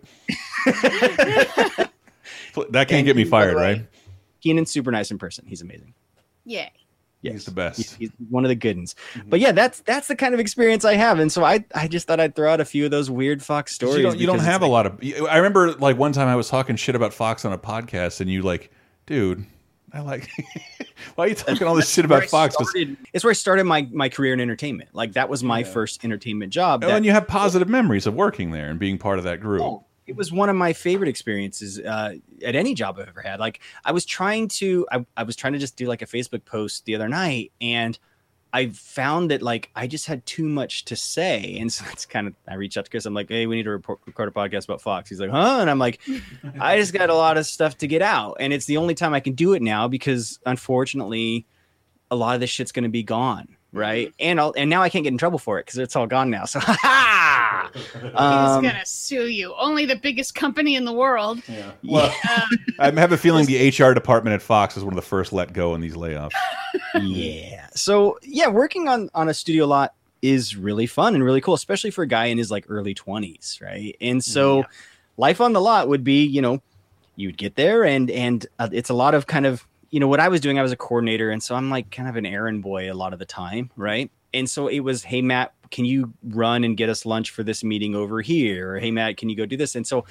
[2.72, 3.82] that can't get me fired, right?
[4.44, 5.46] Kenan's super nice in person.
[5.48, 5.94] He's amazing.
[6.46, 6.72] Yay.
[7.22, 7.34] Yes.
[7.34, 7.78] He's the best.
[7.78, 8.96] He's, he's one of the good ones.
[9.14, 9.30] Mm-hmm.
[9.30, 12.08] But yeah, that's that's the kind of experience I have, and so I I just
[12.08, 13.98] thought I'd throw out a few of those weird Fox stories.
[13.98, 15.00] you don't, you don't because it's have a lot of.
[15.30, 18.30] I remember like one time I was talking shit about Fox on a podcast, and
[18.30, 18.72] you like,
[19.06, 19.46] dude,
[19.92, 20.30] I like.
[21.16, 22.32] why are you talking all this shit about Fox?
[22.32, 22.56] Fox?
[22.56, 24.92] 'Cause- started- It's where I started my my career in entertainment.
[24.94, 26.86] Like that was my first entertainment job.
[26.86, 29.42] Oh, that- and you have positive memories of working there and being part of that
[29.42, 29.62] group.
[29.64, 33.40] Oh, it was one of my favorite experiences uh, at any job I've ever had.
[33.40, 36.44] Like I was trying to, I, I was trying to just do like a Facebook
[36.46, 37.98] post the other night, and
[38.52, 42.28] I found that like I just had too much to say, and so it's kind
[42.28, 43.06] of I reached out to Chris.
[43.06, 45.10] I'm like, hey, we need to report, record a podcast about Fox.
[45.10, 45.60] He's like, huh?
[45.62, 46.02] And I'm like,
[46.60, 49.14] I just got a lot of stuff to get out, and it's the only time
[49.14, 51.46] I can do it now because unfortunately,
[52.10, 54.12] a lot of this shit's going to be gone, right?
[54.20, 56.32] And I'll, and now I can't get in trouble for it because it's all gone
[56.32, 56.46] now.
[56.46, 56.60] So,
[57.50, 57.72] ha!
[57.74, 59.54] He's um, gonna sue you.
[59.58, 61.42] Only the biggest company in the world.
[61.48, 61.72] Yeah.
[61.84, 62.14] Well,
[62.80, 65.54] I have a feeling the HR department at Fox is one of the first let
[65.54, 66.32] go in these layoffs.
[67.02, 67.68] yeah.
[67.76, 71.92] So yeah, working on on a studio lot is really fun and really cool, especially
[71.92, 73.96] for a guy in his like early twenties, right?
[74.02, 74.66] And so,
[75.18, 76.62] life on the lot would be, you know,
[77.16, 80.20] you'd get there and and uh, it's a lot of kind of you know what
[80.20, 80.60] I was doing.
[80.60, 83.14] I was a coordinator, and so I'm like kind of an errand boy a lot
[83.14, 84.12] of the time, right?
[84.34, 87.64] And so it was, hey Matt, can you run and get us lunch for this
[87.64, 88.74] meeting over here?
[88.76, 89.76] Or hey Matt, can you go do this?
[89.76, 90.06] And so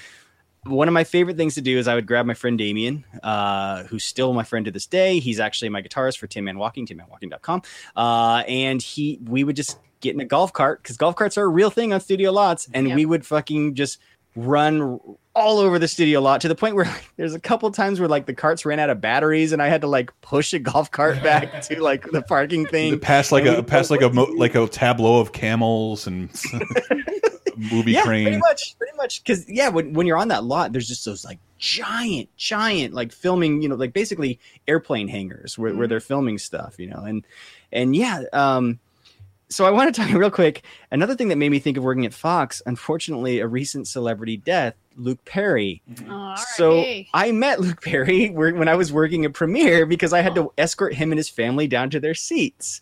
[0.64, 3.84] one of my favorite things to do is I would grab my friend Damien, uh,
[3.84, 5.18] who's still my friend to this day.
[5.18, 7.62] He's actually my guitarist for Tin Man Walking, tinmanwalking.com.
[7.96, 11.44] Uh, and he, we would just get in a golf cart because golf carts are
[11.44, 12.68] a real thing on studio lots.
[12.74, 13.98] And we would fucking just
[14.38, 15.00] run
[15.34, 18.08] all over the studio lot to the point where like, there's a couple times where
[18.08, 20.90] like the carts ran out of batteries and I had to like push a golf
[20.90, 22.98] cart back to like the parking thing.
[23.00, 26.30] Past like a past like a mo- like a tableau of camels and
[27.56, 28.24] movie yeah, crane.
[28.24, 29.22] pretty much, pretty much.
[29.22, 33.12] Because yeah, when when you're on that lot, there's just those like giant, giant like
[33.12, 37.24] filming, you know, like basically airplane hangars where, where they're filming stuff, you know, and
[37.72, 38.78] and yeah, um,
[39.48, 40.62] so I want to talk real quick.
[40.90, 44.74] Another thing that made me think of working at Fox, unfortunately, a recent celebrity death,
[44.96, 45.82] Luke Perry.
[45.90, 46.42] Mm-hmm.
[46.54, 46.84] So
[47.14, 50.52] I met Luke Perry when I was working at Premiere because I had to oh.
[50.58, 52.80] escort him and his family down to their seats.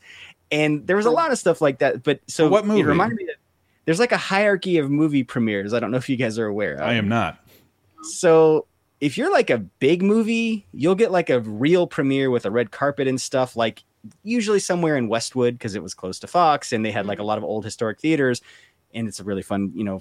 [0.51, 2.03] And there was a lot of stuff like that.
[2.03, 2.81] But so what movie?
[2.81, 3.37] It reminded me that
[3.85, 5.75] there's like a hierarchy of movie premieres.
[5.75, 6.83] I don't know if you guys are aware.
[6.83, 7.39] I am not.
[8.03, 8.67] So
[9.01, 12.71] if you're like a big movie, you'll get like a real premiere with a red
[12.71, 13.85] carpet and stuff, like
[14.23, 17.25] usually somewhere in Westwood because it was close to Fox and they had like a
[17.25, 18.41] lot of old historic theaters.
[18.95, 20.01] And it's a really fun, you know,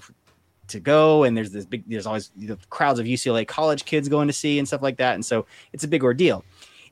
[0.68, 1.24] to go.
[1.24, 4.58] And there's this big, there's always know, crowds of UCLA college kids going to see
[4.58, 5.14] and stuff like that.
[5.14, 6.44] And so it's a big ordeal.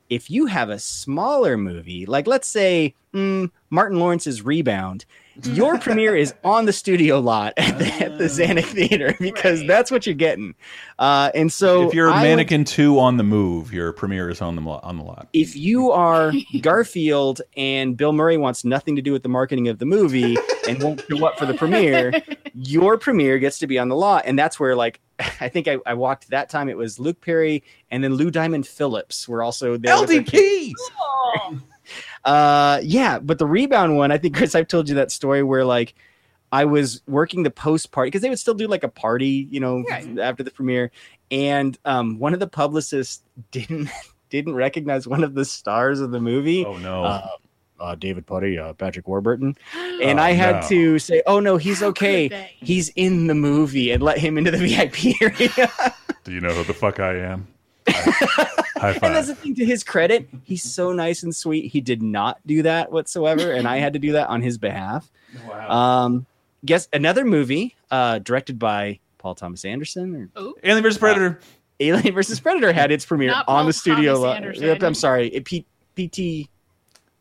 [0.09, 5.05] If you have a smaller movie, like let's say mm, Martin Lawrence's Rebound,
[5.43, 9.91] your premiere is on the studio lot at the, at the Zanuck Theater because that's
[9.91, 10.55] what you're getting.
[10.97, 14.41] Uh, and so if you're I would- Mannequin Two on the move, your premiere is
[14.41, 15.27] on the on the lot.
[15.33, 16.31] if you are
[16.61, 20.81] Garfield and Bill Murray wants nothing to do with the marketing of the movie and
[20.81, 22.13] won't show up for the premiere,
[22.53, 24.23] your premiere gets to be on the lot.
[24.25, 26.69] And that's where, like, I think I, I walked that time.
[26.69, 29.95] It was Luke Perry and then Lou Diamond Phillips were also there.
[29.95, 30.71] LDP.
[32.25, 35.63] Uh yeah but the rebound one i think chris i've told you that story where
[35.63, 35.93] like
[36.51, 39.59] i was working the post party because they would still do like a party you
[39.59, 39.83] know
[40.19, 40.91] after the premiere
[41.29, 43.21] and um one of the publicists
[43.51, 43.89] didn't
[44.31, 47.27] didn't recognize one of the stars of the movie oh no uh,
[47.77, 49.57] uh, David Puddy, uh, Patrick Warburton,
[50.01, 50.67] and Oh, I had no.
[50.69, 52.49] to say, "Oh no, he's okay.
[52.61, 55.93] He's in the movie," and let him into the VIP area.
[56.23, 57.47] Do you know who the fuck I am?
[57.89, 59.27] High And that's five.
[59.27, 60.27] the thing to his credit.
[60.43, 61.71] He's so nice and sweet.
[61.71, 63.51] He did not do that whatsoever.
[63.51, 65.09] and I had to do that on his behalf.
[65.47, 65.69] Wow.
[65.69, 66.25] Um,
[66.65, 71.39] guess another movie uh, directed by Paul Thomas Anderson or Alien vs Predator.
[71.79, 74.13] Alien versus Predator had its premiere Not on Paul the studio.
[74.13, 74.35] Thomas lot.
[74.37, 74.63] Anderson.
[74.65, 75.27] Yep, I'm sorry.
[75.27, 75.65] It, P,
[75.97, 76.49] PT.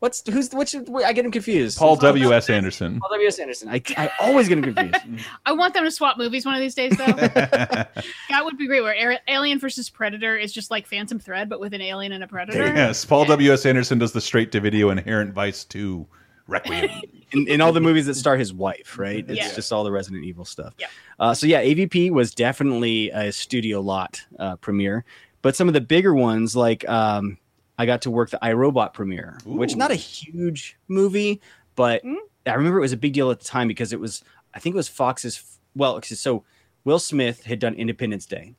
[0.05, 0.74] What's who's which?
[0.74, 1.78] I get him confused.
[1.78, 3.00] Paul W S Anderson.
[3.00, 3.70] Paul W S Anderson.
[3.70, 5.24] I, I always get him confused.
[5.46, 7.07] I want them to swap movies one of these days, though.
[7.07, 8.82] that would be great.
[8.82, 12.26] Where Alien versus Predator is just like Phantom Thread, but with an alien and a
[12.26, 12.66] predator.
[12.66, 16.07] Yes, Paul W S Anderson does the straight to video Inherent Vice Two
[16.48, 16.90] Requiem.
[17.32, 19.24] in, in all the movies that star his wife, right?
[19.26, 19.55] It's Yeah.
[19.55, 20.74] just all the Resident Evil stuff.
[20.78, 20.88] Yeah.
[21.18, 25.07] Uh, so yeah, AVP was definitely a studio lot uh, premiere,
[25.40, 27.38] but some of the bigger ones, like um,
[27.79, 31.41] I got to work the I, Robot premiere, which not a huge movie,
[31.75, 32.03] but
[32.47, 34.22] I remember it was a big deal at the time because it was,
[34.55, 35.59] I think it was Fox's.
[35.75, 36.45] Well, so
[36.85, 38.55] Will Smith had done Independence Day.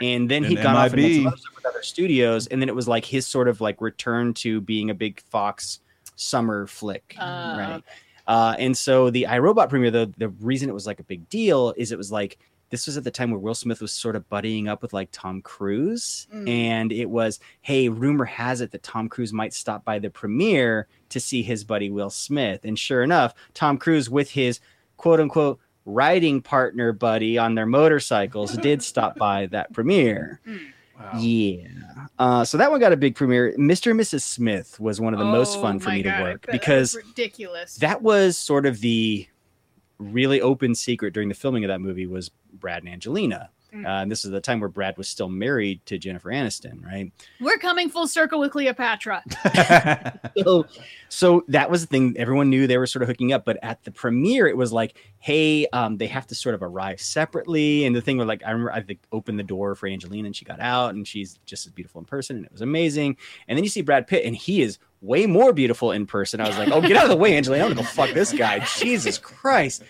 [0.00, 1.16] And then he'd And gone off and done MIB.
[1.16, 3.80] some other stuff with other studios, and then it was like his sort of like
[3.80, 5.80] return to being a big Fox
[6.16, 7.82] summer flick, Uh, right?
[8.26, 11.28] Uh, and so the I, Robot premiere, though the reason it was like a big
[11.28, 12.38] deal is it was like
[12.72, 15.10] this was at the time where Will Smith was sort of buddying up with like
[15.12, 16.48] Tom Cruise, Mm.
[16.48, 20.88] and it was hey, rumor has it that Tom Cruise might stop by the premiere
[21.10, 24.58] to see his buddy Will Smith, and sure enough, Tom Cruise with his
[24.96, 30.40] quote unquote riding partner buddy on their motorcycles did stop by that premiere.
[31.18, 31.66] Yeah.
[32.18, 33.54] Uh, so that one got a big premiere.
[33.58, 33.90] Mr.
[33.90, 34.22] and Mrs.
[34.22, 37.76] Smith was one of the most Oh fun for me God, to work because ridiculous.
[37.76, 39.26] that was sort of the
[40.02, 43.50] really open secret during the filming of that movie was Brad and Angelina.
[43.74, 43.86] Mm.
[43.86, 47.10] Uh, and this is the time where Brad was still married to Jennifer Aniston, right?
[47.40, 49.22] We're coming full circle with Cleopatra.
[50.44, 50.66] so,
[51.08, 52.14] so that was the thing.
[52.18, 54.98] Everyone knew they were sort of hooking up, but at the premiere, it was like,
[55.18, 57.86] hey, um, they have to sort of arrive separately.
[57.86, 60.36] And the thing where, like, I remember I think opened the door for Angelina and
[60.36, 63.16] she got out and she's just as beautiful in person and it was amazing.
[63.48, 66.40] And then you see Brad Pitt and he is way more beautiful in person.
[66.40, 67.64] I was like, oh, get out of the way, Angelina.
[67.64, 68.60] I'm gonna go fuck this guy.
[68.78, 69.82] Jesus Christ.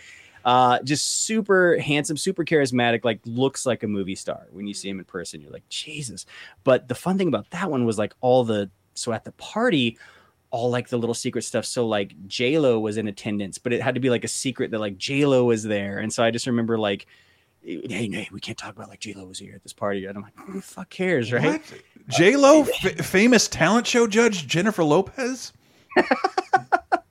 [0.45, 4.47] Uh, just super handsome, super charismatic, like looks like a movie star.
[4.51, 6.27] When you see him in person, you're like, Jesus.
[6.65, 9.99] But the fun thing about that one was like all the so at the party,
[10.51, 11.65] all like the little secret stuff.
[11.65, 14.71] So like J Lo was in attendance, but it had to be like a secret
[14.71, 15.99] that like J Lo was there.
[15.99, 17.07] And so I just remember like,
[17.63, 20.05] hey, hey, we can't talk about like J Lo was here at this party.
[20.07, 21.63] And I'm like, who the fuck cares, right?
[22.09, 25.53] J Lo, f- famous talent show judge Jennifer Lopez.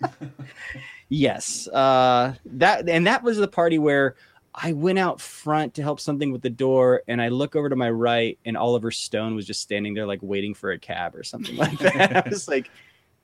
[1.13, 4.15] Yes, uh, that and that was the party where
[4.55, 7.75] I went out front to help something with the door, and I look over to
[7.75, 11.23] my right, and Oliver Stone was just standing there, like waiting for a cab or
[11.23, 12.15] something like that.
[12.25, 12.71] I was like,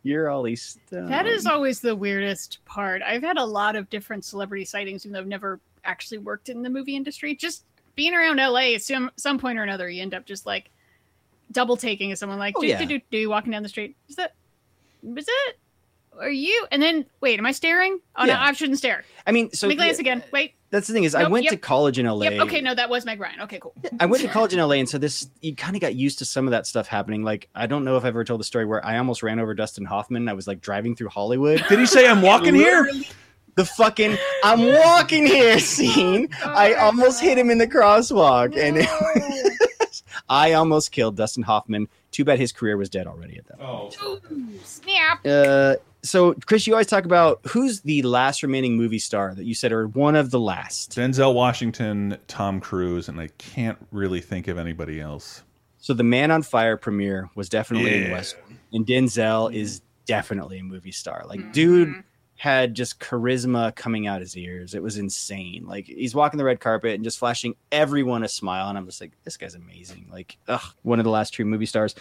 [0.04, 3.02] "You're Ollie Stone." That is always the weirdest part.
[3.02, 6.64] I've had a lot of different celebrity sightings, even though I've never actually worked in
[6.64, 7.36] the movie industry.
[7.36, 7.64] Just
[7.96, 10.72] being around LA, at some some point or another, you end up just like
[11.54, 12.80] double taking as someone like Oh, do, yeah.
[12.80, 13.96] do, do, do, walking down the street.
[14.10, 14.34] Is that
[15.16, 15.58] is it?
[16.20, 16.68] Are you?
[16.72, 18.00] And then wait, am I staring?
[18.16, 19.04] Oh no, I shouldn't stare.
[19.26, 20.24] I mean, so Let me glance yeah, again.
[20.32, 20.54] Wait.
[20.70, 21.52] That's the thing is, I went yep.
[21.52, 22.26] to college in LA.
[22.26, 22.42] Yep.
[22.48, 22.60] Okay.
[22.60, 23.40] No, that was Meg Ryan.
[23.42, 23.60] Okay.
[23.60, 23.74] Cool.
[24.02, 26.26] I went to college in LA, and so this you kind of got used to
[26.26, 27.24] some of that stuff happening.
[27.24, 29.54] Like I don't know if I've ever told the story where I almost ran over
[29.54, 30.28] Dustin Hoffman.
[30.28, 31.64] I was like driving through Hollywood.
[31.70, 32.90] Did he say I'm walking here?
[33.56, 36.28] The fucking I'm walking here scene.
[36.44, 38.90] Oh I almost hit him in the crosswalk, and it
[39.80, 41.88] was, I almost killed Dustin Hoffman.
[42.12, 43.58] Too bad his career was dead already at that.
[43.62, 43.92] Oh.
[44.04, 44.22] Ooh,
[44.64, 45.26] snap.
[45.26, 49.54] Uh, so Chris, you always talk about who's the last remaining movie star that you
[49.54, 50.92] said are one of the last.
[50.96, 55.44] Denzel Washington, Tom Cruise, and I can't really think of anybody else.
[55.80, 58.12] So the Man on Fire premiere was definitely in Yeah.
[58.14, 61.24] Westwood, and Denzel is definitely a movie star.
[61.28, 61.52] Like, Mm-hmm.
[61.52, 62.04] dude
[62.38, 64.74] had just charisma coming out his ears.
[64.76, 65.66] It was insane.
[65.68, 69.02] Like, he's walking the red carpet and just flashing everyone a smile, and I'm just
[69.02, 70.08] like, this guy's amazing.
[70.12, 71.96] Like, ugh, one of the last true movie stars.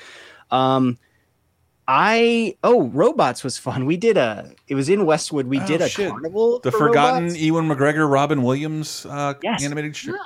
[0.50, 0.98] Um,
[1.88, 3.86] I oh, Robots was fun.
[3.86, 4.52] We did a.
[4.66, 5.46] It was in Westwood.
[5.46, 6.10] We Oh, did a shit.
[6.10, 6.58] carnival.
[6.58, 7.38] The for forgotten Robots.
[7.40, 9.62] Ewan McGregor, Robin Williams uh, Yes.
[9.64, 10.16] animated strip.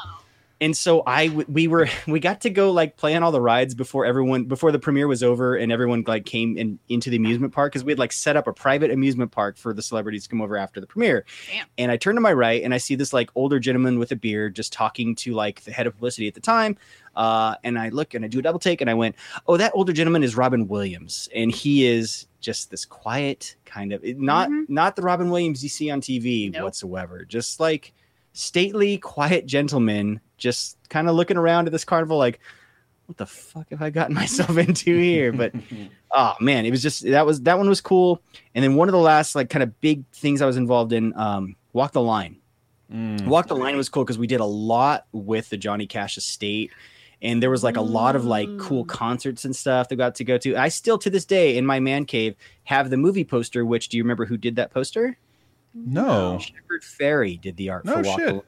[0.61, 3.75] And so I we were we got to go like play on all the rides
[3.75, 7.53] before everyone before the premiere was over and everyone like came in into the amusement
[7.53, 10.29] park because we had like set up a private amusement park for the celebrities to
[10.29, 11.25] come over after the premiere.
[11.51, 11.67] Damn.
[11.79, 14.17] And I turn to my right and I see this like older gentleman with a
[14.17, 16.77] beard just talking to like the head of publicity at the time.
[17.17, 19.17] Uh, and I look and I do a double take and I went,
[19.49, 24.03] oh, that older gentleman is Robin Williams, and he is just this quiet kind of
[24.17, 24.69] not Mhm.
[24.69, 26.63] not the Robin Williams you see on TV Nope.
[26.63, 27.93] whatsoever, just like
[28.33, 32.41] stately, quiet gentleman, just kind of looking around at this carnival, like,
[33.07, 35.33] what the fuck have I gotten myself into here?
[35.33, 35.53] But
[36.13, 38.21] oh man, it was just that was that one was cool.
[38.55, 41.13] And then one of the last like kind of big things I was involved in,
[41.17, 42.37] um, Walk the Line.
[42.93, 43.27] Mm.
[43.27, 46.73] Walk the Line was cool because we did a lot with the Johnny Cash estate.
[47.23, 48.89] And there was like a lot of like cool Mm.
[48.89, 50.57] concerts and stuff that got to go to.
[50.57, 52.35] I still to this day in my man cave
[52.65, 53.65] have the movie poster.
[53.67, 55.19] Which do you remember who did that poster?
[55.75, 56.39] No.
[56.39, 58.33] Shepard Fairey did the art No for Walk the shit.
[58.35, 58.43] Line.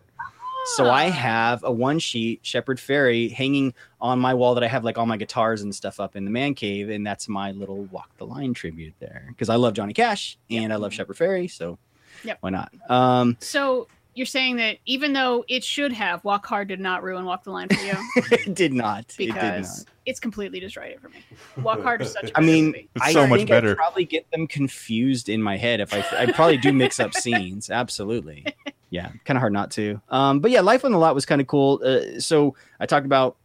[0.65, 4.85] So I have a one sheet Shepard Fairey hanging on my wall that I have
[4.85, 7.85] like all my guitars and stuff up in the man cave, and that's my little
[7.87, 11.51] Walk the Line tribute there because I love Johnny Cash and I love Shepard Fairey,
[11.51, 11.79] so
[12.25, 12.39] Yep.
[12.41, 12.73] why not?
[12.89, 17.25] Um, So you're saying that even though it should have, Walk Hard did not ruin
[17.25, 17.95] Walk the Line for you
[18.31, 19.07] it did not.
[19.19, 19.95] it did because not.
[20.07, 21.25] it's completely destroyed it for me.
[21.65, 22.89] Walk Hard is such a I mean, movie.
[22.95, 23.73] It's I so much think better.
[23.73, 27.13] I probably get them confused in my head if I I probably do mix up
[27.15, 27.69] scenes.
[27.71, 28.45] Absolutely,
[28.93, 30.01] yeah, kind of hard not to.
[30.11, 31.81] Um, but yeah, life on the lot was kind of cool.
[31.83, 33.37] Uh, so I talked about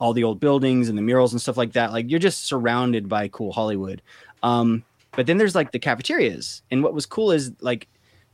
[0.00, 1.92] all the old buildings and the murals and stuff like that.
[1.92, 4.02] Like you're just surrounded by cool Hollywood.
[4.42, 4.82] Um,
[5.12, 7.86] but then there's like the cafeterias, and what was cool is like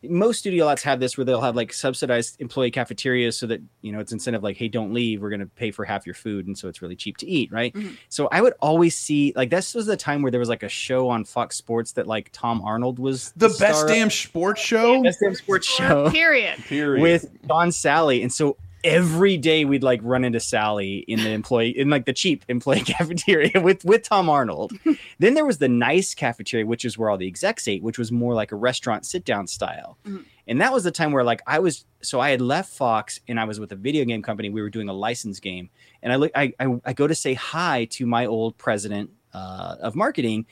[0.08, 3.92] most studio lots have this where they'll have like subsidized employee cafeterias so that you
[3.92, 6.46] know it's incentive like hey don't leave we're going to pay for half your food
[6.46, 7.96] and so it's really cheap to eat right Mhm.
[8.08, 10.68] so i would always see like this was the time where there was like a
[10.68, 13.88] show on fox sports that like tom arnold was The star best of.
[13.88, 15.02] damn sports show.
[15.02, 16.58] best damn sports show Period.
[16.64, 17.02] Period.
[17.02, 18.22] with John Salley.
[18.22, 22.12] And so every day we'd like run into Salley in the employee in like the
[22.12, 24.72] cheap employee cafeteria with with Tom Arnold.
[25.18, 28.12] then there was the nice cafeteria, which is where all the execs ate, which was
[28.12, 29.98] more like a restaurant sit down style.
[30.04, 30.24] Mhm.
[30.46, 33.40] And that was the time where like I was so I had left Fox and
[33.40, 34.50] I was with a video game company.
[34.50, 35.70] We were doing a license game.
[36.02, 39.76] And I look I I, I go to say hi to my old president uh,
[39.80, 40.46] of marketing.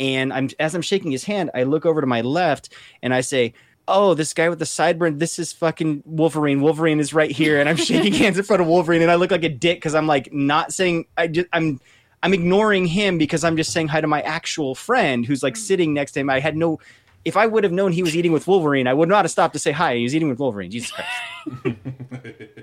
[0.00, 3.20] And I'm as I'm shaking his hand, I look over to my left and I
[3.20, 3.52] say,
[3.86, 6.60] oh, this guy with the sideburn, this is fucking Wolverine.
[6.60, 9.30] Wolverine is right here, and I'm shaking hands in front of Wolverine, and I look
[9.30, 11.80] like a dick because I'm like not saying I just I'm
[12.22, 15.58] I'm ignoring him because I'm just saying hi to my actual friend who's like mm.
[15.58, 16.30] sitting next to him.
[16.30, 16.80] I had no.
[17.24, 19.54] If I would have known he was eating with Wolverine, I would not have stopped
[19.54, 19.96] to say hi.
[19.96, 20.70] He was eating with Wolverine.
[20.70, 21.78] Jesus Christ.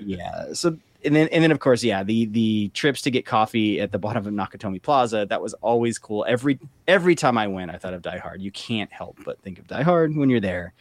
[0.00, 0.52] yeah.
[0.52, 3.92] So and then and then of course, yeah, the the trips to get coffee at
[3.92, 6.24] the bottom of Nakatomi Plaza, that was always cool.
[6.28, 8.40] Every every time I went, I thought of Die Hard.
[8.40, 10.74] You can't help but think of Die Hard when you're there.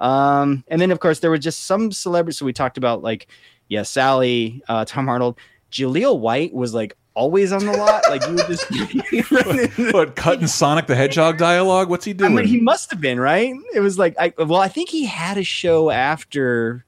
[0.00, 2.38] Um, and then of course there were just some celebrities.
[2.38, 3.28] So we talked about like,
[3.68, 5.38] yeah, Salley, uh, Tom Arnold,
[5.72, 8.02] Jaleel White was like always on the lot.
[8.10, 11.88] Like you would just what cutting Sonic the Hedgehog dialogue?
[11.88, 12.32] What's he doing?
[12.32, 13.54] I mean, he must have been right.
[13.74, 16.84] It was like, I well, I think he had a show after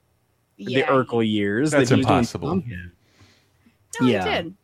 [0.58, 1.70] the Urkel years.
[1.70, 2.48] That's that he doing impossible.
[2.48, 2.92] some-
[4.00, 4.24] No, Yeah.
[4.24, 4.54] he did.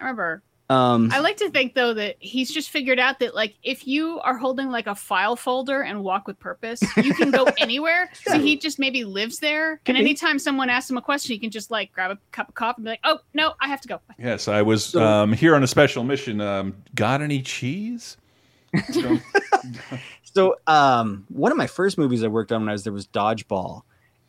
[0.00, 0.42] I remember.
[0.70, 4.18] Um, I like to think though that he's just figured out that like if you
[4.20, 8.10] are holding like a file folder and walk with purpose, you can go anywhere.
[8.26, 10.10] So he just maybe lives there, Could and be.
[10.10, 12.76] anytime someone asks him a question, he can just like grab a cup of coffee
[12.78, 15.62] and be like, "Oh no, I have to go." Yes, I was um, here on
[15.62, 16.40] a special mission.
[16.40, 18.16] Um, got any cheese?
[20.22, 23.06] so, um, one of my first movies I worked on when I was there was
[23.06, 23.82] Dodgeball,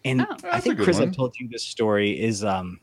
[0.03, 0.35] and Oh.
[0.51, 1.09] I think Chris, one.
[1.09, 2.19] I've told you this story.
[2.21, 2.79] Is um,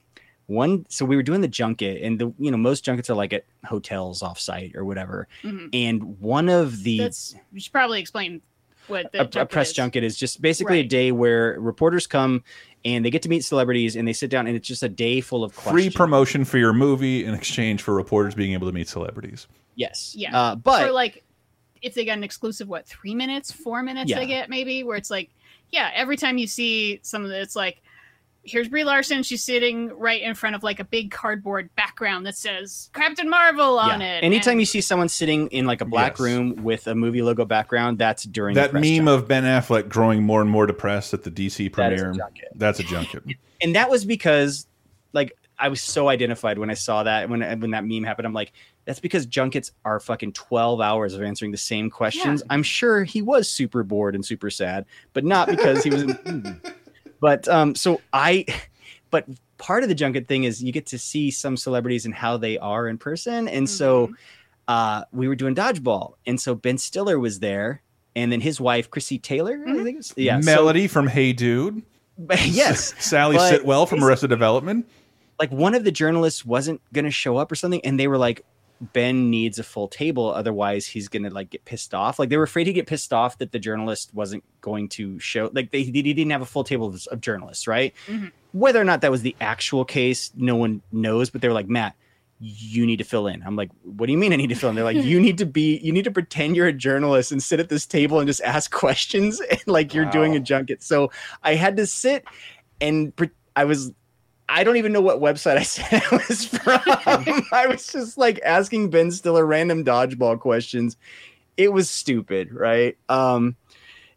[0.46, 0.84] one.
[0.88, 3.44] So we were doing the junket, and the you know most junkets are like at
[3.64, 5.68] hotels offsite or whatever, Mhm.
[5.72, 8.42] and one of the That's you should probably explain
[8.88, 9.74] what the a, a press is.
[9.74, 12.42] junket is just basically a day where reporters come
[12.84, 15.20] and they get to meet celebrities and they sit down and it's just a day
[15.20, 18.88] full of Free promotion for your movie in exchange for reporters being able to meet
[18.88, 19.46] celebrities.
[19.76, 20.14] yes.
[20.16, 21.22] Yeah, Uh, but or like
[21.80, 24.18] if they got an exclusive, what three minutes, four minutes Yeah.
[24.18, 25.30] they get maybe, where it's like,
[25.70, 27.82] yeah, every time you see some of it's like.
[28.44, 29.22] Here's Brie Larson.
[29.22, 33.78] She's sitting right in front of like a big cardboard background that says Captain Marvel
[33.78, 34.16] on yeah.
[34.18, 34.24] it.
[34.24, 36.20] Anytime and- you see someone sitting in like a black Yes.
[36.20, 39.14] room with a movie logo background, that's during the That press meme junket.
[39.22, 42.18] of Ben Affleck growing more and more depressed at the DC That is a premiere.
[42.20, 42.48] junket.
[42.56, 43.22] That's a junket.
[43.62, 44.66] and that was because
[45.12, 48.26] like I was so identified when I saw that when when that meme happened.
[48.26, 48.52] I'm like,
[48.86, 52.42] that's because junkets are fucking 12 hours of answering the same questions.
[52.50, 56.12] I'm sure he was super bored and super sad, but not because he was.
[57.22, 57.36] in the movie.
[57.44, 58.46] but um, so I,
[59.10, 59.26] but
[59.58, 62.58] part of the junket thing is you get to see some celebrities and how they
[62.58, 64.12] are in person, and so
[64.68, 67.82] uh, we were doing dodgeball, and so Ben Stiller was there.
[68.14, 71.32] And then his wife, Chrissy Taylor, I think it was, yeah, so- Melody from Hey
[71.32, 71.82] Dude.
[72.44, 74.86] yes, Sally but Sitwell from Arrested Development.
[75.40, 78.18] like one of the journalists wasn't going to show up or something and they were
[78.18, 78.44] like
[78.92, 82.18] ben needs a full table otherwise he's to like get pissed off.
[82.18, 85.50] Like they were afraid he'd get pissed off that the journalist wasn't going to show
[85.52, 87.94] like they, they didn't have a full table of, of journalists right?
[88.08, 88.32] Mhm.
[88.52, 91.68] whether or not that was the actual case no one knows but they were like
[91.68, 91.94] matt
[92.44, 93.40] you need to fill in.
[93.44, 94.74] I'm like what do you mean i need to fill in?
[94.74, 97.60] They're like you need to be you need to pretend you're a journalist and sit
[97.60, 100.82] at this table and just ask questions and like you're doing a junket.
[100.82, 101.12] So
[101.44, 102.24] i had to sit
[102.80, 103.92] and pre- i was
[104.48, 106.80] I don't even know what website I said it was from.
[107.52, 110.96] I was just like asking Ben Stiller random dodgeball questions.
[111.56, 112.96] It was stupid, right?
[113.08, 113.56] Um,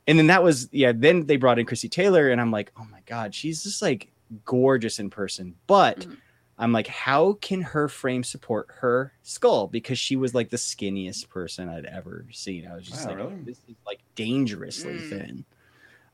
[0.07, 0.91] and then that was yeah.
[0.95, 4.11] Then they brought in Chrissy Taylor, and I'm like, oh my god, she's just like
[4.45, 5.55] gorgeous in person.
[5.67, 6.17] But Mhm.
[6.57, 9.67] I'm like, how can her frame support her skull?
[9.67, 12.65] Because she was like the skinniest person I'd ever seen.
[12.65, 13.35] I was just Wow, like, really?
[13.43, 15.09] this is like dangerously Mm.
[15.09, 15.45] thin.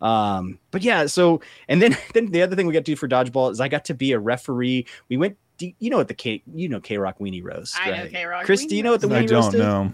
[0.02, 3.08] Um, but yeah, so and then then the other thing we got to do for
[3.08, 4.88] dodgeball is I got to be a referee.
[5.10, 7.92] We went, do you know what the K, you know K Rock Weenie Roast, I
[7.92, 8.12] know right?
[8.12, 9.34] K-Rock Chris, Weenie do you know what the Weenie Roast.
[9.34, 9.94] I Weenie Roast don't know.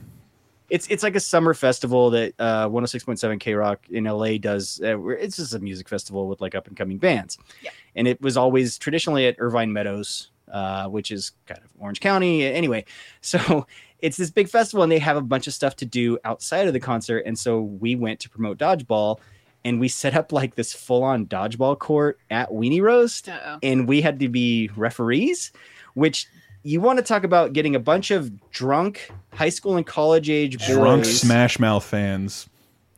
[0.69, 4.81] It's it's like a summer festival that uh 106.7 K Rock in LA does.
[4.83, 7.37] Uh, it's just a music festival with like up and coming bands.
[7.61, 7.71] Yeah.
[7.95, 12.45] And it was always traditionally at Irvine Meadows, uh, which is kind of Orange County.
[12.45, 12.85] Anyway,
[13.21, 13.65] so
[13.99, 16.73] it's this big festival and they have a bunch of stuff to do outside of
[16.73, 17.23] the concert.
[17.25, 19.19] And so we went to promote dodgeball
[19.67, 23.59] and we set up like this full on dodgeball court at Weenie Roast Uh-oh.
[23.61, 25.51] and we had to be referees,
[25.93, 26.25] which
[26.63, 30.57] you want to talk about getting a bunch of drunk high school and college age
[30.57, 32.47] boys Drunk Smash Mouth fans.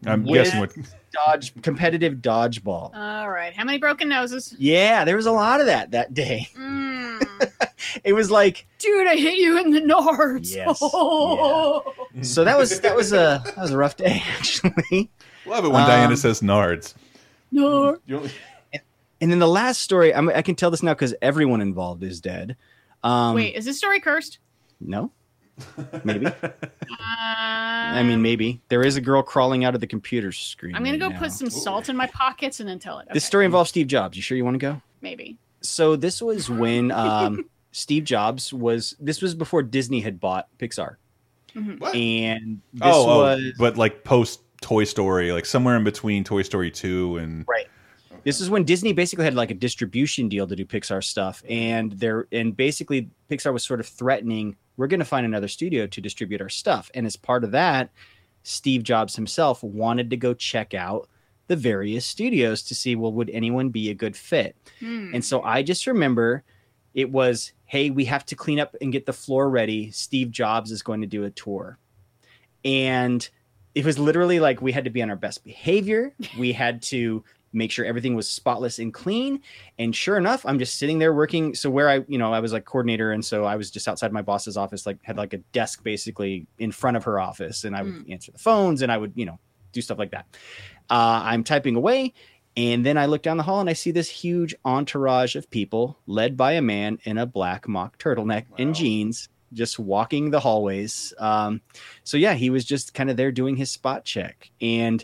[0.05, 0.71] I'm With- guessing what.
[1.11, 2.95] dodge competitive dodgeball.
[2.95, 3.51] All right.
[3.53, 4.55] How many broken noses?
[4.59, 6.47] Yeah, there was a lot of that that day.
[6.55, 7.25] Mm.
[8.03, 10.53] It was like Dude, I hit you in the nards.
[10.55, 10.79] Yes.
[10.83, 11.81] Oh.
[12.21, 15.09] so that was that was a that was a rough day actually.
[15.49, 16.93] Love it when Um, Diana says Nards.
[17.51, 17.97] No.
[18.05, 18.31] You only-
[19.21, 22.21] And then the last story, I'm, I can tell this now because everyone involved is
[22.21, 22.55] dead.
[23.03, 24.39] Um, Wait, is this story cursed?
[24.79, 25.11] no,
[26.05, 26.27] maybe.
[26.27, 26.31] Uh,
[26.99, 30.75] I mean, maybe there is a girl crawling out of the computer screen.
[30.75, 31.19] I'm gonna right go now.
[31.19, 33.07] put some salt in my pockets and then tell it.
[33.13, 34.15] This story involves Steve Jobs.
[34.15, 34.81] You sure you want to go?
[35.01, 35.37] maybe.
[35.61, 37.43] So this was when um,
[37.73, 38.95] Steve Jobs was.
[38.99, 40.95] This was before Disney had bought Pixar,
[41.55, 41.79] Mhm.
[41.79, 41.93] What?
[41.95, 46.41] and this oh, oh, was but like post Toy Story, like somewhere in between Toy
[46.41, 47.67] Story two and right.
[48.25, 51.93] This is when Disney basically had like a distribution deal to do Pixar stuff, and
[51.93, 56.01] there and basically Pixar was sort of threatening we're going to find another studio to
[56.01, 57.89] distribute our stuff, and as part of that,
[58.43, 61.09] Steve Jobs himself wanted to go check out
[61.47, 65.11] the various studios to see well would anyone be a good fit, Hmm.
[65.13, 66.43] and so I just remember
[66.93, 69.91] it was hey we have to clean up and get the floor ready.
[69.91, 71.77] Steve Jobs is going to do a tour,
[72.65, 73.27] and
[73.75, 76.13] it was literally like we had to be on our best behavior.
[76.37, 79.41] We had to make sure everything was spotless and clean.
[79.77, 81.55] And sure enough, I'm just sitting there working.
[81.55, 84.11] So where I, you know, I was like coordinator, and so I was just outside
[84.11, 87.75] my boss's office, like had like a desk basically in front of her office, and
[87.75, 89.39] I would answer the phones and I would, you know,
[89.71, 90.25] do stuff like that.
[90.89, 92.13] Uh, I'm typing away.
[92.57, 95.97] And then I look down the hall and I see this huge entourage of people
[96.07, 101.13] led by a man in a black mock turtleneck and jeans just walking the hallways.
[101.17, 101.61] Um,
[102.03, 104.49] so yeah, he was just kind of there doing his spot check.
[104.61, 105.03] And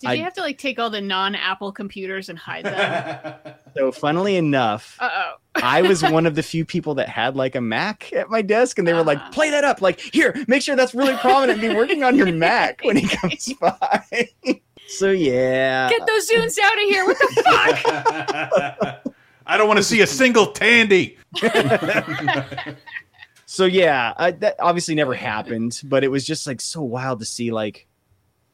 [0.00, 3.34] Did I- you have to like take all the non-Apple computers and hide them?
[3.76, 5.32] so funnily enough, uh oh.
[5.60, 8.78] I was one of the few people that had like a Mac at my desk,
[8.78, 9.80] and they were like, "Play that up!
[9.82, 11.60] Like, here, make sure that's really prominent.
[11.60, 14.28] Be working on your Mac when he comes by."
[14.88, 17.04] so yeah, Get those Zunes out of here!
[17.06, 17.42] What the
[19.02, 19.14] fuck?
[19.48, 21.16] I don't want to see a single Tandy.
[23.50, 27.24] So yeah, I, that obviously never happened, but it was just like so wild to
[27.24, 27.86] see like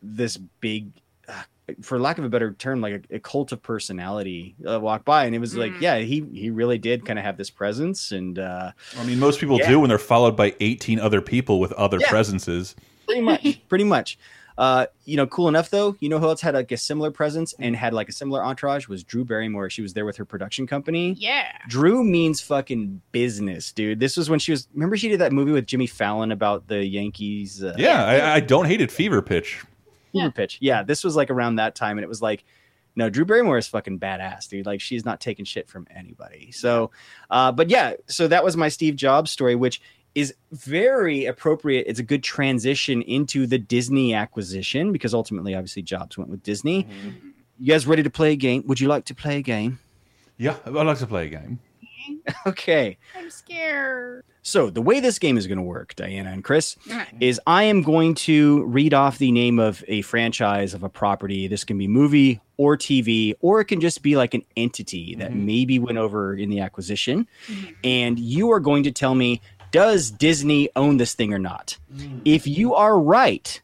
[0.01, 0.93] this big,
[1.29, 1.43] uh,
[1.83, 5.25] for lack of a better term, like a, a cult of personality uh, walk by,
[5.25, 5.81] and it was like, Mm.
[5.81, 9.41] yeah, he he really did kind of have this presence, and uh, I mean, most
[9.41, 9.69] people Yeah.
[9.71, 12.09] do when they're followed by 18 other people with other Yeah.
[12.11, 12.77] presences.
[13.07, 14.17] pretty much pretty much
[14.57, 17.55] uh you know cool enough though you know who else had like a similar presence
[17.59, 19.69] and had like a similar entourage was drew barrymore.
[19.69, 21.15] She was there with her production company.
[21.19, 21.51] Yeah.
[21.69, 23.99] drew means fucking business dude.
[23.99, 26.85] This was when she was remember she did that movie with jimmy fallon about the
[26.85, 28.93] yankees uh, Yeah, I, I don't hate it.
[28.93, 29.65] Fever pitch.
[30.13, 30.59] fever pitch.
[30.61, 32.45] Yeah this was like around that time and it was like
[32.95, 34.67] no drew barrymore is fucking badass dude.
[34.67, 36.53] Like she's not taking shit from anybody.
[36.53, 36.93] So
[37.29, 39.81] uh but yeah so that was my steve jobs story which
[40.15, 46.17] is very appropriate it's a good transition into the disney acquisition because ultimately obviously jobs
[46.17, 47.29] went with disney mm-hmm.
[47.59, 49.79] you guys ready to play a game would you like to play a game
[50.37, 51.61] Yeah, I'd like to play a game.
[52.47, 54.25] okay I'm scared.
[54.43, 57.09] so the way this game is going to work diana and chris Alright.
[57.19, 61.49] is I am going to read off the name of a franchise of a property.
[61.49, 65.31] This can be movie or TV, or it can just be like an entity that
[65.31, 65.47] mm-hmm.
[65.47, 67.27] maybe went over in the acquisition.
[67.47, 67.73] Mm-hmm.
[67.83, 69.41] And you are going to tell me,
[69.75, 71.79] does Disney own this thing or not?
[72.25, 73.61] If you are right,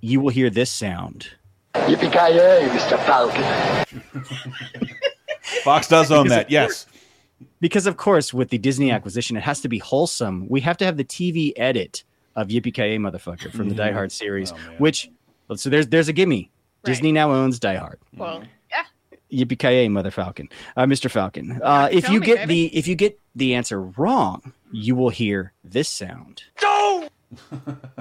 [0.00, 1.28] you will hear this sound.
[1.74, 2.98] Yippee-ki-yay, Mr.
[3.06, 4.02] Falcon.
[5.62, 6.50] Fox does own that.
[6.50, 6.86] Yes.
[7.60, 10.48] Because of course, with the Disney acquisition, it has to be wholesome.
[10.48, 12.02] We have to have the TV edit
[12.34, 15.08] of Yippee Ki Yay Motherfucker from the Die Hard series, which
[15.54, 16.50] so there's there's a gimme.
[16.82, 18.00] Disney now owns Die Hard.
[18.16, 18.42] Well,
[19.30, 21.10] Yippee ki yay, Mother Falcon, uh, Mr.
[21.10, 21.60] Falcon.
[21.62, 22.68] Uh, if you me, get baby.
[22.68, 26.42] the if you get the answer wrong, you will hear this sound.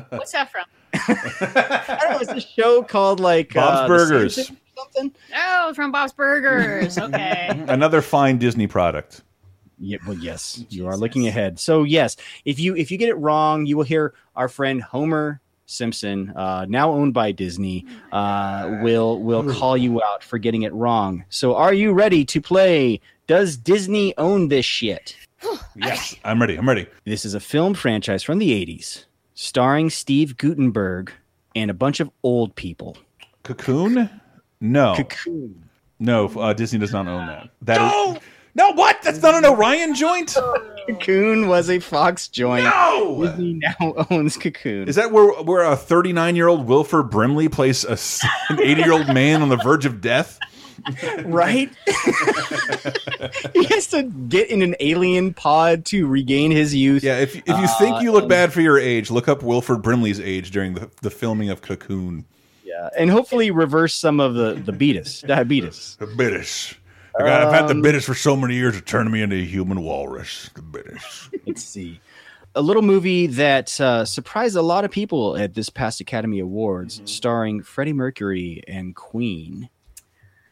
[0.10, 0.64] what's that from?
[0.94, 2.20] I don't know.
[2.22, 4.36] It's a show called like Bob's uh, Burgers.
[4.36, 5.12] Simpsons something.
[5.36, 6.98] Oh, from Bob's Burgers.
[6.98, 7.48] Okay.
[7.68, 9.22] Another fine Disney product.
[9.80, 11.60] Yeah, well, yes, you are looking ahead.
[11.60, 12.16] So yes,
[12.46, 16.66] if you if you get it wrong, you will hear our friend Homer Simpson, uh,
[16.68, 21.26] now owned by Disney, uh, will will call you out for getting it wrong.
[21.30, 23.02] So are you ready to play?
[23.28, 25.16] Does Disney own this shit?
[25.76, 26.56] Yes, I'm ready.
[26.58, 26.88] I'm ready.
[27.06, 31.12] This is a film franchise from the 80s, starring Steve Guttenberg
[31.56, 32.98] and a bunch of old people.
[33.44, 34.10] Cocoon?
[34.60, 34.96] No.
[34.96, 35.64] Cocoon.
[36.00, 37.50] No, uh, Disney does not own that.
[37.64, 38.18] That no!
[38.56, 39.02] no, what?
[39.02, 40.36] That's not an Orion joint?
[40.88, 42.64] Cocoon was a Fox joint.
[42.66, 43.26] No!
[43.26, 44.88] Disney now owns Cocoon.
[44.88, 48.82] Is that where where a 39 year old Wilford Brimley plays a, s- an 80
[48.82, 50.40] year old man on the verge of death?
[51.26, 51.70] Right?
[53.54, 57.04] he has to get in an alien pod to regain his youth.
[57.04, 60.20] Yeah, if if you think you look bad for your age, look up Wilford Brimley's
[60.20, 62.26] age during the, the filming of Cocoon.
[62.64, 65.96] Yeah, and hopefully reverse some of the the beatus, diabetes.
[66.00, 66.08] The
[67.26, 69.44] got, I've had the Um, bitters for so many years, it turned me into a
[69.44, 70.50] human walrus.
[70.54, 71.30] The bitters.
[71.46, 72.00] Let's see.
[72.56, 77.02] A little movie that uh, surprised a lot of people at this past Academy Awards,
[77.06, 79.70] starring Freddie Mercury and Queen,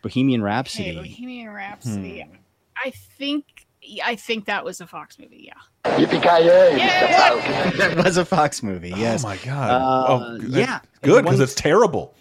[0.06, 0.96] Bohemian Hey, Rhapsody.
[0.96, 2.22] Bohemian Rhapsody.
[2.22, 2.36] Hmm.
[2.78, 3.66] I think
[4.04, 5.48] I think that was a Fox movie.
[5.50, 5.98] Yeah.
[5.98, 6.78] Yippee-ki-yay, Mr.
[6.78, 7.72] Yeah.
[7.78, 8.90] That was a Fox movie.
[8.96, 9.24] Yes.
[9.26, 9.72] Oh my god.
[9.72, 10.80] Uh, oh, yeah.
[11.02, 12.14] Good because one- it's terrible.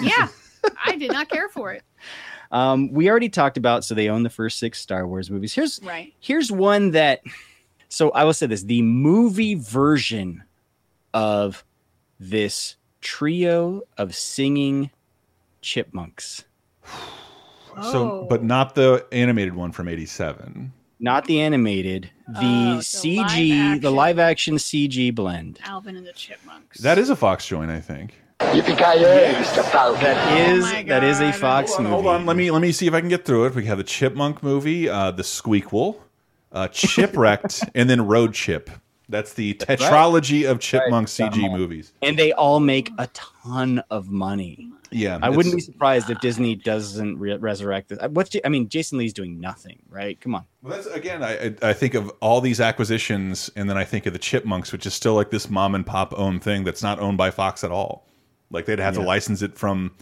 [0.00, 0.26] Yeah.
[0.84, 1.84] I did not care for it.
[2.50, 5.54] Um, we already talked about so they own the first six Star Wars movies.
[5.54, 6.12] Here's Right.
[6.18, 7.20] here's one that
[7.88, 10.42] so I will say this the movie version
[11.14, 11.64] of
[12.18, 14.90] this trio of singing
[15.60, 16.42] chipmunks.
[17.82, 20.72] So, but not the animated one from '87.
[21.00, 25.60] Not the animated, the Oh, the CG, the live action CG blend.
[25.64, 26.78] Alvin and the Chipmunks.
[26.80, 28.14] That is a Fox joint, I think.
[28.40, 28.56] That
[30.48, 32.02] is my that is a Fox Hold on, movie.
[32.02, 32.26] hold on.
[32.26, 33.54] Let me let me see if I can get through it.
[33.54, 35.96] We have the Chipmunk movie, uh, the Squeakquel,
[36.52, 38.70] uh, Chipwrecked, and then Road Chip.
[39.08, 39.78] That's the right.
[39.78, 41.32] tetralogy of Chipmunk Right.
[41.32, 41.92] CG movies.
[42.02, 44.70] And they all make a ton of money.
[44.90, 47.98] Yeah, I wouldn't be surprised if Disney doesn't re- resurrect this.
[48.10, 50.18] What's J- I mean, Jason Lee's doing nothing, right?
[50.20, 50.44] Come on.
[50.62, 51.22] Well, that's again.
[51.22, 54.72] I I I think of all these acquisitions, and then I think of the Chipmunks,
[54.72, 57.64] which is still like this mom and pop owned thing that's not owned by Fox
[57.64, 58.06] at all.
[58.50, 59.92] Like they'd have to license it from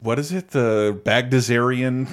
[0.00, 2.08] what is it, the Bagdasarian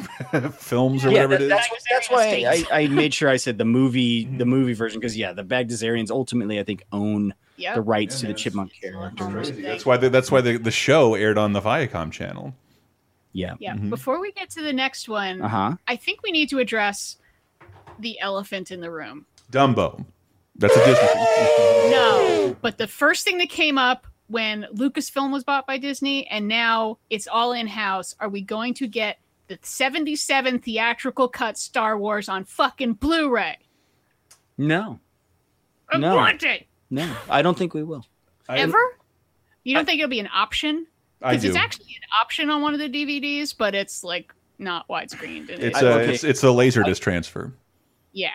[0.54, 1.50] films or yeah, whatever that- it is.
[1.50, 4.50] that's, that's why I, I made sure I said the movie, the mm-hmm.
[4.50, 7.76] movie version, because yeah, the Bagdasarians ultimately, I think, own Yep.
[7.76, 9.50] the rights to the Chipmunk characters.
[9.50, 9.62] Crazy.
[9.64, 12.54] That's why the, that's why the, the show aired on the Viacom channel.
[13.34, 13.56] Yeah.
[13.60, 13.76] Yeah.
[13.76, 13.90] Mhm.
[13.90, 15.76] Before we get to the next one, Uh-huh.
[15.88, 17.18] I think we need to address
[18.00, 19.26] the elephant in the room.
[19.52, 20.06] Dumbo.
[20.56, 21.08] That's a Disney.
[21.08, 21.92] thing.
[21.92, 26.48] No, but the first thing that came up when Lucasfilm was bought by Disney and
[26.48, 31.98] now it's all in house, are we going to get the 77 theatrical cut Star
[31.98, 33.58] Wars on fucking Blu ray?
[34.58, 35.00] No,
[35.90, 36.16] I No.
[36.18, 36.68] want it.
[36.90, 38.06] No, I don't think we will.
[38.50, 38.78] Ever?
[39.64, 40.88] You don't think it'll be an option?
[41.22, 44.88] I Because it's actually an option on one of the DVDs, but it's like not
[44.88, 45.50] widescreen.
[45.50, 47.54] and It's it- a it's, it's a laser disc transfer.
[48.14, 48.30] yeah.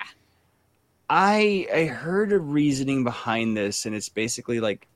[1.10, 4.86] I I heard a reasoning behind this, and it's basically like,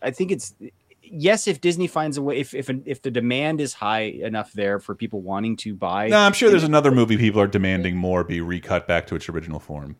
[0.00, 0.54] I think it's
[1.02, 4.78] yes, if Disney finds a way, if if if the demand is high enough there
[4.78, 8.24] for people wanting to buy, No, I'm sure there's another movie people are demanding more
[8.24, 9.96] be recut back to its original form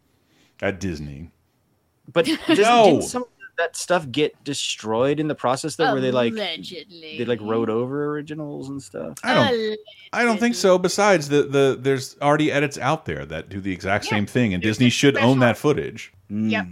[0.62, 1.30] at Disney.
[2.12, 2.84] But doesn't, No.
[2.84, 3.28] didn't some of
[3.58, 7.18] that stuff get destroyed in the process though, where they like Allegedly.
[7.18, 9.18] they like wrote over originals and stuff?
[9.24, 9.78] I don't.
[10.12, 10.78] I don't think so.
[10.78, 14.62] Besides, the the there's already edits out there that do the exact same thing, and
[14.62, 16.12] Disney should own that footage.
[16.28, 16.50] Hmm.
[16.50, 16.66] Yep.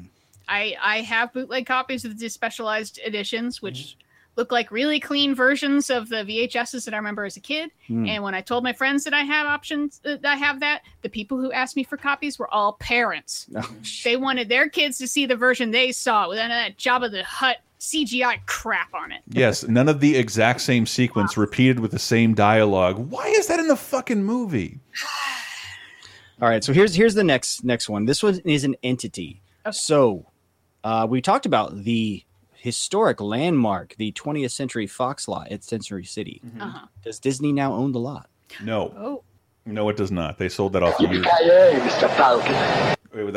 [0.48, 4.03] I I have bootleg copies of the specialized editions, which hmm.
[4.36, 7.70] Look like really clean versions of the VHSs that I remember as a kid.
[7.86, 8.06] Hmm.
[8.06, 11.08] And when I told my friends that I have options, that I have that, the
[11.08, 13.48] people who asked me for copies were all parents.
[14.04, 17.10] they wanted their kids to see the version they saw with none of that Jabba
[17.10, 19.22] the Hutt CGI crap on it.
[19.28, 22.96] Yes, none of the exact same sequence repeated with the same dialogue.
[22.96, 24.80] Why is that in the fucking movie?
[26.42, 28.06] All right, so here's here's the next next one.
[28.06, 29.42] This one is an entity.
[29.70, 30.26] So
[30.82, 32.24] uh, we talked about the
[32.64, 36.40] historic landmark, the 20th century Fox lot at Century City.
[36.58, 36.86] Uh-huh.
[37.04, 38.30] Does Disney now own the lot?
[38.62, 39.22] No, Oh.
[39.66, 40.38] no, it does not.
[40.38, 41.26] They sold that off years.
[41.26, 42.08] Mr.
[42.16, 42.96] Falcon.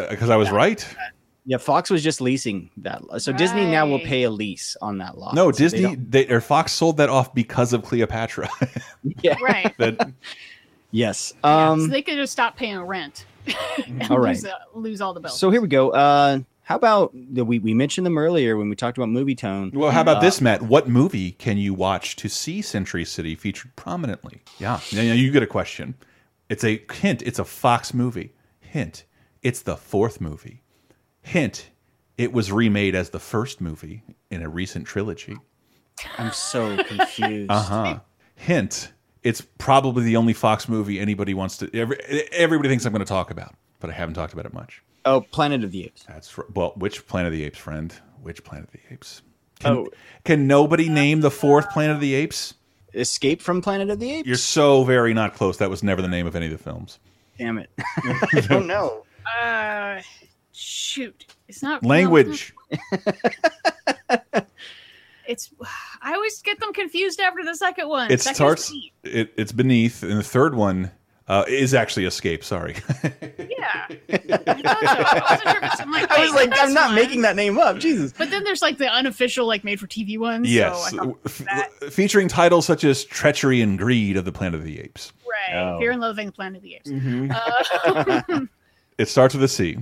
[0.09, 0.87] Because I was right.
[1.45, 3.01] Yeah, Fox was just leasing that.
[3.17, 5.33] So Disney now will pay a lease on that lot.
[5.35, 8.49] No, So Disney don't- they, or Fox sold that off because of Cleopatra.
[9.21, 9.35] yeah.
[9.41, 9.73] Right.
[9.77, 10.11] that
[10.91, 11.33] Yes.
[11.43, 13.25] so Um, they could just stop paying rent.
[13.87, 14.35] and All right.
[14.35, 15.37] Lose, uh, lose all the bells.
[15.39, 15.89] so here we go.
[15.91, 19.73] Uh, how about we we mentioned them earlier when we talked about Movietone.
[19.73, 20.63] Well, how about Uh, this, Matt?
[20.63, 24.41] What movie can you watch to see Century City featured prominently?
[24.59, 25.95] Yeah, yeah, you get a question.
[26.49, 27.21] It's a hint.
[27.21, 28.33] It's a Fox movie.
[28.59, 29.05] Hint.
[29.41, 30.61] It's the fourth movie.
[31.21, 31.69] Hint.
[32.17, 35.37] It was remade as the first movie in a recent trilogy.
[36.17, 37.49] I'm so confused.
[37.49, 37.99] Uh huh.
[38.35, 38.91] Hint.
[39.23, 41.69] It's probably the only Fox movie anybody wants to.
[41.73, 41.97] Every,
[42.33, 44.81] everybody thinks I'm going to talk about, but I haven't talked about it much.
[45.05, 46.03] Oh, Planet of the Apes.
[46.07, 46.73] That's r- well.
[46.75, 47.93] Which Planet of the Apes, friend?
[48.21, 49.21] Which Planet of the Apes?
[49.59, 49.87] Can, Oh.
[50.25, 52.53] can nobody name the fourth Planet of the Apes?
[52.93, 54.27] Escape from Planet of the Apes.
[54.27, 55.57] You're so very not close.
[55.57, 56.99] That was never the name of any of the films.
[57.37, 57.69] Damn it.
[57.79, 59.05] I don't know.
[59.41, 60.01] Uh,
[60.51, 62.53] shoot, it's not Language.
[65.27, 65.51] It's
[66.01, 68.09] I always get them confused after the second one.
[68.09, 68.69] It Second starts.
[68.71, 70.89] is It, it's beneath, and the third one
[71.27, 72.43] uh, is actually Escape.
[72.43, 72.75] Sorry.
[73.37, 74.95] Yeah, I thought so.
[74.95, 76.95] I wasn't sure I'm like, I was like, I'm not one.
[76.95, 77.79] making that name up.
[77.79, 78.13] Jesus.
[78.17, 80.51] But then there's like the unofficial, like made for TV ones.
[80.51, 84.31] yes, So I thought F- that, featuring titles such as "Treachery and Greed" of the
[84.31, 85.11] Planet of the Apes.
[85.29, 85.55] right.
[85.55, 85.79] Oh.
[85.79, 86.89] Fear and Loathing, Planet of the Apes.
[86.89, 87.31] Mhm.
[87.33, 88.45] Uh,
[88.97, 89.77] It starts with a C.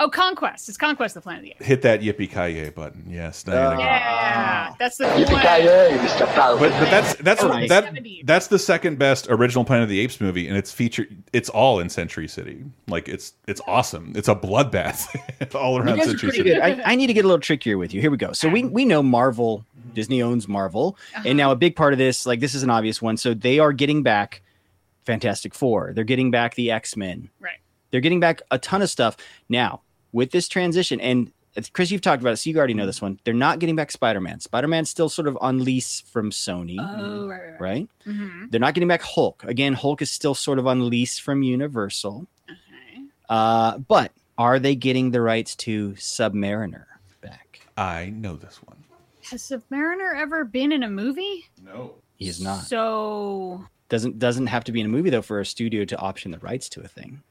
[0.00, 0.68] oh, Conquest.
[0.68, 1.66] It's Conquest of the Planet of the Apes.
[1.66, 3.04] Hit that yippee ki button.
[3.08, 3.42] Yes.
[3.42, 3.80] Diana.
[3.80, 5.42] Yeah, that's the cool one.
[6.58, 7.68] But, but that's that's Right.
[7.68, 11.16] that that's the second best original Planet of the Apes movie, and it's featured.
[11.32, 12.64] It's all in Century City.
[12.88, 14.12] Like it's it's awesome.
[14.16, 16.60] It's a bloodbath all You around guys are Century pretty City.
[16.60, 16.80] good.
[16.80, 18.00] I, I need to get a little trickier with you.
[18.00, 18.32] Here we go.
[18.32, 19.64] So we we know Marvel,
[19.94, 21.32] Disney owns Marvel, and uh-huh.
[21.34, 23.16] now a big part of this, like this is an obvious one.
[23.16, 24.42] So they are getting back
[25.04, 25.92] Fantastic Four.
[25.94, 27.30] They're getting back the X Men.
[27.40, 27.58] Right.
[27.90, 29.16] They're getting back a ton of stuff
[29.48, 29.82] now
[30.12, 31.00] with this transition.
[31.00, 31.32] And
[31.72, 33.18] Chris, you've talked about it, so you already know this one.
[33.24, 34.40] They're not getting back Spider-Man.
[34.40, 37.60] Spider-Man's still sort of on lease from Sony, Oh, right, right, right.
[37.60, 37.88] right?
[38.04, 39.42] hmm They're not getting back Hulk.
[39.44, 42.26] Again, Hulk is still sort of on lease from Universal.
[43.28, 46.84] Uh, but are they getting the rights to Submariner
[47.20, 47.60] back?
[47.76, 48.76] I know this one.
[49.30, 51.46] Has Submariner ever been in a movie?
[51.64, 51.94] No.
[52.16, 52.64] He is not.
[52.64, 56.30] So, Doesn't doesn't have to be in a movie though for a studio to option
[56.32, 57.22] the rights to a thing.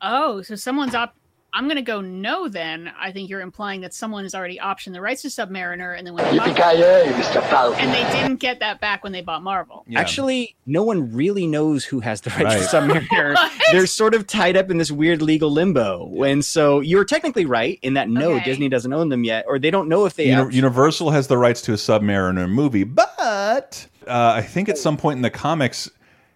[0.00, 1.14] oh, so someone's op.
[1.54, 2.48] I'm gonna go no.
[2.48, 6.06] Then I think you're implying that someone has already optioned the rights to Submariner, and
[6.06, 7.42] then when they bought, Mr.
[7.48, 7.80] Falcon.
[7.80, 9.84] and they didn't get that back when they bought Marvel.
[9.88, 9.98] Yeah.
[10.00, 12.58] Actually, no one really knows who has the rights Right.
[12.60, 12.76] to
[13.08, 13.34] Submariner.
[13.34, 13.52] What?
[13.72, 16.22] They're sort of tied up in this weird legal limbo.
[16.22, 18.44] And so you're technically right in that no, Okay.
[18.44, 21.38] Disney doesn't own them yet, or they don't know if they Uni- Universal has the
[21.38, 25.90] rights to a Submariner movie, but uh, I think at some point in the comics,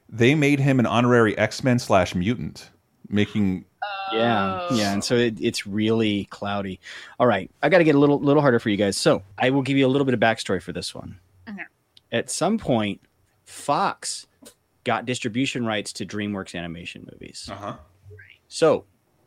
[0.09, 2.70] they made him an honorary X Men slash mutant,
[3.09, 3.64] making
[4.12, 4.74] Yeah, Oh.
[4.76, 6.80] yeah, and so it, it's really cloudy.
[7.18, 8.97] All right, I got to get a little little harder for you guys.
[8.97, 11.18] So I will give you a little bit of backstory for this one.
[11.48, 11.62] Okay.
[12.12, 13.01] At some point,
[13.44, 14.26] Fox
[14.84, 17.48] got distribution rights to DreamWorks animation movies.
[17.51, 17.74] uh-huh.
[18.48, 18.84] So,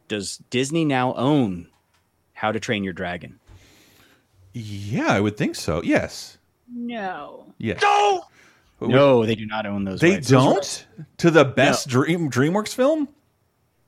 [0.07, 1.67] does Disney now own
[2.33, 3.39] How to Train Your Dragon?
[4.53, 5.81] Yeah, I would think so.
[5.83, 6.37] Yes,
[6.73, 7.53] No.
[7.57, 7.79] yes.
[7.81, 8.25] No,
[8.81, 9.99] No, they do not own those.
[9.99, 10.27] They rights.
[10.29, 10.85] Don't rights-
[11.17, 13.09] to the best Dream DreamWorks film.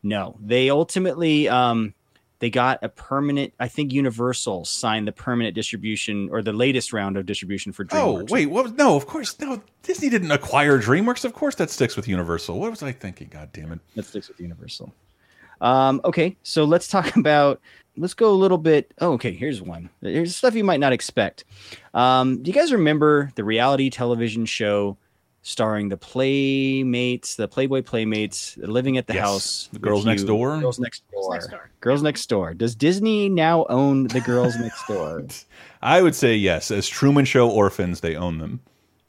[0.03, 1.93] No, they ultimately um,
[2.39, 3.53] they got a permanent.
[3.59, 7.95] I think Universal signed the permanent distribution or the latest round of distribution for DreamWorks.
[7.99, 8.29] Oh DreamWorks.
[8.29, 8.63] wait, what?
[8.65, 9.61] Was, no, of course, no.
[9.83, 11.25] Disney didn't acquire DreamWorks.
[11.25, 12.59] Of course, that sticks with Universal.
[12.59, 13.29] What was I thinking?
[13.31, 13.79] God damn it!
[13.95, 14.93] that sticks with Universal.
[15.59, 17.59] Um, okay, so let's talk about.
[17.99, 18.93] Let's go a little bit.
[19.01, 19.89] Oh, okay, here's one.
[20.01, 21.45] Here's stuff you might not expect.
[21.95, 24.97] Um, do you guys remember the reality television show
[25.47, 30.27] starring the Playmates, the Playboy Playmates, living at the Yes, house, the Girls Next you?
[30.27, 30.59] Door?
[30.59, 31.69] Girls Next Door, Next Door.
[31.79, 32.53] Girls Next Door.
[32.55, 35.27] Does Disney now own the Girls Next Door?
[35.81, 36.69] I would say yes.
[36.69, 38.59] As Truman Show orphans, they own them,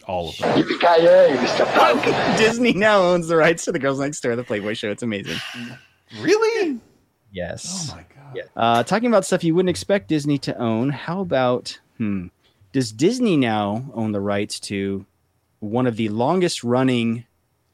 [0.06, 0.62] all of them.
[0.62, 1.66] Yippee-ki-yay, Mr.
[1.74, 2.36] Falcon.
[2.36, 4.90] Disney now owns the rights to the Girls Next Door, the Playboy show.
[4.92, 5.38] It's amazing.
[6.20, 6.78] Really?
[7.32, 7.90] Yes.
[7.92, 8.48] Oh my god.
[8.54, 10.90] Uh, talking about stuff you wouldn't expect Disney to own.
[10.90, 12.28] How about hmm?
[12.72, 15.04] Does Disney now own the rights to
[15.60, 17.24] one of the longest running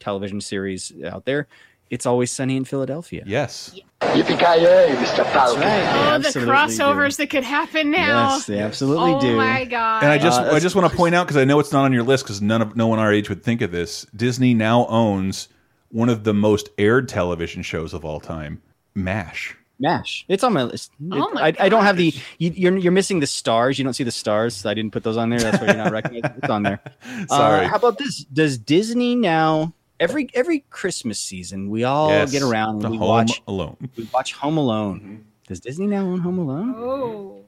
[0.01, 1.47] television series out there?
[1.91, 3.23] It's always sunny in Philadelphia.
[3.27, 3.79] Yes.
[4.01, 5.25] Yippee-ki-yay, Mr.
[5.33, 5.61] Falcon.
[5.61, 6.15] right.
[6.15, 8.35] Oh, the absolutely crossovers that could happen now.
[8.35, 9.37] Yes, they absolutely oh do.
[9.37, 10.03] my god!
[10.03, 11.85] And I just Uh, I just want to point out because I know it's not
[11.85, 14.07] on your list because none of no one our age would think of this.
[14.17, 15.49] Disney now owns
[15.91, 18.61] one of the most aired television shows of all time,
[18.95, 19.57] MASH.
[19.85, 20.25] Mash.
[20.29, 20.91] It's on my list.
[21.13, 22.13] Oh It- my I, I don't have the.
[22.39, 23.79] You, you're you're missing the stars.
[23.79, 24.65] You don't see the stars.
[24.67, 25.39] I didn't put those on there.
[25.41, 26.39] That's why you're not recognizing.
[26.39, 26.81] It's on there.
[27.29, 27.67] Sorry.
[27.67, 28.25] Uh, how about this?
[28.25, 32.99] Does Disney now every every Christmas season we all Yes, get around to and we
[32.99, 33.77] Home watch Alone.
[33.97, 35.25] we watch Home Alone.
[35.47, 36.75] Does Disney now own Home Alone?
[36.79, 37.41] Oh.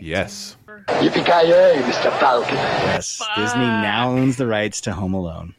[0.00, 0.56] Yes.
[0.88, 2.12] Yippee-ki-yay, Mr.
[2.20, 2.54] Falcon.
[2.54, 5.54] Yes, Disney now owns the rights to Home Alone.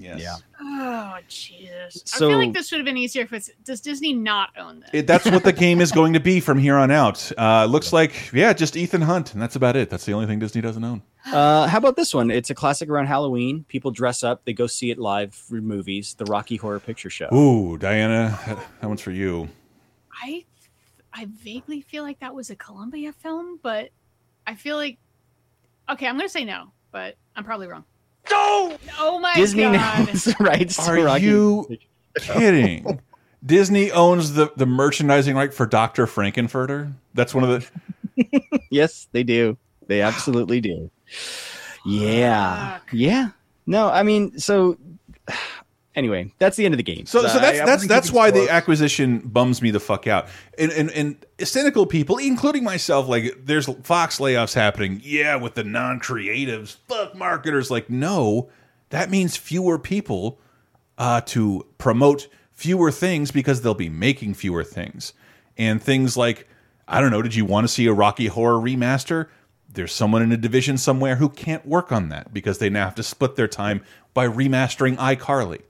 [0.00, 0.18] Yes.
[0.18, 0.36] Yeah.
[0.62, 2.02] Oh Jesus!
[2.14, 3.50] I feel like this would have been easier if it's.
[3.64, 4.90] Does Disney not own this?
[4.94, 7.30] It, that's what the game is going to be from here on out.
[7.36, 9.90] Uh, looks like, yeah, just Ethan Hunt, and that's about it.
[9.90, 11.02] That's the only thing Disney doesn't own.
[11.30, 12.30] Uh, how about this one?
[12.30, 13.64] It's a classic around Halloween.
[13.68, 14.42] People dress up.
[14.46, 16.14] They go see it live for movies.
[16.14, 17.28] The Rocky Horror Picture Show.
[17.32, 19.50] Ooh, Diana, that, that one's for you.
[20.24, 20.46] I,
[21.12, 23.90] I vaguely feel like that was a Columbia film, but
[24.46, 24.96] I feel like.
[25.90, 27.84] Okay, I'm gonna say no, but I'm probably wrong.
[28.30, 28.76] No!
[28.98, 30.08] Oh my Disney now god!
[30.08, 31.24] owns the rights to Are Rocky.
[31.24, 31.78] you
[32.20, 33.00] kidding?
[33.44, 36.06] Disney owns the, the merchandising right for Dr.
[36.06, 36.92] Frank-N-Furter.
[37.14, 37.70] That's one of
[38.16, 38.40] the.
[38.70, 39.56] yes, they do.
[39.86, 40.90] They absolutely do.
[41.86, 42.78] Yeah.
[42.92, 43.30] Yeah.
[43.66, 44.76] No, I mean, so
[45.94, 47.06] anyway, that's the end of the game.
[47.06, 50.06] So, so I- that's I that's wasn't that's why the acquisition bums me the fuck
[50.06, 50.28] out.
[50.58, 55.00] And, and and cynical people, including myself, like there's Fox layoffs happening.
[55.02, 57.70] Yeah, with the non-creatives, fuck marketers.
[57.70, 58.48] Like, no,
[58.90, 60.38] that means fewer people
[60.98, 65.12] uh, to promote fewer things because they'll be making fewer things.
[65.56, 66.48] And things like,
[66.88, 69.28] I don't know, did you want to see a Rocky Horror remaster?
[69.72, 72.94] There's someone in a division somewhere who can't work on that because they now have
[72.96, 73.82] to split their time
[74.14, 75.60] by remastering iCarly.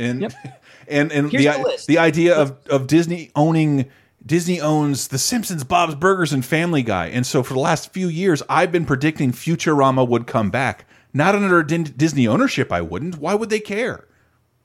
[0.00, 0.34] And
[0.88, 3.90] and and Here's the, the the idea of of Disney owning
[4.24, 7.06] Disney owns The Simpsons, Bob's Burgers, and Family Guy.
[7.06, 10.84] And so for the last few years, I've been predicting Futurama would come back.
[11.12, 13.16] Not under Disney ownership, I wouldn't.
[13.16, 14.06] Why would they care?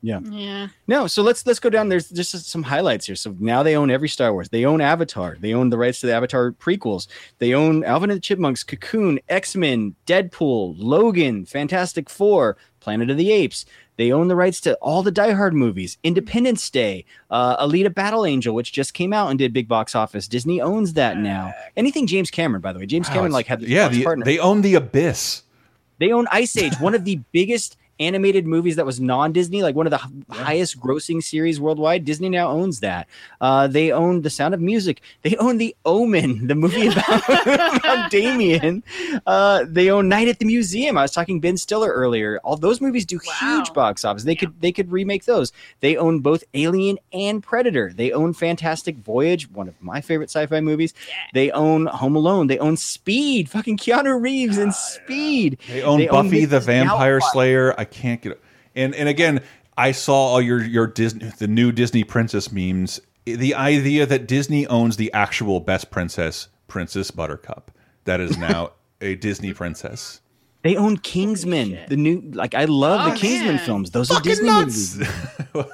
[0.06, 0.20] Yeah.
[0.20, 0.68] Yeah.
[0.86, 1.90] No, so let's let's go down.
[1.90, 3.16] There's just some highlights here.
[3.16, 4.50] So now they own every Star Wars.
[4.50, 5.36] They own Avatar.
[5.40, 7.08] They own the rights to the Avatar prequels.
[7.40, 13.18] They own Alvin and the Chipmunks, Cocoon, X Men, Deadpool, Logan, Fantastic Four, Planet of
[13.18, 13.66] the Apes.
[13.98, 18.26] They own the rights to all the Die Hard movies, Independence Day, uh, Alita Battle
[18.26, 20.28] Angel, which just came out and did big box office.
[20.28, 21.54] Disney owns that now.
[21.78, 24.26] Anything James Cameron, by the way, James Wow, Cameron like had the yeah, the, partner.
[24.26, 25.44] they own the abyss.
[26.00, 29.88] They own Ice Age, one of the biggest animated movies that was non-Disney, like one
[29.88, 32.06] of the h- highest grossing series worldwide.
[32.06, 33.08] Disney now owns that.
[33.42, 35.02] Uh, they own The Sound of Music.
[35.22, 37.30] They own The Omen, the movie about,
[37.78, 38.84] about Damien.
[39.26, 40.98] Uh, they own Night at the Museum.
[40.98, 42.40] I was talking Ben Stiller earlier.
[42.44, 44.24] All those movies do huge box office.
[44.24, 45.52] They could they could remake those.
[45.80, 47.92] They own both Alien and Predator.
[47.94, 50.94] They own Fantastic Voyage, one of my favorite sci-fi movies.
[51.34, 52.48] They own Home Alone.
[52.48, 53.50] They own Speed.
[53.50, 55.60] Fucking Keanu Reeves in Speed.
[55.68, 56.66] They own Buffy the Mrs.
[56.66, 57.74] Vampire Slayer.
[57.78, 58.42] I can't get it.
[58.76, 59.42] And and again,
[59.78, 63.00] I saw all your your Disney the new Disney princess memes.
[63.26, 67.72] The idea that Disney owns the actual best princess, Princess Buttercup,
[68.04, 68.72] that is now
[69.02, 70.22] a Disney princess.
[70.64, 73.66] They own Kingsman, the new like I love Oh, the Kingsman man.
[73.66, 73.92] films.
[73.92, 74.96] Those are Disney nuts.
[74.98, 75.14] movies.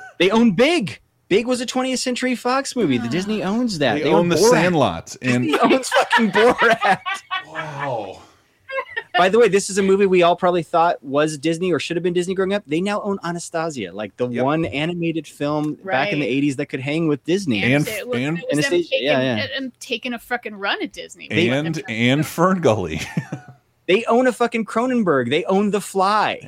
[0.20, 1.00] they own Big.
[1.30, 2.98] Big was a 20th Century Fox movie.
[2.98, 4.04] The Disney owns that.
[4.04, 4.50] They, own the Borat.
[4.50, 5.16] Sandlot.
[5.22, 7.00] And Disney owns fucking Borat.
[7.48, 8.22] wow.
[9.18, 11.98] By the way, this is a movie we all probably thought was Disney or should
[11.98, 12.64] have been Disney growing up.
[12.66, 14.44] They now own Anastasia, like the Yep.
[14.46, 17.62] one animated film back in the 80s that could hang with Disney.
[17.64, 19.48] And- it was, and- it was Anastasia, taking, yeah, yeah.
[19.60, 21.28] them taking a fucking run at Disney.
[21.30, 23.02] They and them- and Fern Gully.
[23.88, 25.30] They own a fucking Cronenberg.
[25.30, 26.40] They own The Fly.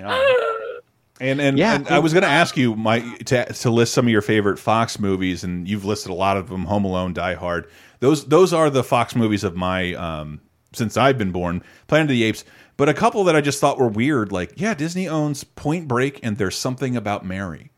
[1.19, 1.75] And and, Yeah.
[1.75, 4.57] and I was going to ask you, Mike, to, to list some of your favorite
[4.59, 7.67] Fox movies, and you've listed a lot of them: Home Alone, Die Hard.
[7.99, 10.41] Those those are the Fox movies of my um,
[10.73, 11.63] since I've been born.
[11.87, 12.43] Planet of the Apes,
[12.77, 14.31] but a couple that I just thought were weird.
[14.31, 17.71] Like, yeah, Disney owns Point Break, and there's something about Mary.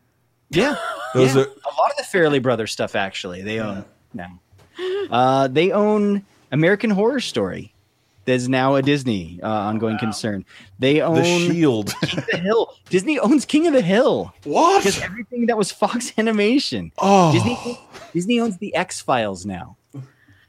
[0.50, 0.76] Yeah.
[1.14, 1.42] Those Yeah.
[1.42, 4.40] are a lot of the Farrelly Brothers stuff actually they own now.
[5.10, 7.72] Uh, they own American Horror Story.
[8.26, 10.46] That's now a Disney uh, ongoing concern.
[10.80, 11.24] They own the
[11.54, 11.94] Shield.
[12.02, 12.74] King of the Hill.
[12.90, 14.34] Disney owns King of the Hill.
[14.46, 14.80] What?
[14.84, 16.92] Because everything that was Fox Animation.
[16.98, 17.32] Oh.
[17.34, 17.80] Disney
[18.14, 19.78] Disney owns the X Files now.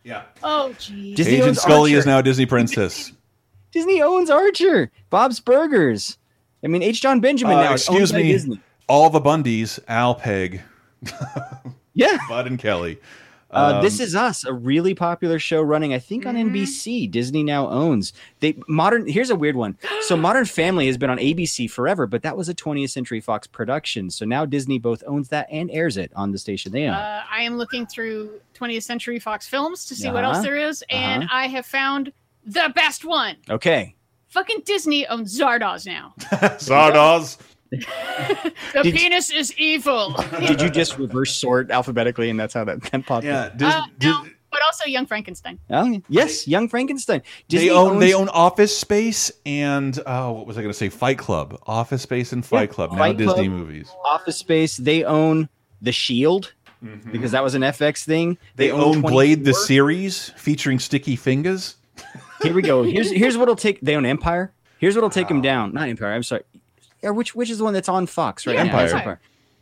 [0.06, 0.22] Yeah.
[0.44, 1.16] Oh, geez.
[1.16, 3.10] Disney Agent owns Scully is now a Disney princess.
[3.72, 4.92] Disney owns Archer.
[5.10, 6.16] Bob's Burgers.
[6.62, 7.02] I mean, H.
[7.02, 7.72] Jon Benjamin Uh, now.
[7.72, 8.30] excuse by me.
[8.32, 8.60] Disney.
[8.88, 10.62] All the Bundys, Al Peg,
[11.94, 12.18] Yeah.
[12.28, 12.98] Bud and Kelly.
[13.50, 17.08] Uh, Um, this is us, a really popular show running, I think, on NBC.
[17.10, 18.12] Disney now owns.
[18.40, 19.06] They modern.
[19.06, 19.78] Here's a weird one.
[20.02, 23.46] So, Modern Family has been on ABC forever, but that was a 20th Century Fox
[23.46, 24.10] production.
[24.10, 26.94] So now Disney both owns that and airs it on the station they own.
[26.94, 30.34] Uh, I am looking through 20th Century Fox films to see what Uh-huh.
[30.34, 31.36] else there is, and Uh-huh.
[31.36, 32.12] I have found
[32.44, 33.36] the best one.
[33.48, 33.94] okay.
[34.28, 36.14] Fucking Disney owns Zardoz now.
[36.58, 37.38] Zardoz.
[38.72, 40.14] The Did- penis is evil.
[40.40, 43.44] Did you just reverse sort alphabetically, and that's how that, that popped Yeah.
[43.44, 43.52] up?
[43.54, 43.56] Uh,
[43.98, 45.58] Dis- no, but also Young Frankenstein.
[45.70, 47.22] Oh, yes, Young Frankenstein.
[47.48, 50.88] Disney they own they own Office Space and uh, what was I going to say?
[50.88, 52.92] Fight Club, Office Space and Fight Yeah, Club.
[52.92, 53.46] Now Fight Disney Club.
[53.48, 53.90] movies.
[54.04, 54.76] Office Space.
[54.76, 55.48] They own
[55.82, 56.52] The Shield
[57.10, 58.34] because that was an FX thing.
[58.34, 58.42] Mm-hmm.
[58.56, 59.10] They, own 24.
[59.10, 61.76] Blade the series featuring Sticky Fingers.
[62.42, 62.82] Here we go.
[62.84, 63.80] Here's here's what'll take.
[63.80, 64.52] They own Empire.
[64.78, 65.72] Here's what'll take them down.
[65.74, 66.12] Not Empire.
[66.12, 66.42] I'm sorry.
[67.02, 68.78] Or which which is the one that's on Fox right Yeah, now?
[68.78, 69.20] Empire.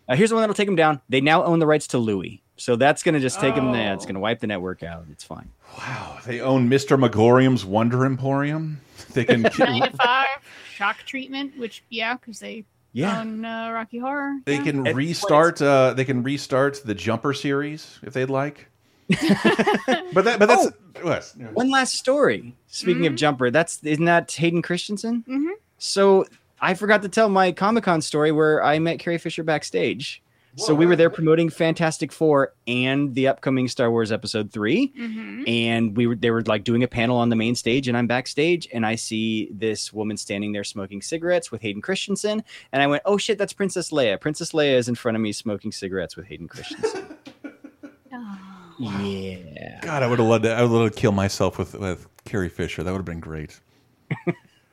[0.09, 1.01] Uh, here's the one that'll take them down.
[1.09, 2.43] They now own the rights to Louis.
[2.57, 3.75] So that's gonna just take them.
[3.75, 3.95] Yeah, Oh.
[3.95, 5.05] it's gonna wipe the network out.
[5.11, 5.51] It's fine.
[5.79, 6.19] Wow.
[6.27, 6.99] They own Mr.
[6.99, 8.81] Magorium's Wonder Emporium.
[9.13, 10.27] They can Nine to Five,
[10.75, 13.21] Shock Treatment, which yeah, because they Yeah.
[13.21, 14.35] own uh, Rocky Horror.
[14.45, 14.63] they yeah.
[14.63, 18.69] can It- restart uh, they can restart the Jumper series if they'd like.
[19.09, 20.69] but that but that's
[21.03, 21.33] what?
[21.53, 22.55] One last story.
[22.69, 23.13] Speaking Mm-hmm.
[23.13, 25.25] of Jumper, that's isn't that Hayden Christensen?
[25.29, 25.53] Mhm.
[25.79, 26.25] So
[26.65, 30.23] I forgot to tell my Comic Con story where I met Carrie Fisher backstage.
[30.57, 35.49] So we were there promoting Fantastic Four and the upcoming Star Wars Episode 3 Mhm.
[35.49, 38.07] and we were they were like doing a panel on the main stage and i'm
[38.07, 42.87] backstage and i see this woman standing there smoking cigarettes with hayden christensen and i
[42.87, 46.15] went oh shit that's princess leia princess leia is in front of me smoking cigarettes
[46.17, 47.05] with hayden christensen
[48.13, 48.39] Oh.
[48.79, 51.75] yeah God, I would have loved to I would have loved to kill myself with
[51.75, 52.83] with Carrie Fisher.
[52.85, 53.59] That would have been great.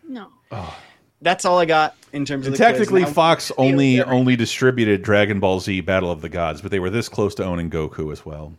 [0.08, 0.28] No.
[1.22, 4.04] That's all i got in terms of And the technically, Now- Fox only Yeah.
[4.04, 7.46] only distributed Dragon Ball Z Battle of the Gods, but they were this close to
[7.46, 8.54] owning Goku as well.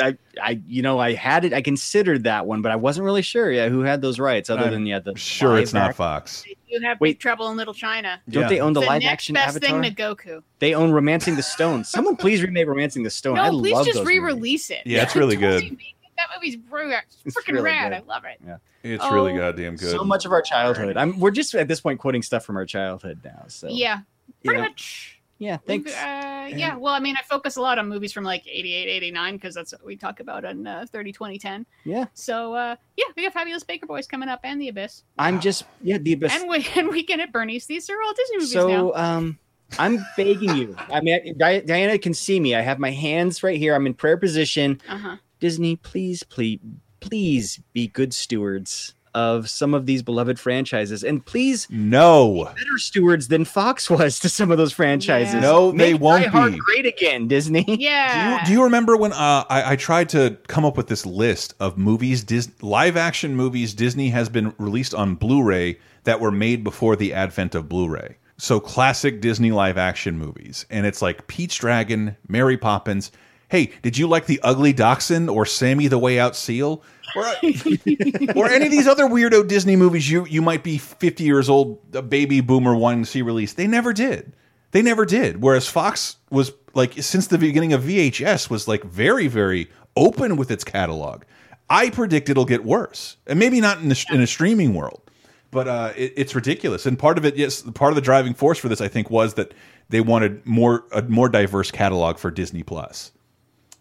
[0.00, 3.20] I, I you know i had it i considered that one but i wasn't really
[3.22, 5.96] sure yeah who had those rights other I'm than yeah the Sure, it's not act-
[5.96, 6.44] Fox.
[6.68, 7.14] You have Wait.
[7.14, 8.20] Big Trouble in Little China.
[8.28, 8.48] don't Yeah.
[8.48, 10.42] they own the, the live next action best avatar thing to Goku.
[10.60, 13.86] they own romancing the stone someone please remake romancing the stone i No, please love
[13.86, 14.82] just re-release it.
[14.84, 15.76] Yeah, it's really Totally good.
[16.18, 16.30] Make it.
[16.30, 17.04] That movie's rad.
[17.24, 17.92] It's freaking really rad.
[17.92, 18.02] good.
[18.02, 18.38] I love it.
[18.46, 19.12] Yeah, it's Oh.
[19.14, 19.90] really goddamn good.
[19.90, 22.64] so much of our childhood i'm we're just at this point quoting stuff from our
[22.66, 24.00] childhood now so Yeah,
[24.44, 24.68] pretty know.
[24.68, 25.14] much.
[25.40, 25.92] Yeah, thanks.
[25.94, 29.34] Uh, yeah, well, I mean, I focus a lot on movies from like 88, 89,
[29.36, 31.64] because that's what we talk about on uh, 30, 20, 10.
[31.84, 32.06] Yeah.
[32.12, 35.04] So, uh, yeah, we got Fabulous Baker Boys coming up and The Abyss.
[35.16, 36.34] I'm just yeah, the abyss.
[36.34, 37.66] And, we, and Weekend at Bernie's.
[37.66, 38.92] These are all Disney movies So now.
[38.94, 39.38] um
[39.78, 40.74] I'm begging you.
[40.92, 42.56] I mean, Di- Diana can see me.
[42.56, 43.76] I have my hands right here.
[43.76, 44.80] I'm in prayer position.
[44.88, 45.18] Uh-huh.
[45.40, 46.58] Disney, please, please,
[47.00, 52.44] please be good stewards of some of these beloved franchises, and please No.
[52.44, 55.34] better stewards than Fox was to some of those franchises.
[55.34, 55.40] Yeah.
[55.40, 56.58] No, they won't Die Hard be.
[56.58, 57.64] great again, Disney.
[57.64, 58.40] Do Yeah.
[58.40, 61.54] you, do you remember when uh, I, I tried to come up with this list
[61.58, 66.30] of movies, Dis live action movies Disney has been released on Blu ray that were
[66.30, 68.18] made before the advent of Blu ray?
[68.36, 70.64] So classic Disney live action movies.
[70.70, 73.10] And it's like Pete's Dragon, Mary Poppins.
[73.48, 76.82] Hey, did you like The Ugly Dachshund or Sammy the Way Out Seal?
[77.16, 81.48] Or, or any of these other weirdo Disney movies you, you might be 50 years
[81.48, 83.56] old, a baby boomer wanting to see released?
[83.56, 84.34] They never did.
[84.72, 85.42] They never did.
[85.42, 90.50] Whereas Fox was like since the beginning of VHS was like very very open with
[90.50, 91.22] its catalog.
[91.70, 95.02] I predict it'll get worse, and maybe not in the, in a streaming world,
[95.50, 96.86] but uh, it, it's ridiculous.
[96.86, 99.34] And part of it, yes, part of the driving force for this, I think, was
[99.34, 99.52] that
[99.88, 103.12] they wanted more a more diverse catalog for Disney Plus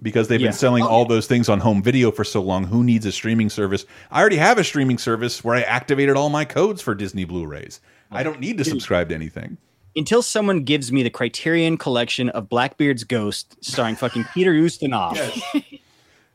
[0.02, 0.48] because they've Yeah.
[0.48, 2.66] been selling oh, all those things on home video for so long.
[2.66, 3.86] Who needs a streaming service?
[4.12, 7.80] I already have a streaming service where I activated all my codes for Disney Blu-rays.
[8.12, 9.58] I don't need to subscribe to anything.
[9.96, 15.18] Until someone gives me the Criterion collection of Blackbeard's Ghost, starring fucking Peter Ustinov.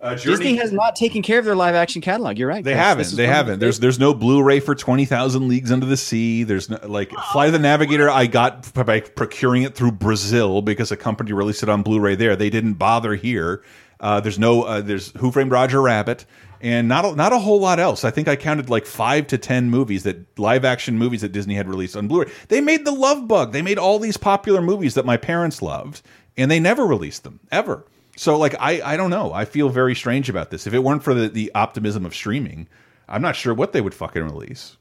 [0.02, 2.36] Uh, Disney has not taken care of their live action catalog.
[2.36, 2.64] You're right.
[2.64, 3.14] They haven't.
[3.14, 3.60] They haven't.
[3.60, 6.42] There's there's no Blu-ray for Twenty Thousand Leagues Under the Sea.
[6.42, 8.10] There's no like Fly the Navigator.
[8.10, 12.34] I got by procuring it through Brazil because a company released it on Blu-ray there.
[12.34, 13.62] They didn't bother here.
[14.00, 14.64] Uh, there's no.
[14.64, 16.26] Uh, there's Who Framed Roger Rabbit,
[16.60, 18.04] and not a, not a whole lot else.
[18.04, 21.54] I think I counted like five to ten movies that live action movies that Disney
[21.54, 22.28] had released on Blu-ray.
[22.48, 23.52] They made The Love Bug.
[23.52, 26.02] They made all these popular movies that my parents loved,
[26.36, 27.86] and they never released them ever.
[28.16, 29.32] So like I I don't know.
[29.32, 30.66] I feel very strange about this.
[30.66, 32.68] If it weren't for the, the optimism of streaming,
[33.09, 34.76] I'm not sure what they would fucking release.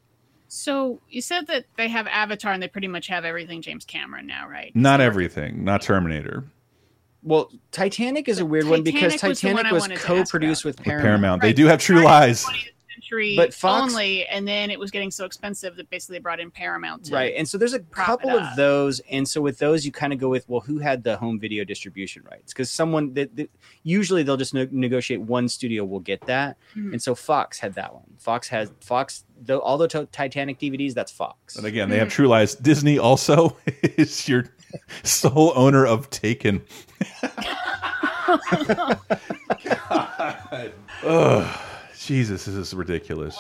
[0.48, 4.28] So you said that they have Avatar and they pretty much have everything James Cameron
[4.28, 4.76] now, right?
[4.76, 5.64] Not everything.
[5.64, 6.44] Not Terminator.
[7.24, 9.96] Well, Titanic is a weird one because Titanic was the Titanic one I was wanted
[9.96, 11.06] to ask co-produced with With Paramount.
[11.06, 11.42] Paramount.
[11.42, 12.46] They do have True Lies.
[13.12, 16.40] Century But Fox- only, and then it was getting so expensive that basically they brought
[16.40, 17.06] in Paramount.
[17.06, 17.34] To, Right.
[17.36, 19.02] And so there's a couple of those.
[19.12, 21.64] And so with those, you kind of go with, well, who had the home video
[21.64, 22.54] distribution rights?
[22.54, 23.50] Because someone that, that
[23.84, 26.58] usually they'll just ne- negotiate one studio will get that.
[26.76, 26.94] Mhm.
[26.94, 28.04] And so Fox had that one.
[28.18, 31.58] Fox has Fox, the, all the to- Titanic DVDs, that's Fox.
[31.58, 32.56] And again, they have True Lies.
[32.56, 34.46] Disney also is your
[35.04, 36.62] sole owner of Taken.
[41.04, 41.58] Ugh.
[42.06, 43.40] Jesus, this is ridiculous.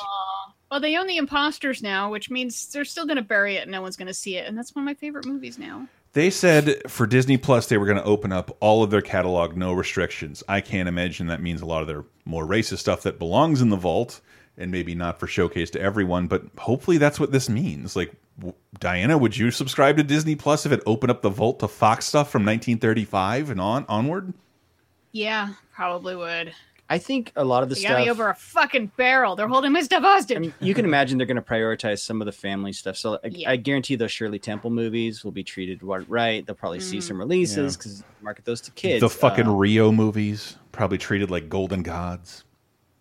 [0.69, 3.71] Well, they own the imposters now, which means they're still going to bury it and
[3.71, 4.47] no one's going to see it.
[4.47, 5.88] And that's one of my favorite movies now.
[6.13, 9.57] They said for Disney Plus they were going to open up all of their catalog,
[9.57, 10.43] no restrictions.
[10.47, 13.69] I can't imagine that means a lot of their more racist stuff that belongs in
[13.69, 14.21] the vault
[14.57, 17.95] and maybe not for showcase to everyone, but hopefully that's what this means.
[17.95, 21.59] Like w- Diana, would you subscribe to Disney Plus if it opened up the vault
[21.61, 24.33] to Fox stuff from 1935 and on onward?
[25.13, 26.53] Yeah, probably would.
[26.91, 27.91] I think a lot of the They stuff.
[27.93, 29.35] got me over a fucking barrel.
[29.38, 30.35] They're holding my stuff hostage.
[30.35, 32.97] I mean, you can imagine they're going to prioritize some of the family stuff.
[32.97, 33.49] So I, Yeah.
[33.51, 36.45] I guarantee those Shirley Temple movies will be treated right.
[36.45, 37.03] They'll probably see Mhm.
[37.03, 37.77] some releases Yeah.
[37.77, 38.99] because market those to kids.
[39.01, 42.43] the fucking Uh, Rio movies, probably treated like golden gods.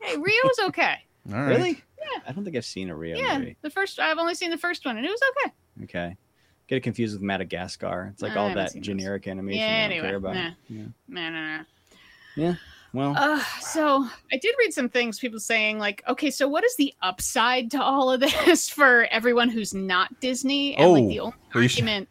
[0.00, 0.94] hey, Rio's okay.
[1.32, 1.48] All right.
[1.48, 1.82] really?
[1.98, 2.20] Yeah.
[2.28, 3.56] I don't think I've seen a Rio yeah, movie.
[3.60, 5.52] the first I've only seen the first one and it was okay.
[5.84, 6.16] Okay.
[6.68, 8.10] Get it confused with Madagascar.
[8.12, 8.86] It's like I all that seen those.
[8.86, 10.34] generic animation Yeah, I don't anyway, care about.
[10.36, 10.50] nah.
[10.68, 10.82] Yeah.
[11.08, 11.64] No, no, no.
[12.36, 12.54] yeah.
[12.92, 16.74] Well, Uh, so I did read some things, people saying like, okay, so what is
[16.76, 20.74] the upside to all of this for everyone who's not Disney?
[20.76, 22.08] And like the Oh, only well, you should- argument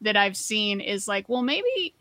[0.00, 1.94] that I've seen is like, well, maybe,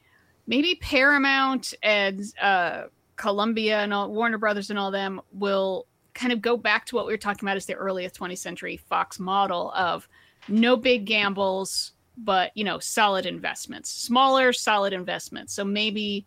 [0.47, 2.83] maybe Paramount and uh,
[3.15, 7.05] Columbia and all Warner Brothers and all them will kind of go back to what
[7.05, 10.07] we were talking about as the earliest 20th century Fox model of
[10.47, 15.53] no big gambles, but you know, solid investments, smaller, solid investments.
[15.53, 16.25] So maybe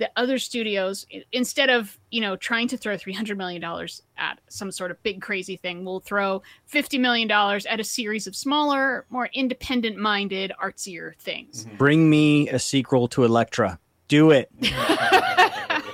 [0.00, 4.72] the other studios instead of you know trying to throw 300 million dollars at some
[4.72, 9.04] sort of big crazy thing will throw 50 million dollars at a series of smaller
[9.10, 11.76] more independent minded artsier things mm-hmm.
[11.76, 13.78] bring me a sequel to Elektra.
[14.08, 14.50] Do it.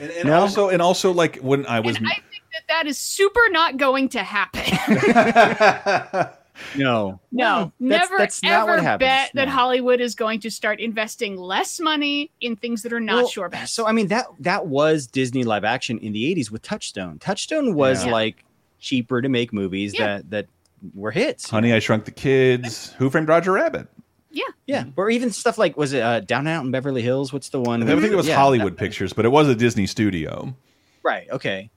[0.00, 2.22] And, and also, and also, like when I was, i think
[2.52, 4.62] that that is super not going to happen
[6.76, 7.20] No.
[7.32, 9.06] no That's- never that's not what ever happens.
[9.08, 13.16] bet that hollywood is going to start investing less money in things that are not
[13.16, 16.50] Well, sure bets So I mean that that was Disney live action in the 80s
[16.50, 17.18] with Touchstone.
[17.18, 18.12] Touchstone was Yeah.
[18.12, 18.44] like
[18.80, 20.06] cheaper to make movies Yeah.
[20.18, 20.46] that that
[20.94, 21.50] were hits.
[21.50, 23.88] Honey, I Shrunk the Kids, Who Framed Roger Rabbit.
[24.30, 24.44] Yeah.
[24.66, 27.32] Yeah, or even stuff like was it uh, Down and Out in Beverly Hills?
[27.32, 27.82] What's the one?
[27.82, 30.54] I think it was Yeah, Hollywood that- Pictures, but it was a Disney studio.
[31.02, 31.26] Right.
[31.30, 31.70] Okay.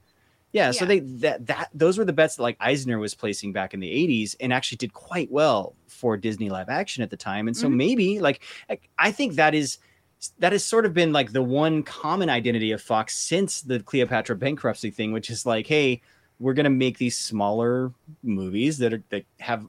[0.52, 3.72] Yeah, so they that that those were the bets that like Eisner was placing back
[3.72, 7.46] in the 80s and actually did quite well for Disney live action at the time.
[7.46, 7.74] And so Mhm.
[7.76, 9.78] maybe like I- I think that is
[10.38, 14.36] that has sort of been like the one common identity of Fox since the Cleopatra
[14.36, 16.00] bankruptcy thing, which is like, hey,
[16.38, 17.92] we're gonna make these smaller
[18.22, 19.66] movies that are that have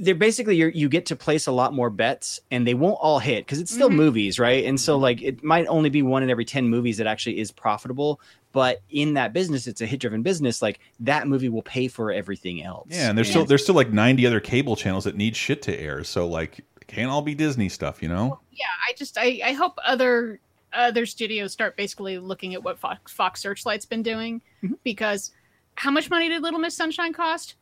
[0.00, 3.18] they're basically you you get to place a lot more bets and they won't all
[3.18, 3.96] hit because it's still Mhm.
[3.96, 7.08] movies right and so like it might only be one in every 10 movies that
[7.08, 8.20] actually is profitable
[8.52, 12.12] but in that business it's a hit driven business like that movie will pay for
[12.12, 15.34] everything else Yeah, and there's still there's still like 90 other cable channels that need
[15.34, 16.04] shit to air.
[16.04, 18.38] So like, it can't all be Disney stuff, you know?
[18.52, 20.38] Yeah, I just I, I hope other
[20.72, 24.74] other studios start basically looking at what Fox, Fox Searchlight's been doing Mm-hmm.
[24.84, 25.32] because
[25.74, 27.56] how much money did Little Miss Sunshine cost?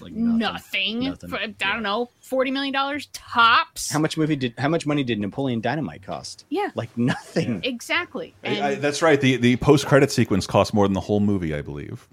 [0.00, 1.00] Like Nothing.
[1.00, 1.28] Nothing.
[1.30, 3.90] For- I don't know, forty million dollars tops.
[3.90, 8.34] how much movie did how much money did napoleon dynamite cost Yeah, like nothing exactly.
[8.42, 9.20] And I- that's right.
[9.20, 12.08] The the post credit sequence cost more than the whole movie, I believe.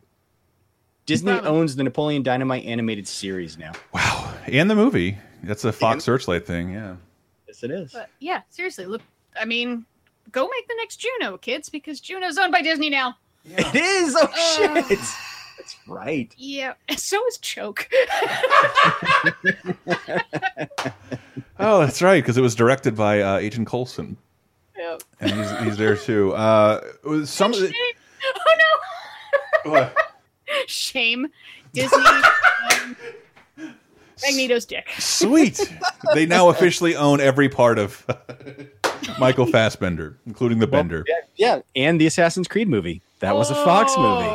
[1.06, 1.50] disney Probably.
[1.50, 5.18] owns the napoleon dynamite animated series now Wow, and the movie.
[5.44, 6.72] That's a Fox Searchlight thing.
[6.74, 6.96] Yeah.
[7.48, 9.02] yes it is but yeah, seriously, look.
[9.40, 9.86] I mean,
[10.32, 13.16] go make the next Juno, kids, because Juno's owned by Disney now.
[13.46, 14.82] it is oh Uh.
[14.88, 15.00] shit
[15.58, 17.90] that's right Yeah, so is Choke.
[21.60, 24.16] Oh, that's right, because it was directed by uh, Agent Coulson,
[24.78, 24.98] yeah.
[25.20, 26.34] and he's, he's there too.
[26.34, 27.74] Uh, it was some of the,
[28.24, 28.56] Oh
[29.66, 29.72] no.
[29.72, 29.96] what?
[30.68, 31.28] Shame.
[31.74, 31.98] Disney.
[31.98, 32.96] um,
[34.22, 34.88] Magneto's dick.
[35.00, 35.60] Sweet.
[36.14, 38.06] they now officially own every part of
[39.20, 41.06] Michael Fassbender, including the Bender.
[41.08, 44.26] yeah, yeah and the assassin's creed movie that was a fox movie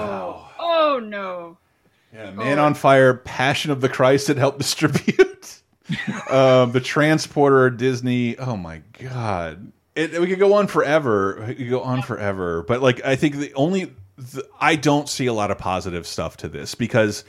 [0.93, 0.97] Oh.
[0.97, 1.59] Oh no.
[2.13, 5.63] Yeah, Man on Fire, Passion of the Christ it helped distribute.
[6.29, 8.37] um, the Transporter, Disney.
[8.39, 9.73] Oh my God.
[9.95, 11.43] It, we could go on forever.
[11.49, 12.63] We could go on forever.
[12.63, 16.37] But like, I think the only, the, I don't see a lot of positive stuff
[16.39, 17.25] to this because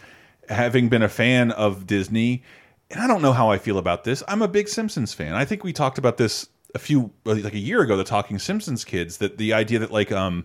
[0.50, 2.44] having been a fan of Disney,
[2.92, 4.22] and I don't know how I feel about this.
[4.28, 5.34] I'm a big Simpsons fan.
[5.34, 8.84] I think we talked about this a few, like a year ago, the Talking Simpsons
[8.84, 10.44] kids, that the idea that like, um,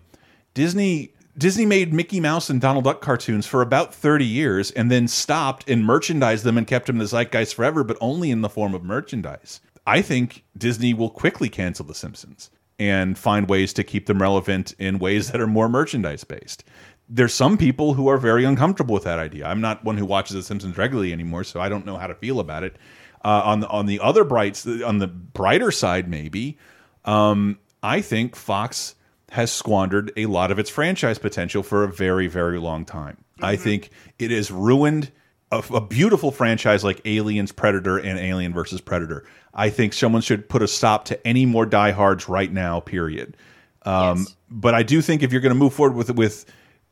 [0.55, 5.06] Disney Disney made Mickey Mouse and Donald Duck cartoons for about 30 years and then
[5.06, 8.48] stopped and merchandised them and kept them in the zeitgeist forever, but only in the
[8.48, 9.60] form of merchandise.
[9.86, 14.74] I think Disney will quickly cancel The Simpsons and find ways to keep them relevant
[14.81, 16.65] in ways that are more merchandise based.
[17.09, 19.47] There's some people who are very uncomfortable with that idea.
[19.47, 22.16] I'm not one who watches The Simpsons regularly anymore, so I don't know how to
[22.16, 22.77] feel about it.
[23.24, 26.59] Uh, on the on the other brights, on the brighter side, maybe
[27.05, 28.94] um, I think Fox
[29.31, 33.19] has squandered a lot of its franchise potential for a very, very long time.
[33.41, 35.13] I think it has ruined
[35.53, 39.25] a, a beautiful franchise like Aliens, Predator, and Alien versus Predator.
[39.55, 42.81] I think someone should put a stop to any more diehards right now.
[42.81, 43.37] Period.
[43.83, 44.37] Um, Yes.
[44.51, 46.47] But I do think if you're going to move forward with with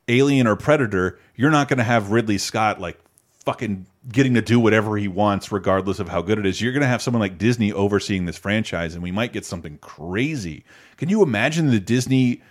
[0.08, 2.98] Alien or Predator, you're not going to have Ridley Scott like
[3.46, 6.60] fucking getting to do whatever he wants, regardless of how good it is.
[6.60, 9.78] You're going to have someone like Disney overseeing this franchise, and we might get something
[9.78, 10.64] crazy.
[10.96, 12.42] Can you imagine the Disney?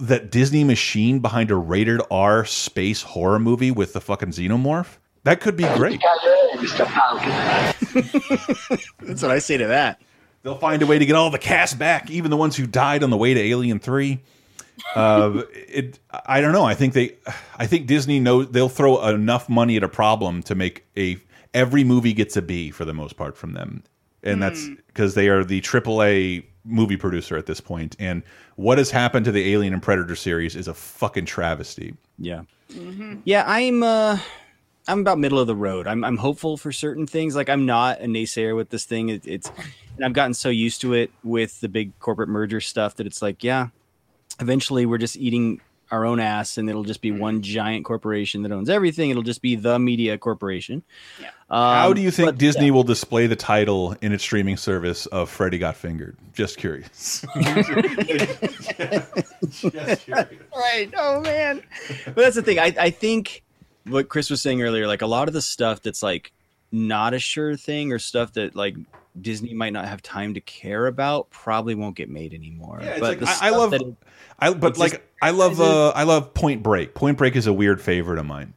[0.00, 4.98] That Disney machine behind a rated R space horror movie with the fucking xenomorph?
[5.24, 6.00] That could be great.
[9.00, 10.00] That's what I say to that.
[10.44, 13.02] They'll find a way to get all the cast back, even the ones who died
[13.02, 14.20] on the way to Alien Three.
[14.94, 16.64] Uh, it, I don't know.
[16.64, 17.16] I think they,
[17.56, 21.18] I think Disney knows they'll throw enough money at a problem to make a
[21.54, 23.82] every movie gets a B for the most part from them,
[24.22, 27.96] and that's because they are the AAA movie producer at this point.
[27.98, 28.22] And
[28.56, 31.96] what has happened to the Alien and Predator series is a fucking travesty.
[32.18, 32.42] Yeah.
[33.24, 34.18] Yeah, I'm uh
[34.86, 35.86] I'm about middle of the road.
[35.86, 37.34] I'm I'm hopeful for certain things.
[37.34, 39.08] Like I'm not a naysayer with this thing.
[39.08, 39.50] It, it's
[39.96, 43.20] and I've gotten so used to it with the big corporate merger stuff that it's
[43.20, 43.68] like, yeah,
[44.40, 45.60] eventually we're just eating
[45.90, 49.08] our own ass and it'll just be one giant corporation that owns everything.
[49.08, 50.82] It'll just be the media corporation.
[51.20, 51.30] Yeah.
[51.48, 52.72] How Um, do you think but, Disney yeah.
[52.72, 56.14] will display the title in its streaming service of Freddy Got Fingered?
[56.34, 57.24] Just curious.
[59.48, 60.06] Just curious.
[60.56, 60.90] right.
[60.96, 61.62] Oh man.
[62.04, 62.58] but that's the thing.
[62.58, 63.42] I, I think
[63.86, 66.32] what Chris was saying earlier, like a lot of the stuff that's like
[66.70, 68.76] not a sure thing or stuff that like
[69.22, 72.80] Disney might not have time to care about probably won't get made anymore.
[72.82, 73.82] Yeah, but like, I, I love, it-
[74.38, 76.94] I but like just- I love uh, I love Point Break.
[76.94, 78.54] Point Break is a weird favorite of mine.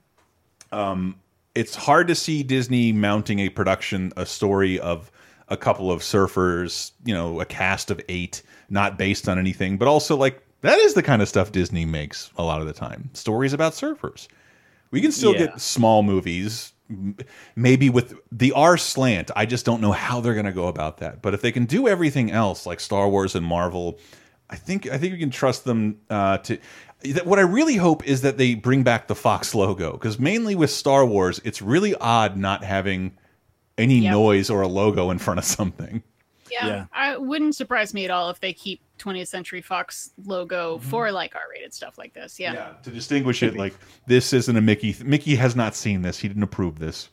[0.72, 1.16] Um,
[1.56, 5.12] it's hard to see Disney mounting a production, a story of
[5.50, 9.88] a couple of surfers, you know, a cast of eight, not based on anything, but
[9.88, 13.10] also like that is the kind of stuff Disney makes a lot of the time.
[13.14, 14.28] Stories about surfers.
[14.92, 15.48] We can still Yeah.
[15.48, 16.72] get small movies,
[17.56, 19.32] maybe with the R slant.
[19.36, 21.22] I just don't know how they're going to go about that.
[21.22, 24.00] But if they can do everything else like Star Wars and Marvel,
[24.50, 26.58] I think I think we can trust them uh, to.
[27.04, 30.56] that- What I really hope is that they bring back the Fox logo because mainly
[30.56, 33.18] with Star Wars, it's really odd not having
[33.78, 34.12] any Yep.
[34.12, 36.04] noise or a logo in front of something.
[36.52, 36.86] Yeah, Yeah.
[36.94, 40.90] I wouldn't surprise me at all if they keep 20th Century Fox logo Mm-hmm.
[40.90, 42.40] for like R-rated stuff like this.
[42.40, 43.74] Yeah, to distinguish it like
[44.08, 44.96] this isn't a Mickey.
[45.04, 46.20] Mickey has not seen this.
[46.20, 47.10] He didn't approve this.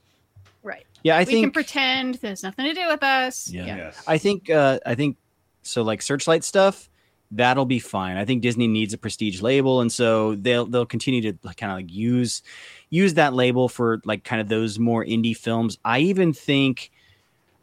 [0.62, 0.84] right.
[1.04, 3.48] Yeah, I we think can pretend there's nothing to do with us.
[3.48, 3.66] Yeah.
[3.66, 5.16] Yeah, I think uh, I think
[5.62, 6.90] so like searchlight stuff
[7.30, 8.16] that'll be fine.
[8.16, 11.76] I think Disney needs a prestige label and so they'll they'll continue to kind of
[11.78, 12.42] like use
[12.90, 15.78] use that label for like kind of those more indie films.
[15.84, 16.90] I even think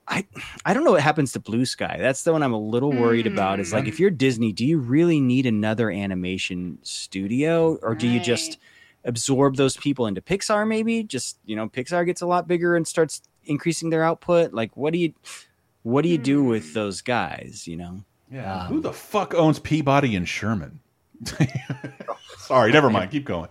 [0.08, 0.26] I
[0.66, 1.98] I don't know what happens to Blue Sky.
[2.00, 3.60] That's the one I'm a little worried about.
[3.60, 4.04] Is like if hmm.
[4.04, 8.58] you're Disney, do you really need another animation studio or do you just
[9.04, 11.04] absorb those people into Pixar maybe?
[11.04, 14.54] Just, you know, Pixar gets a lot bigger and starts increasing their output.
[14.54, 15.14] Like what do you
[15.84, 16.74] what do you do with hmm.
[16.74, 18.04] those guys, you know?
[18.32, 18.62] Yeah.
[18.62, 20.80] Um, Who the fuck owns Peabody and Sherman?
[22.38, 23.12] Sorry, never mind.
[23.12, 23.50] Keep going.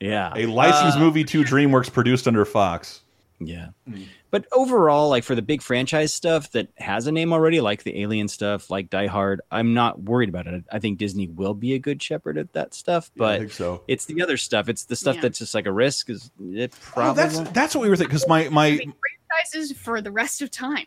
[0.00, 0.32] Yeah.
[0.34, 3.02] A licensed Uh, movie to DreamWorks produced under Fox.
[3.40, 3.68] Yeah.
[3.88, 4.02] Hmm.
[4.32, 8.00] But overall, like for the big franchise stuff that has a name already, like the
[8.00, 10.64] Alien stuff, like Die Hard, I'm not worried about it.
[10.72, 13.10] I think Disney will be a good shepherd at that stuff.
[13.14, 13.82] Yeah, I But think so.
[13.88, 14.68] it's the other stuff.
[14.70, 15.20] It's the stuff Yeah.
[15.20, 16.08] that's just like a risk.
[16.10, 17.54] Is it oh, probably Oh, that's won't.
[17.54, 18.08] that's what we were thinking.
[18.16, 20.86] Because my my Franchises for the rest of time.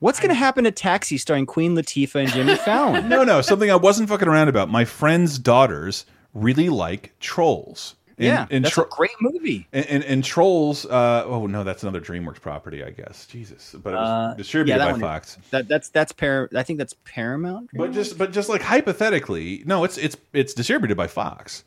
[0.00, 3.08] What's going to happen to Taxi starring Queen Latifah and Jimmy Fallon?
[3.08, 4.68] no no something I wasn't fucking around about.
[4.68, 7.94] My friends' daughters really like Trolls.
[8.16, 9.66] And- yeah, and that's a great movie.
[9.72, 13.26] And, and, and Trolls, uh, oh no, that's another DreamWorks property, I guess.
[13.26, 15.36] Jesus, but it was Uh, distributed yeah, by one- Fox.
[15.50, 16.48] That that's that's Par.
[16.54, 17.70] I think that's Paramount.
[17.74, 21.64] But just but just like hypothetically, no, it's it's it's distributed by Fox.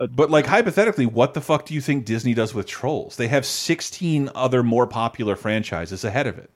[0.00, 3.16] Uh, But like hypothetically, what the fuck do you think Disney does with Trolls?
[3.16, 6.50] They have 16 other more popular franchises ahead of it.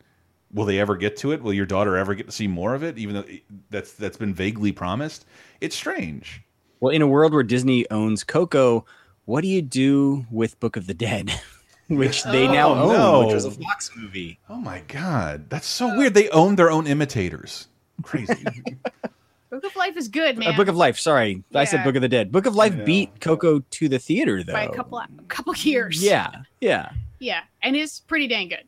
[0.54, 1.42] Will they ever get to it?
[1.42, 2.98] Will your daughter ever get to see more of it?
[2.98, 3.24] Even though
[3.70, 5.24] that's that's been vaguely promised.
[5.60, 6.42] It's strange.
[6.78, 8.84] Well, in a world where Disney owns Coco,
[9.24, 11.30] what do you do with Book of the Dead,
[11.88, 13.24] which they now Oh, own, no.
[13.26, 14.38] which was a Fox movie?
[14.48, 16.14] Oh my god, that's so weird.
[16.14, 17.68] They own their own imitators.
[18.02, 18.34] Crazy.
[19.50, 20.54] Book of Life is good, man.
[20.54, 20.98] Uh, Book of Life.
[20.98, 22.32] Sorry, I said Book of the Dead.
[22.32, 24.54] Book of Life beat Coco to the theater, though.
[24.54, 26.02] by a couple couple years.
[26.02, 26.30] Yeah,
[26.60, 28.64] yeah, yeah, and it's pretty dang good.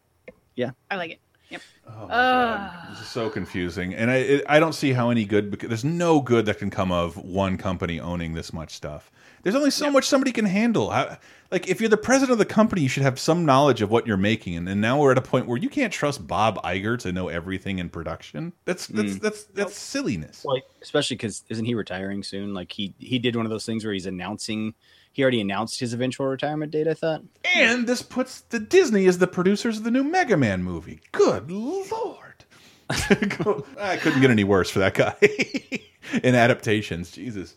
[0.57, 0.73] yeah.
[0.91, 1.21] I like it.
[1.49, 1.63] Yep.
[1.89, 5.51] Oh Uh, This is so confusing, and I it, I don't see how any good.
[5.51, 9.11] Because there's no good that can come of one company owning this much stuff.
[9.45, 10.91] There's only so much somebody can handle.
[10.91, 11.19] How,
[11.53, 14.07] like if you're the president of the company, you should have some knowledge of what
[14.07, 14.57] you're making.
[14.57, 17.29] And, and now we're at a point where you can't trust Bob Iger to know
[17.29, 18.53] everything in production.
[18.65, 19.21] That's that's Mm.
[19.21, 20.45] that's that's silliness.
[20.45, 22.55] Like, especially because isn't he retiring soon?
[22.55, 24.75] Like he he did one of those things where he's announcing.
[25.13, 26.89] He already announced his eventual retirement date.
[26.89, 27.23] I thought.
[27.55, 31.01] And this puts the Disney as the producers of the new Mega Man movie.
[31.13, 32.45] Good lord.
[32.91, 35.17] I couldn't get any worse for that guy
[36.23, 37.11] in adaptations.
[37.11, 37.55] Jesus.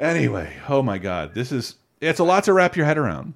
[0.00, 3.34] Anyway, oh my god, this is it's a lot to wrap your head around.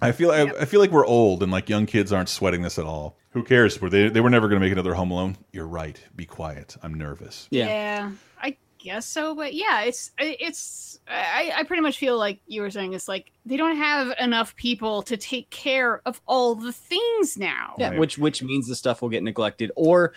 [0.00, 2.78] I feel I, I feel like we're old and like young kids aren't sweating this
[2.78, 3.16] at all.
[3.30, 3.80] Who cares?
[3.80, 5.36] Were they they were never going to make another Home Alone?
[5.52, 6.02] You're right.
[6.16, 6.76] Be quiet.
[6.82, 7.46] I'm nervous.
[7.50, 8.10] yeah.
[8.42, 12.70] I guess so, but yeah, it's it's I, I pretty much feel like you were
[12.70, 17.36] saying it's like they don't have enough people to take care of all the things
[17.36, 17.74] now.
[17.78, 20.14] Yeah, which which means the stuff will get neglected, or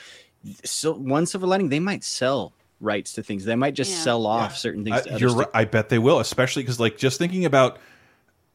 [0.64, 2.53] so one silver lining they might sell
[2.85, 3.43] rights to things.
[3.45, 3.97] They might just Yeah.
[3.97, 4.95] sell off certain things.
[4.97, 5.47] I, to other you're right.
[5.53, 7.77] I bet they will, especially because like just thinking about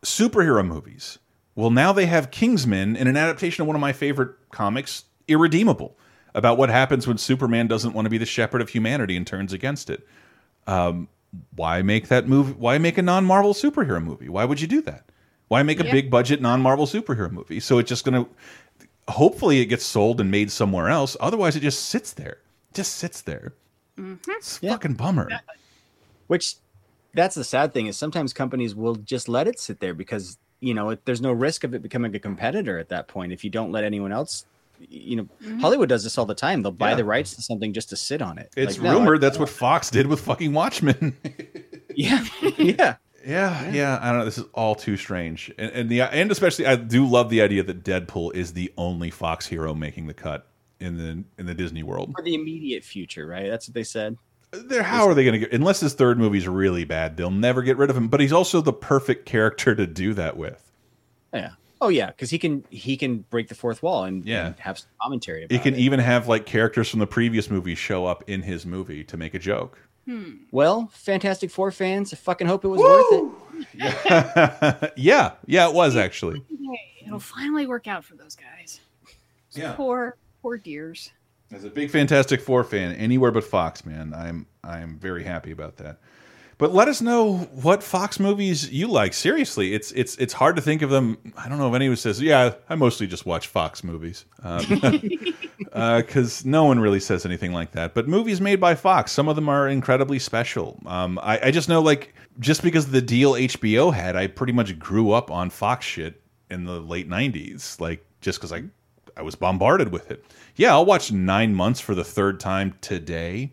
[0.03, 1.19] superhero movies.
[1.55, 5.97] Well, now they have Kingsman in an adaptation of one of my favorite comics, Irredeemable,
[6.35, 9.53] about what happens when Superman doesn't want to be the shepherd of humanity and turns
[9.53, 10.07] against it.
[10.67, 11.09] Um,
[11.55, 12.53] why make that movie?
[12.53, 14.29] Why make a non-Marvel superhero movie?
[14.29, 15.05] Why would you do that?
[15.49, 15.93] Why make a Yeah.
[15.93, 17.61] big budget non-Marvel superhero movie?
[17.61, 18.31] So it's just going to
[19.13, 21.17] hopefully it gets sold and made somewhere else.
[21.21, 22.39] Otherwise, it just sits there.
[22.71, 23.55] It just sits there.
[24.01, 24.31] Mm-hmm.
[24.33, 25.29] It's a fucking bummer.
[26.27, 26.57] Which
[27.15, 30.75] that's the sad thing is sometimes companies will just let it sit there because you
[30.75, 33.51] know it, there's no risk of it becoming a competitor at that point if you
[33.51, 34.45] don't let anyone else.
[34.89, 35.59] You know, mm-hmm.
[35.59, 36.63] Hollywood does this all the time.
[36.63, 36.97] They'll buy Yeah.
[36.97, 38.51] the rights to something just to sit on it.
[38.57, 41.17] It's Like, no, rumored that's what Fox did with fucking Watchmen.
[41.95, 42.25] yeah,
[42.57, 42.97] yeah.
[43.27, 44.25] Yeah, yeah, I don't know.
[44.25, 47.63] This is all too strange, and, and the and especially I do love the idea
[47.63, 50.47] that Deadpool is the only Fox hero making the cut
[50.81, 52.13] in the in the Disney world.
[52.17, 53.49] for the immediate future, right?
[53.49, 54.17] That's what they said.
[54.53, 55.53] They're, how are they going to get?
[55.53, 58.09] Unless his third movie's really bad, they'll never get rid of him.
[58.09, 60.73] But he's also the perfect character to do that with.
[61.33, 61.51] Yeah.
[61.81, 64.49] Oh yeah, because he can he can break the fourth wall and, Yeah.
[64.49, 65.45] and have some commentary.
[65.45, 68.67] About It can even have like characters from the previous movie show up in his
[68.67, 69.79] movie to make a joke.
[70.07, 70.33] Hmm.
[70.51, 73.33] Well, Fantastic Four fans, I fucking hope it was worth
[73.73, 74.93] it.
[74.97, 76.43] yeah, yeah, it was actually.
[77.07, 78.81] it'll finally work out for those guys.
[79.53, 79.73] Yeah.
[79.75, 81.11] Poor, poor deers.
[81.53, 85.79] As a big Fantastic Four fan, anywhere but Fox, man, I'm I'm very happy about
[85.79, 85.99] that.
[86.61, 89.15] But let us know what Fox movies you like.
[89.15, 91.17] Seriously, it's it's it's hard to think of them.
[91.35, 94.27] I don't know if anyone says, "Yeah, I mostly just watch Fox movies,"
[95.73, 97.95] because no one really says anything like that.
[97.95, 100.79] But movies made by Fox, some of them are incredibly special.
[100.85, 104.53] Um, I, I just know, like, just because of the deal HBO had, I pretty
[104.53, 107.81] much grew up on Fox shit in the late '90s.
[107.81, 108.65] Like, just because I
[109.17, 110.25] I was bombarded with it.
[110.57, 113.53] Yeah, I'll watch nine months for the third time today.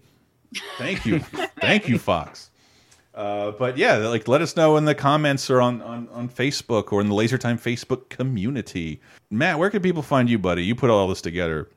[0.78, 1.20] Thank you,
[1.62, 2.50] thank you, Fox.
[3.14, 6.92] Uh, but yeah, like let us know in the comments or on, on on Facebook
[6.92, 9.02] or in the Laser Time Facebook community.
[9.32, 10.64] Matt, where can people find you, buddy?
[10.64, 11.68] You put all this together.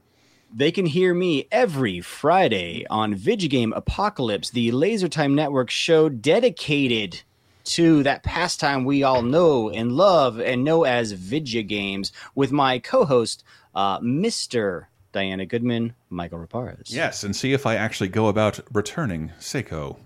[0.53, 7.23] They can hear me every Friday on Vidjagame Apocalypse, the Lasertime Network show dedicated
[7.65, 13.45] to that pastime we all know and love and know as Vidjagames with my co-host,
[13.75, 14.87] uh, Mr.
[15.13, 16.85] Diana Goodman, Michael Raparez.
[16.93, 19.99] Yes, and see if I actually go about returning Sekiro.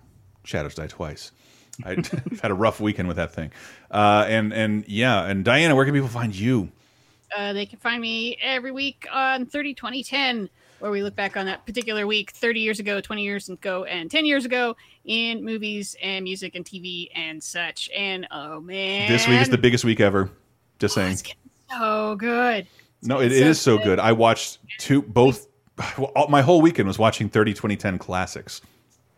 [0.45, 1.33] Shadows Die Twice.
[1.85, 2.07] I've
[2.43, 3.51] had a rough weekend with that thing.
[3.91, 6.71] Uh, and and yeah, and Diana, where can people find you?
[7.37, 11.47] Uh, they can find me every week on 30 2010, where we look back on
[11.47, 15.97] that particular week 30 years ago, 20 years ago, and 10 years ago in movies
[16.01, 17.91] and music and TV and such.
[17.97, 20.31] And oh man, This week is the biggest week ever.
[20.79, 21.19] Just saying.
[21.71, 22.67] so good.
[23.05, 23.99] No, it, it is so good.
[23.99, 25.47] I watched two, both.
[26.15, 28.61] All, my whole weekend was watching 30 2010 classics.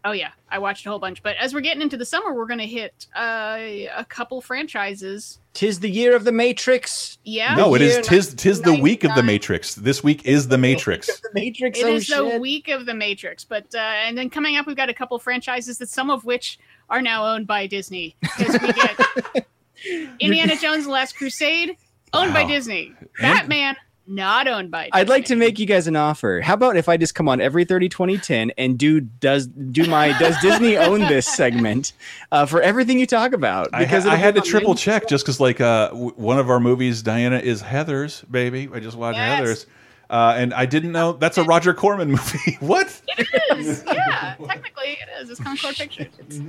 [0.07, 1.21] Oh yeah, I watched a whole bunch.
[1.21, 3.59] But as we're getting into the summer, we're gonna hit uh,
[3.97, 5.41] a couple franchises.
[5.53, 7.19] Tis the year of the Matrix.
[7.25, 7.57] Yeah.
[7.57, 8.07] No, it is.
[8.07, 9.75] Tis tis the week of the Matrix.
[9.75, 11.09] This week is the Matrix.
[11.21, 11.81] The Matrix.
[11.81, 14.77] It oh, is the week of the Matrix, but uh, and then coming up, we've
[14.77, 18.73] got a couple franchises that some of which are now owned by Disney because we
[18.73, 19.47] get
[20.21, 21.77] Indiana Jones: The Last Crusade
[22.17, 23.77] owned by Disney, Batman
[24.09, 24.85] not owned by.
[24.85, 24.93] Disney.
[25.01, 26.41] I'd like to make you guys an offer.
[26.41, 30.17] How about if I just come on every 30 2010 and do does do my
[30.19, 31.93] does Disney own this segment
[32.31, 33.69] uh, for everything you talk about?
[33.73, 36.51] I, ha- I had to triple many- check just because, like, uh, w- one of
[36.51, 38.69] our movies, Diana is Heather's baby.
[38.73, 39.39] I just watched Yes.
[39.41, 39.67] Heather's,
[40.09, 42.57] uh, and I didn't know that's a Roger Corman movie.
[42.61, 43.01] what?
[43.19, 43.29] It
[43.59, 44.37] is, yeah.
[44.47, 45.31] Technically, it is.
[45.31, 46.13] It's Concord Pictures.
[46.21, 46.41] It's,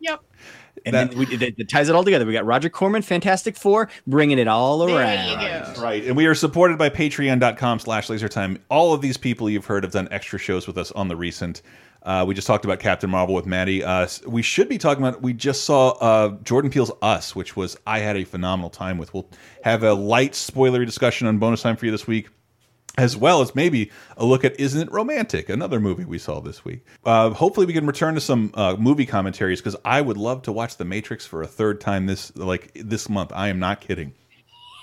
[0.00, 0.20] yep.
[0.86, 2.26] And then we, it, it ties it all together.
[2.26, 5.78] We got Roger Corman, Fantastic Four, bringing it all around.
[5.78, 8.58] Right, and we are supported by patreon.com slash lasertime.
[8.68, 11.62] All of these people you've heard have done extra shows with us on the recent.
[12.02, 13.84] Uh, we just talked about Captain Marvel with Maddie.
[13.84, 17.76] Uh, we should be talking about, we just saw uh, Jordan Peele's Us, which was,
[17.86, 19.14] I had a phenomenal time with.
[19.14, 19.28] We'll
[19.62, 22.28] have a light spoilery discussion on bonus time for you this week
[22.98, 26.64] as well as maybe a look at Isn't It Romantic, another movie we saw this
[26.64, 26.84] week.
[27.04, 30.52] Uh, hopefully, we can return to some uh, movie commentaries because I would love to
[30.52, 33.32] watch The Matrix for a third time this like this month.
[33.34, 34.12] I am not kidding.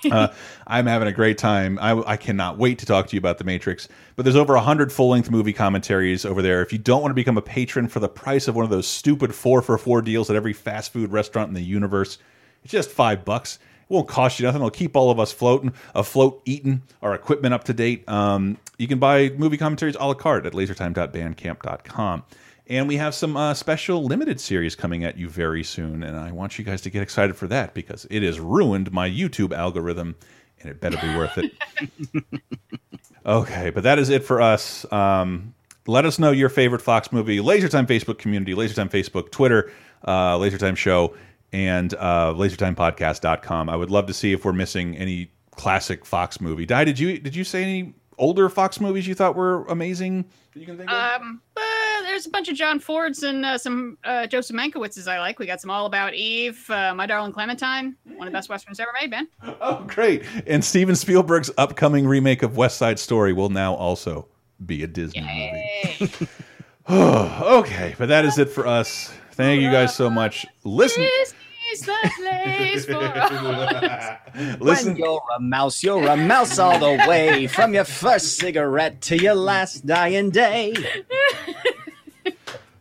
[0.10, 0.28] uh,
[0.66, 1.78] I'm having a great time.
[1.80, 3.88] I, I cannot wait to talk to you about The Matrix.
[4.16, 6.62] But there's over 100 full length movie commentaries over there.
[6.62, 8.88] If you don't want to become a patron for the price of one of those
[8.88, 12.18] stupid four for four deals at every fast food restaurant in the universe,
[12.64, 13.58] it's just five bucks.
[13.90, 14.60] Won't cost you nothing.
[14.60, 18.08] It'll keep all of us floating, afloat, eating, our equipment up to date.
[18.08, 22.22] Um, you can buy movie commentaries a la carte at lasertime.bandcamp.com.
[22.68, 26.04] And we have some uh, special limited series coming at you very soon.
[26.04, 29.10] And I want you guys to get excited for that because it has ruined my
[29.10, 30.14] YouTube algorithm
[30.60, 31.52] and it better be worth it.
[33.26, 34.90] okay, but that is it for us.
[34.92, 35.52] Um,
[35.88, 37.38] let us know your favorite Fox movie.
[37.38, 39.72] Lasertime Facebook community, Lasertime Facebook, Twitter,
[40.04, 41.16] uh, Lasertime Show,
[41.52, 43.68] and uh, LaserTimePodcast.com.
[43.68, 46.66] I would love to see if we're missing any classic Fox movie.
[46.66, 50.24] Di, did you did you say any older Fox movies you thought were amazing?
[50.54, 51.20] you can think of?
[51.20, 55.20] Um, uh, there's a bunch of John Fords and uh, some uh, Joseph Mankiewicz I
[55.20, 55.38] like.
[55.38, 58.80] We got some All About Eve, uh, My Darling Clementine, one of the best westerns
[58.80, 59.28] ever made, man.
[59.62, 60.24] Oh, great!
[60.46, 64.28] And Steven Spielberg's upcoming remake of West Side Story will now also
[64.64, 65.20] be a Disney
[66.00, 66.28] movie.
[66.90, 69.12] okay, but that is it for us.
[69.32, 70.46] Thank you guys so much.
[70.64, 71.06] Listen,
[71.72, 74.60] is the place for us.
[74.60, 74.92] listen.
[74.92, 79.16] When you're a mouse, you're a mouse all the way from your first cigarette to
[79.18, 80.74] your last dying day.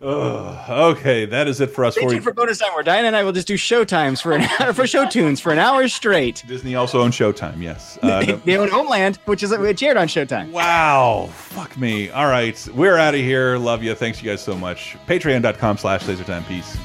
[0.01, 1.93] Ugh, okay, that is it for us.
[1.93, 4.21] Stay For tuned for bonus time where Diana and I will just do show times
[4.21, 6.41] for an hour for show tunes for an hour straight.
[6.47, 7.61] Disney also owns Showtime.
[7.61, 7.99] Yes.
[8.09, 10.51] Uh, no- they own Homeland, which is which aired on Showtime.
[10.51, 11.27] Wow.
[11.33, 12.09] Fuck me.
[12.11, 12.65] All right.
[12.73, 13.57] We're out of here.
[13.57, 13.93] Love you.
[13.93, 14.95] Thanks you guys so much.
[15.05, 16.47] Patreon.com slash lasertime.
[16.47, 16.77] Peace.